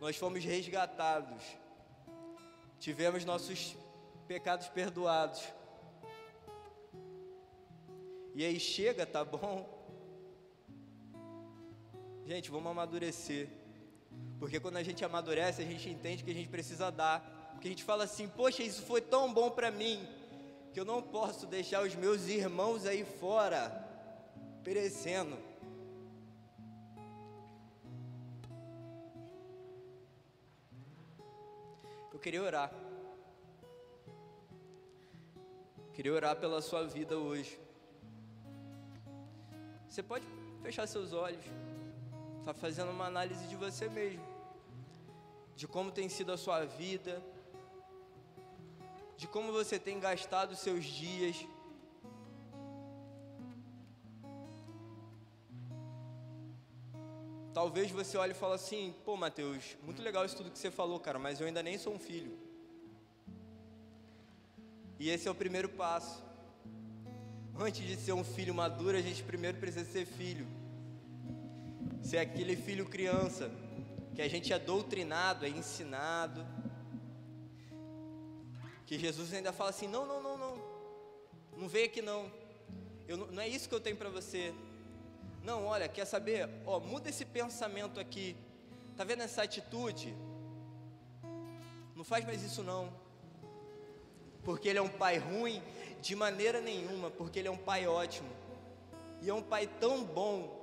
Nós 0.00 0.16
fomos 0.16 0.44
resgatados, 0.44 1.42
tivemos 2.78 3.24
nossos 3.24 3.76
pecados 4.26 4.68
perdoados. 4.68 5.42
E 8.34 8.44
aí 8.44 8.58
chega, 8.58 9.04
tá 9.06 9.24
bom? 9.24 9.68
Gente, 12.26 12.50
vamos 12.50 12.70
amadurecer. 12.70 13.48
Porque 14.38 14.58
quando 14.58 14.76
a 14.76 14.82
gente 14.82 15.04
amadurece, 15.04 15.62
a 15.62 15.66
gente 15.66 15.88
entende 15.88 16.24
que 16.24 16.30
a 16.30 16.34
gente 16.34 16.48
precisa 16.48 16.90
dar 16.90 17.42
que 17.62 17.68
a 17.68 17.70
gente 17.70 17.84
fala 17.84 18.04
assim: 18.04 18.26
Poxa, 18.28 18.62
isso 18.62 18.82
foi 18.82 19.00
tão 19.00 19.32
bom 19.32 19.48
para 19.48 19.70
mim, 19.70 20.06
que 20.74 20.80
eu 20.80 20.84
não 20.84 21.00
posso 21.00 21.46
deixar 21.46 21.82
os 21.86 21.94
meus 21.94 22.26
irmãos 22.26 22.84
aí 22.84 23.04
fora, 23.04 23.81
perecendo. 24.62 25.36
Eu 32.12 32.18
queria 32.18 32.42
orar. 32.42 32.72
Queria 35.94 36.12
orar 36.12 36.36
pela 36.36 36.62
sua 36.62 36.86
vida 36.86 37.18
hoje. 37.18 37.60
Você 39.88 40.02
pode 40.02 40.26
fechar 40.62 40.86
seus 40.86 41.12
olhos, 41.12 41.44
está 42.38 42.54
fazendo 42.54 42.90
uma 42.90 43.06
análise 43.06 43.46
de 43.46 43.56
você 43.56 43.88
mesmo, 43.88 44.24
de 45.54 45.68
como 45.68 45.90
tem 45.90 46.08
sido 46.08 46.32
a 46.32 46.38
sua 46.38 46.64
vida 46.64 47.22
de 49.22 49.28
como 49.28 49.52
você 49.52 49.78
tem 49.78 50.00
gastado 50.00 50.56
seus 50.56 50.84
dias. 50.84 51.46
Talvez 57.54 57.90
você 57.90 58.16
olhe 58.16 58.32
e 58.32 58.34
fale 58.34 58.54
assim: 58.54 58.94
pô, 59.04 59.16
Mateus, 59.16 59.76
muito 59.82 60.02
legal 60.02 60.24
isso 60.24 60.36
tudo 60.36 60.50
que 60.50 60.58
você 60.58 60.70
falou, 60.70 60.98
cara, 60.98 61.18
mas 61.18 61.40
eu 61.40 61.46
ainda 61.46 61.62
nem 61.62 61.78
sou 61.78 61.94
um 61.94 61.98
filho. 61.98 62.38
E 64.98 65.10
esse 65.10 65.28
é 65.28 65.30
o 65.30 65.34
primeiro 65.34 65.68
passo. 65.68 66.22
Antes 67.58 67.86
de 67.86 67.96
ser 67.96 68.12
um 68.12 68.24
filho 68.24 68.54
maduro, 68.54 68.96
a 68.96 69.02
gente 69.02 69.22
primeiro 69.22 69.58
precisa 69.58 69.84
ser 69.84 70.06
filho. 70.06 70.46
Ser 72.02 72.18
aquele 72.18 72.56
filho 72.56 72.86
criança, 72.86 73.50
que 74.14 74.22
a 74.22 74.28
gente 74.28 74.52
é 74.52 74.58
doutrinado, 74.58 75.44
é 75.44 75.48
ensinado 75.48 76.44
que 78.92 78.98
Jesus 78.98 79.32
ainda 79.32 79.52
fala 79.52 79.70
assim: 79.70 79.88
não, 79.88 80.06
não, 80.06 80.22
não, 80.22 80.36
não, 80.36 80.62
não 81.56 81.66
vem 81.66 81.84
aqui 81.84 82.02
não, 82.02 82.30
eu, 83.08 83.16
não 83.16 83.42
é 83.42 83.48
isso 83.48 83.66
que 83.66 83.74
eu 83.74 83.80
tenho 83.80 83.96
para 83.96 84.10
você. 84.10 84.54
Não, 85.42 85.66
olha, 85.66 85.88
quer 85.88 86.04
saber? 86.04 86.48
Ó, 86.64 86.78
muda 86.78 87.08
esse 87.08 87.24
pensamento 87.24 87.98
aqui. 87.98 88.36
Tá 88.96 89.04
vendo 89.04 89.22
essa 89.22 89.42
atitude? 89.42 90.14
Não 91.96 92.04
faz 92.04 92.24
mais 92.24 92.42
isso 92.42 92.62
não. 92.62 92.92
Porque 94.44 94.68
ele 94.68 94.78
é 94.78 94.82
um 94.82 94.88
pai 94.88 95.18
ruim 95.18 95.62
de 96.00 96.14
maneira 96.14 96.60
nenhuma, 96.60 97.10
porque 97.10 97.38
ele 97.38 97.48
é 97.48 97.50
um 97.50 97.56
pai 97.56 97.86
ótimo. 97.86 98.28
E 99.20 99.28
é 99.28 99.34
um 99.34 99.42
pai 99.42 99.66
tão 99.80 100.04
bom 100.04 100.60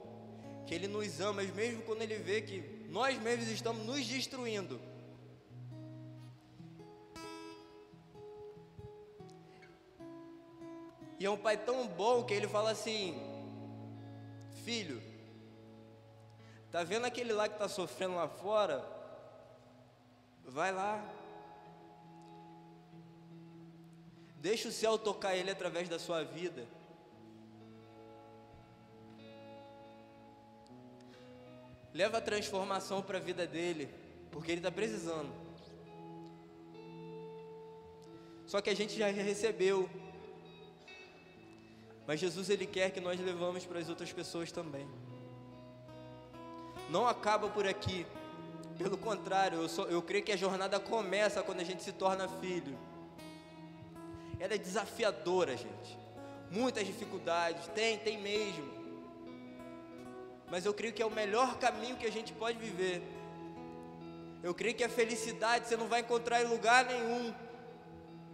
que 0.65 0.73
ele 0.73 0.87
nos 0.87 1.19
ama, 1.19 1.43
mesmo 1.43 1.81
quando 1.83 2.01
ele 2.01 2.15
vê 2.15 2.41
que 2.41 2.59
nós 2.89 3.17
mesmos 3.19 3.49
estamos 3.49 3.85
nos 3.85 4.05
destruindo. 4.05 4.79
E 11.19 11.25
é 11.25 11.29
um 11.29 11.37
pai 11.37 11.57
tão 11.57 11.85
bom 11.85 12.23
que 12.23 12.33
ele 12.33 12.47
fala 12.47 12.71
assim: 12.71 13.28
Filho, 14.69 15.01
tá 16.71 16.83
vendo 16.83 17.03
aquele 17.05 17.33
lá 17.33 17.47
que 17.47 17.55
está 17.55 17.67
sofrendo 17.67 18.13
lá 18.13 18.27
fora? 18.27 18.85
Vai 20.45 20.71
lá. 20.71 21.03
Deixa 24.35 24.69
o 24.69 24.71
céu 24.71 24.95
tocar 24.95 25.35
ele 25.35 25.49
através 25.49 25.89
da 25.89 25.97
sua 25.97 26.23
vida. 26.23 26.67
Leva 31.91 32.19
a 32.19 32.21
transformação 32.21 33.01
para 33.01 33.17
a 33.17 33.21
vida 33.21 33.47
dele, 33.47 33.89
porque 34.29 34.51
ele 34.51 34.59
está 34.59 34.71
precisando. 34.71 35.33
Só 38.45 38.61
que 38.61 38.69
a 38.69 38.75
gente 38.75 38.95
já 38.95 39.07
recebeu 39.07 39.89
mas 42.09 42.19
Jesus 42.19 42.49
ele 42.49 42.65
quer 42.65 42.89
que 42.89 42.99
nós 42.99 43.19
levamos 43.19 43.67
para 43.67 43.77
as 43.77 43.87
outras 43.87 44.11
pessoas 44.11 44.51
também. 44.51 44.89
Não 46.89 47.07
acaba 47.07 47.47
por 47.49 47.67
aqui. 47.67 48.03
Pelo 48.79 48.97
contrário, 48.97 49.59
eu, 49.59 49.85
eu 49.89 50.01
creio 50.01 50.23
que 50.23 50.31
a 50.31 50.35
jornada 50.35 50.79
começa 50.79 51.43
quando 51.43 51.59
a 51.59 51.63
gente 51.63 51.83
se 51.83 51.91
torna 51.91 52.27
filho. 52.27 52.75
Ela 54.39 54.55
é 54.55 54.57
desafiadora, 54.57 55.55
gente. 55.55 55.99
Muitas 56.49 56.83
dificuldades, 56.83 57.67
tem, 57.75 57.99
tem 57.99 58.19
mesmo. 58.19 58.67
Mas 60.49 60.65
eu 60.65 60.73
creio 60.73 60.93
que 60.93 61.03
é 61.03 61.05
o 61.05 61.11
melhor 61.11 61.59
caminho 61.59 61.95
que 61.95 62.07
a 62.07 62.11
gente 62.11 62.33
pode 62.33 62.57
viver. 62.57 63.03
Eu 64.41 64.55
creio 64.55 64.73
que 64.73 64.83
a 64.83 64.89
felicidade 64.89 65.67
você 65.67 65.77
não 65.77 65.87
vai 65.87 65.99
encontrar 65.99 66.41
em 66.41 66.47
lugar 66.47 66.85
nenhum, 66.85 67.31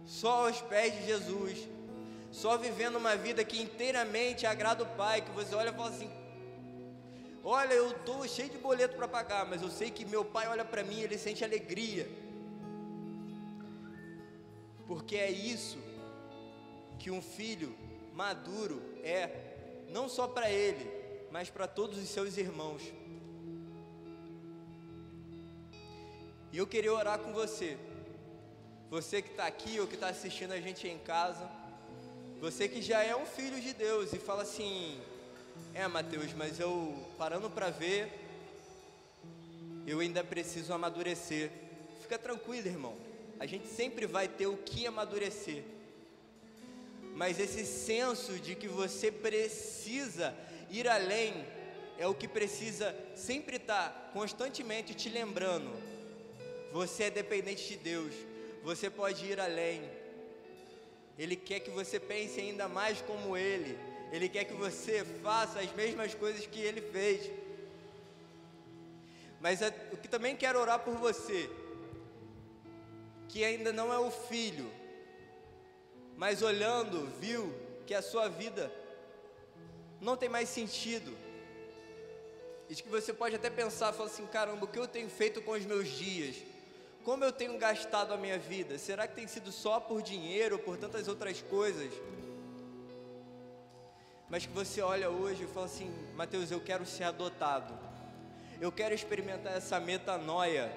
só 0.06 0.46
aos 0.46 0.62
pés 0.62 0.94
de 0.94 1.04
Jesus 1.04 1.75
só 2.40 2.58
vivendo 2.58 2.96
uma 2.96 3.16
vida 3.16 3.42
que 3.42 3.62
inteiramente 3.62 4.46
agrada 4.46 4.82
o 4.82 4.94
Pai, 4.94 5.22
que 5.22 5.30
você 5.30 5.54
olha 5.54 5.70
e 5.70 5.72
fala 5.72 5.88
assim: 5.88 6.10
Olha, 7.42 7.72
eu 7.72 7.92
estou 7.92 8.28
cheio 8.28 8.50
de 8.50 8.58
boleto 8.58 8.94
para 8.94 9.08
pagar, 9.08 9.46
mas 9.46 9.62
eu 9.62 9.70
sei 9.70 9.90
que 9.90 10.04
meu 10.04 10.22
Pai 10.22 10.46
olha 10.46 10.64
para 10.64 10.82
mim 10.82 10.98
e 10.98 11.04
ele 11.04 11.16
sente 11.16 11.42
alegria. 11.42 12.06
Porque 14.86 15.16
é 15.16 15.30
isso 15.30 15.78
que 16.98 17.10
um 17.10 17.22
filho 17.22 17.74
maduro 18.12 18.82
é. 19.02 19.22
não 19.88 20.06
só 20.06 20.28
para 20.28 20.50
ele, 20.50 20.86
mas 21.30 21.48
para 21.48 21.66
todos 21.66 21.98
os 21.98 22.08
seus 22.08 22.36
irmãos. 22.36 22.82
E 26.52 26.58
eu 26.58 26.66
queria 26.66 26.92
orar 26.92 27.18
com 27.18 27.32
você, 27.32 27.78
você 28.90 29.22
que 29.22 29.30
está 29.30 29.46
aqui 29.46 29.80
ou 29.80 29.86
que 29.86 29.94
está 29.94 30.08
assistindo 30.08 30.52
a 30.52 30.60
gente 30.60 30.86
em 30.86 30.98
casa, 30.98 31.48
você 32.40 32.68
que 32.68 32.82
já 32.82 33.02
é 33.02 33.16
um 33.16 33.24
filho 33.24 33.60
de 33.60 33.72
Deus 33.72 34.12
e 34.12 34.18
fala 34.18 34.42
assim: 34.42 35.00
é, 35.74 35.86
Mateus, 35.88 36.32
mas 36.34 36.60
eu 36.60 36.94
parando 37.16 37.48
para 37.48 37.70
ver, 37.70 38.10
eu 39.86 40.00
ainda 40.00 40.22
preciso 40.22 40.72
amadurecer. 40.72 41.50
Fica 42.02 42.18
tranquilo, 42.18 42.66
irmão. 42.66 42.94
A 43.40 43.46
gente 43.46 43.66
sempre 43.68 44.06
vai 44.06 44.28
ter 44.28 44.46
o 44.46 44.56
que 44.56 44.86
amadurecer. 44.86 45.62
Mas 47.14 47.40
esse 47.40 47.64
senso 47.64 48.38
de 48.38 48.54
que 48.54 48.68
você 48.68 49.10
precisa 49.10 50.34
ir 50.70 50.86
além 50.86 51.46
é 51.98 52.06
o 52.06 52.14
que 52.14 52.28
precisa 52.28 52.94
sempre 53.14 53.56
estar 53.56 53.88
tá 53.88 54.10
constantemente 54.12 54.94
te 54.94 55.08
lembrando. 55.08 55.70
Você 56.72 57.04
é 57.04 57.10
dependente 57.10 57.66
de 57.68 57.76
Deus. 57.76 58.12
Você 58.62 58.90
pode 58.90 59.24
ir 59.24 59.40
além. 59.40 59.82
Ele 61.18 61.36
quer 61.36 61.60
que 61.60 61.70
você 61.70 61.98
pense 61.98 62.40
ainda 62.40 62.68
mais 62.68 63.00
como 63.00 63.36
Ele. 63.36 63.78
Ele 64.12 64.28
quer 64.28 64.44
que 64.44 64.54
você 64.54 65.04
faça 65.22 65.60
as 65.60 65.72
mesmas 65.72 66.14
coisas 66.14 66.46
que 66.46 66.60
Ele 66.60 66.80
fez. 66.80 67.30
Mas 69.40 69.60
o 69.92 69.96
que 69.96 70.08
também 70.08 70.36
quero 70.36 70.58
orar 70.58 70.80
por 70.80 70.94
você, 70.94 71.50
que 73.28 73.44
ainda 73.44 73.72
não 73.72 73.92
é 73.92 73.98
o 73.98 74.10
filho, 74.10 74.70
mas 76.16 76.42
olhando, 76.42 77.06
viu 77.20 77.54
que 77.86 77.94
a 77.94 78.02
sua 78.02 78.28
vida 78.28 78.72
não 80.00 80.16
tem 80.16 80.28
mais 80.28 80.48
sentido. 80.48 81.16
E 82.68 82.74
que 82.74 82.88
você 82.88 83.12
pode 83.12 83.36
até 83.36 83.48
pensar, 83.48 83.92
falar 83.92 84.08
assim, 84.08 84.26
caramba, 84.26 84.64
o 84.64 84.68
que 84.68 84.78
eu 84.78 84.88
tenho 84.88 85.08
feito 85.08 85.40
com 85.42 85.52
os 85.52 85.64
meus 85.64 85.88
dias? 85.88 86.36
Como 87.06 87.22
eu 87.22 87.30
tenho 87.30 87.56
gastado 87.56 88.12
a 88.12 88.16
minha 88.16 88.36
vida? 88.36 88.76
Será 88.78 89.06
que 89.06 89.14
tem 89.14 89.28
sido 89.28 89.52
só 89.52 89.78
por 89.78 90.02
dinheiro 90.02 90.56
ou 90.56 90.60
por 90.60 90.76
tantas 90.76 91.06
outras 91.06 91.40
coisas? 91.40 91.92
Mas 94.28 94.44
que 94.44 94.52
você 94.52 94.82
olha 94.82 95.08
hoje 95.08 95.44
e 95.44 95.46
fala 95.46 95.66
assim, 95.66 95.88
Mateus, 96.16 96.50
eu 96.50 96.58
quero 96.58 96.84
ser 96.84 97.04
adotado. 97.04 97.78
Eu 98.60 98.72
quero 98.72 98.92
experimentar 98.92 99.56
essa 99.56 99.78
metanoia 99.78 100.68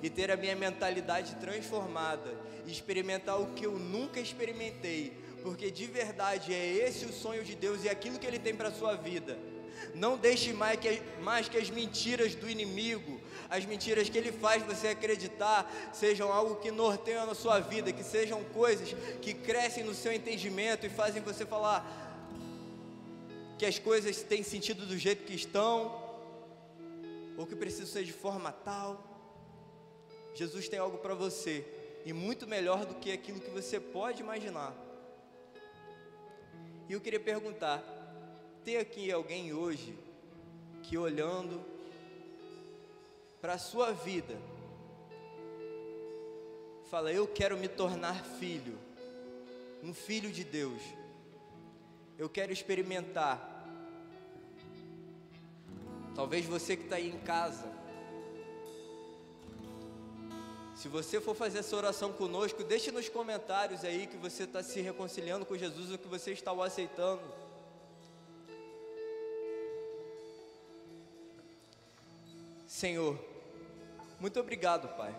e 0.00 0.08
ter 0.08 0.30
a 0.30 0.36
minha 0.36 0.54
mentalidade 0.54 1.34
transformada, 1.40 2.32
e 2.64 2.70
experimentar 2.70 3.40
o 3.40 3.52
que 3.54 3.66
eu 3.66 3.76
nunca 3.80 4.20
experimentei, 4.20 5.12
porque 5.42 5.72
de 5.72 5.86
verdade 5.86 6.54
é 6.54 6.64
esse 6.64 7.04
o 7.04 7.12
sonho 7.12 7.42
de 7.42 7.56
Deus 7.56 7.82
e 7.82 7.88
aquilo 7.88 8.16
que 8.20 8.26
Ele 8.28 8.38
tem 8.38 8.54
para 8.54 8.68
a 8.68 8.72
sua 8.72 8.94
vida. 8.94 9.36
Não 9.92 10.16
deixe 10.16 10.52
mais 10.52 10.78
que, 10.78 11.02
mais 11.20 11.48
que 11.48 11.58
as 11.58 11.68
mentiras 11.68 12.36
do 12.36 12.48
inimigo, 12.48 13.17
as 13.50 13.64
mentiras 13.64 14.08
que 14.08 14.18
ele 14.18 14.30
faz 14.30 14.62
você 14.62 14.88
acreditar, 14.88 15.70
sejam 15.92 16.32
algo 16.32 16.56
que 16.56 16.70
norteiam 16.70 17.26
na 17.26 17.34
sua 17.34 17.60
vida, 17.60 17.92
que 17.92 18.04
sejam 18.04 18.44
coisas 18.44 18.94
que 19.22 19.32
crescem 19.32 19.84
no 19.84 19.94
seu 19.94 20.12
entendimento 20.12 20.84
e 20.84 20.90
fazem 20.90 21.22
você 21.22 21.46
falar 21.46 22.06
que 23.58 23.66
as 23.66 23.78
coisas 23.78 24.22
têm 24.22 24.42
sentido 24.42 24.86
do 24.86 24.96
jeito 24.96 25.24
que 25.24 25.34
estão, 25.34 26.06
ou 27.36 27.46
que 27.46 27.56
precisam 27.56 27.86
ser 27.86 28.04
de 28.04 28.12
forma 28.12 28.52
tal. 28.52 29.02
Jesus 30.34 30.68
tem 30.68 30.78
algo 30.78 30.98
para 30.98 31.14
você, 31.14 31.64
e 32.04 32.12
muito 32.12 32.46
melhor 32.46 32.84
do 32.84 32.94
que 32.94 33.10
aquilo 33.10 33.40
que 33.40 33.50
você 33.50 33.80
pode 33.80 34.22
imaginar. 34.22 34.74
E 36.88 36.92
eu 36.92 37.00
queria 37.00 37.18
perguntar: 37.18 37.82
tem 38.64 38.76
aqui 38.76 39.10
alguém 39.10 39.52
hoje 39.52 39.98
que 40.82 40.96
olhando 40.96 41.77
para 43.40 43.54
a 43.54 43.58
sua 43.58 43.92
vida, 43.92 44.36
fala: 46.90 47.12
Eu 47.12 47.26
quero 47.26 47.56
me 47.56 47.68
tornar 47.68 48.24
filho, 48.24 48.78
um 49.82 49.94
filho 49.94 50.30
de 50.30 50.44
Deus. 50.44 50.82
Eu 52.18 52.28
quero 52.28 52.52
experimentar. 52.52 53.56
Talvez 56.14 56.44
você 56.46 56.76
que 56.76 56.82
está 56.82 56.96
aí 56.96 57.08
em 57.08 57.18
casa, 57.20 57.72
se 60.74 60.88
você 60.88 61.20
for 61.20 61.34
fazer 61.34 61.58
essa 61.58 61.76
oração 61.76 62.12
conosco, 62.12 62.64
deixe 62.64 62.90
nos 62.90 63.08
comentários 63.08 63.84
aí 63.84 64.06
que 64.06 64.16
você 64.16 64.44
está 64.44 64.62
se 64.62 64.80
reconciliando 64.80 65.44
com 65.44 65.56
Jesus 65.56 65.90
ou 65.90 65.98
que 65.98 66.08
você 66.08 66.32
está 66.32 66.52
o 66.52 66.62
aceitando. 66.62 67.22
Senhor, 72.78 73.18
muito 74.20 74.38
obrigado, 74.38 74.86
Pai. 74.96 75.12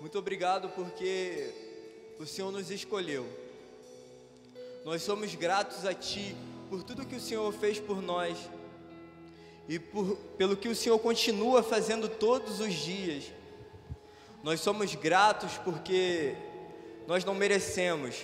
Muito 0.00 0.16
obrigado 0.16 0.68
porque 0.68 1.50
o 2.16 2.24
Senhor 2.24 2.52
nos 2.52 2.70
escolheu. 2.70 3.26
Nós 4.84 5.02
somos 5.02 5.34
gratos 5.34 5.84
a 5.84 5.92
Ti 5.92 6.36
por 6.70 6.84
tudo 6.84 7.04
que 7.04 7.16
o 7.16 7.20
Senhor 7.20 7.52
fez 7.52 7.80
por 7.80 8.00
nós 8.00 8.38
e 9.68 9.80
por, 9.80 10.16
pelo 10.38 10.56
que 10.56 10.68
o 10.68 10.76
Senhor 10.76 10.96
continua 11.00 11.60
fazendo 11.60 12.08
todos 12.08 12.60
os 12.60 12.72
dias. 12.72 13.24
Nós 14.44 14.60
somos 14.60 14.94
gratos 14.94 15.58
porque 15.58 16.36
nós 17.08 17.24
não 17.24 17.34
merecemos 17.34 18.22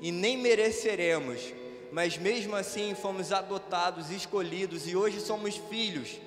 e 0.00 0.10
nem 0.10 0.34
mereceremos, 0.38 1.52
mas 1.92 2.16
mesmo 2.16 2.56
assim 2.56 2.94
fomos 2.94 3.32
adotados, 3.32 4.10
escolhidos 4.10 4.88
e 4.88 4.96
hoje 4.96 5.20
somos 5.20 5.58
filhos. 5.58 6.26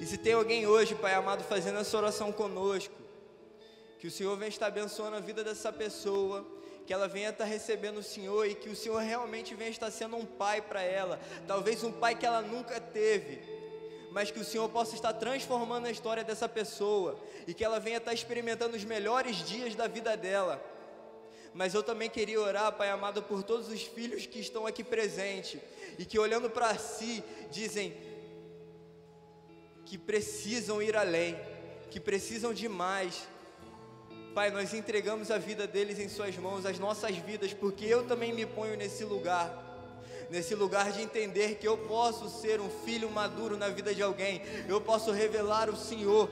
E 0.00 0.06
se 0.06 0.18
tem 0.18 0.32
alguém 0.32 0.66
hoje, 0.66 0.94
Pai 0.94 1.14
amado, 1.14 1.44
fazendo 1.44 1.78
essa 1.78 1.96
oração 1.96 2.32
conosco, 2.32 2.94
que 3.98 4.08
o 4.08 4.10
Senhor 4.10 4.36
venha 4.36 4.48
estar 4.48 4.66
abençoando 4.66 5.16
a 5.16 5.20
vida 5.20 5.44
dessa 5.44 5.72
pessoa, 5.72 6.44
que 6.86 6.92
ela 6.92 7.08
venha 7.08 7.30
estar 7.30 7.44
recebendo 7.44 7.98
o 7.98 8.02
Senhor 8.02 8.46
e 8.46 8.54
que 8.54 8.68
o 8.68 8.76
Senhor 8.76 8.98
realmente 8.98 9.54
venha 9.54 9.70
estar 9.70 9.90
sendo 9.90 10.16
um 10.16 10.26
pai 10.26 10.60
para 10.60 10.82
ela, 10.82 11.18
talvez 11.46 11.82
um 11.82 11.92
pai 11.92 12.14
que 12.14 12.26
ela 12.26 12.42
nunca 12.42 12.80
teve, 12.80 13.40
mas 14.10 14.30
que 14.30 14.40
o 14.40 14.44
Senhor 14.44 14.68
possa 14.68 14.94
estar 14.94 15.12
transformando 15.14 15.86
a 15.86 15.90
história 15.90 16.22
dessa 16.22 16.48
pessoa 16.48 17.18
e 17.46 17.54
que 17.54 17.64
ela 17.64 17.80
venha 17.80 17.98
estar 17.98 18.12
experimentando 18.12 18.76
os 18.76 18.84
melhores 18.84 19.36
dias 19.36 19.74
da 19.74 19.86
vida 19.86 20.16
dela. 20.16 20.62
Mas 21.54 21.72
eu 21.72 21.82
também 21.84 22.10
queria 22.10 22.40
orar, 22.40 22.72
Pai 22.72 22.90
amado, 22.90 23.22
por 23.22 23.44
todos 23.44 23.68
os 23.68 23.82
filhos 23.82 24.26
que 24.26 24.40
estão 24.40 24.66
aqui 24.66 24.82
presentes 24.82 25.60
e 25.98 26.04
que 26.04 26.18
olhando 26.18 26.50
para 26.50 26.76
si 26.76 27.22
dizem: 27.50 27.96
que 29.84 29.98
precisam 29.98 30.82
ir 30.82 30.96
além, 30.96 31.36
que 31.90 32.00
precisam 32.00 32.52
de 32.52 32.68
mais. 32.68 33.26
Pai, 34.34 34.50
nós 34.50 34.74
entregamos 34.74 35.30
a 35.30 35.38
vida 35.38 35.66
deles 35.66 35.98
em 35.98 36.08
Suas 36.08 36.36
mãos, 36.36 36.66
as 36.66 36.78
nossas 36.78 37.16
vidas, 37.16 37.52
porque 37.52 37.84
eu 37.84 38.04
também 38.06 38.32
me 38.32 38.46
ponho 38.46 38.76
nesse 38.76 39.04
lugar 39.04 39.62
nesse 40.30 40.54
lugar 40.54 40.90
de 40.90 41.02
entender 41.02 41.56
que 41.56 41.68
eu 41.68 41.76
posso 41.76 42.28
ser 42.40 42.60
um 42.60 42.68
filho 42.68 43.10
maduro 43.10 43.56
na 43.56 43.68
vida 43.68 43.94
de 43.94 44.02
alguém, 44.02 44.42
eu 44.66 44.80
posso 44.80 45.12
revelar 45.12 45.68
o 45.68 45.76
Senhor 45.76 46.28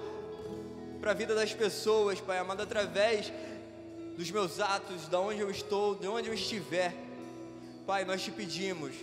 para 1.01 1.11
a 1.11 1.15
vida 1.15 1.35
das 1.35 1.53
pessoas, 1.53 2.21
Pai 2.21 2.39
amado, 2.39 2.63
através 2.63 3.33
dos 4.17 4.31
meus 4.31 4.61
atos, 4.61 5.09
de 5.09 5.17
onde 5.17 5.41
eu 5.41 5.51
estou, 5.51 5.95
de 5.95 6.07
onde 6.07 6.29
eu 6.29 6.35
estiver. 6.35 6.95
Pai, 7.87 8.05
nós 8.05 8.23
te 8.23 8.31
pedimos 8.31 8.95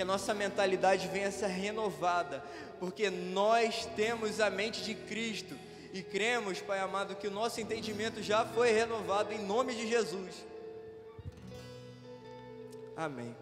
que 0.00 0.02
a 0.02 0.06
nossa 0.06 0.32
mentalidade 0.32 1.08
venha 1.08 1.30
ser 1.30 1.48
renovada, 1.48 2.42
porque 2.78 3.10
nós 3.10 3.84
temos 3.94 4.40
a 4.40 4.48
mente 4.48 4.82
de 4.82 4.94
Cristo 4.94 5.54
e 5.92 6.02
cremos, 6.02 6.58
Pai 6.58 6.78
amado, 6.78 7.16
que 7.16 7.28
o 7.28 7.30
nosso 7.30 7.60
entendimento 7.60 8.22
já 8.22 8.46
foi 8.46 8.72
renovado 8.72 9.30
em 9.34 9.44
nome 9.44 9.74
de 9.74 9.86
Jesus. 9.86 10.36
Amém. 12.96 13.36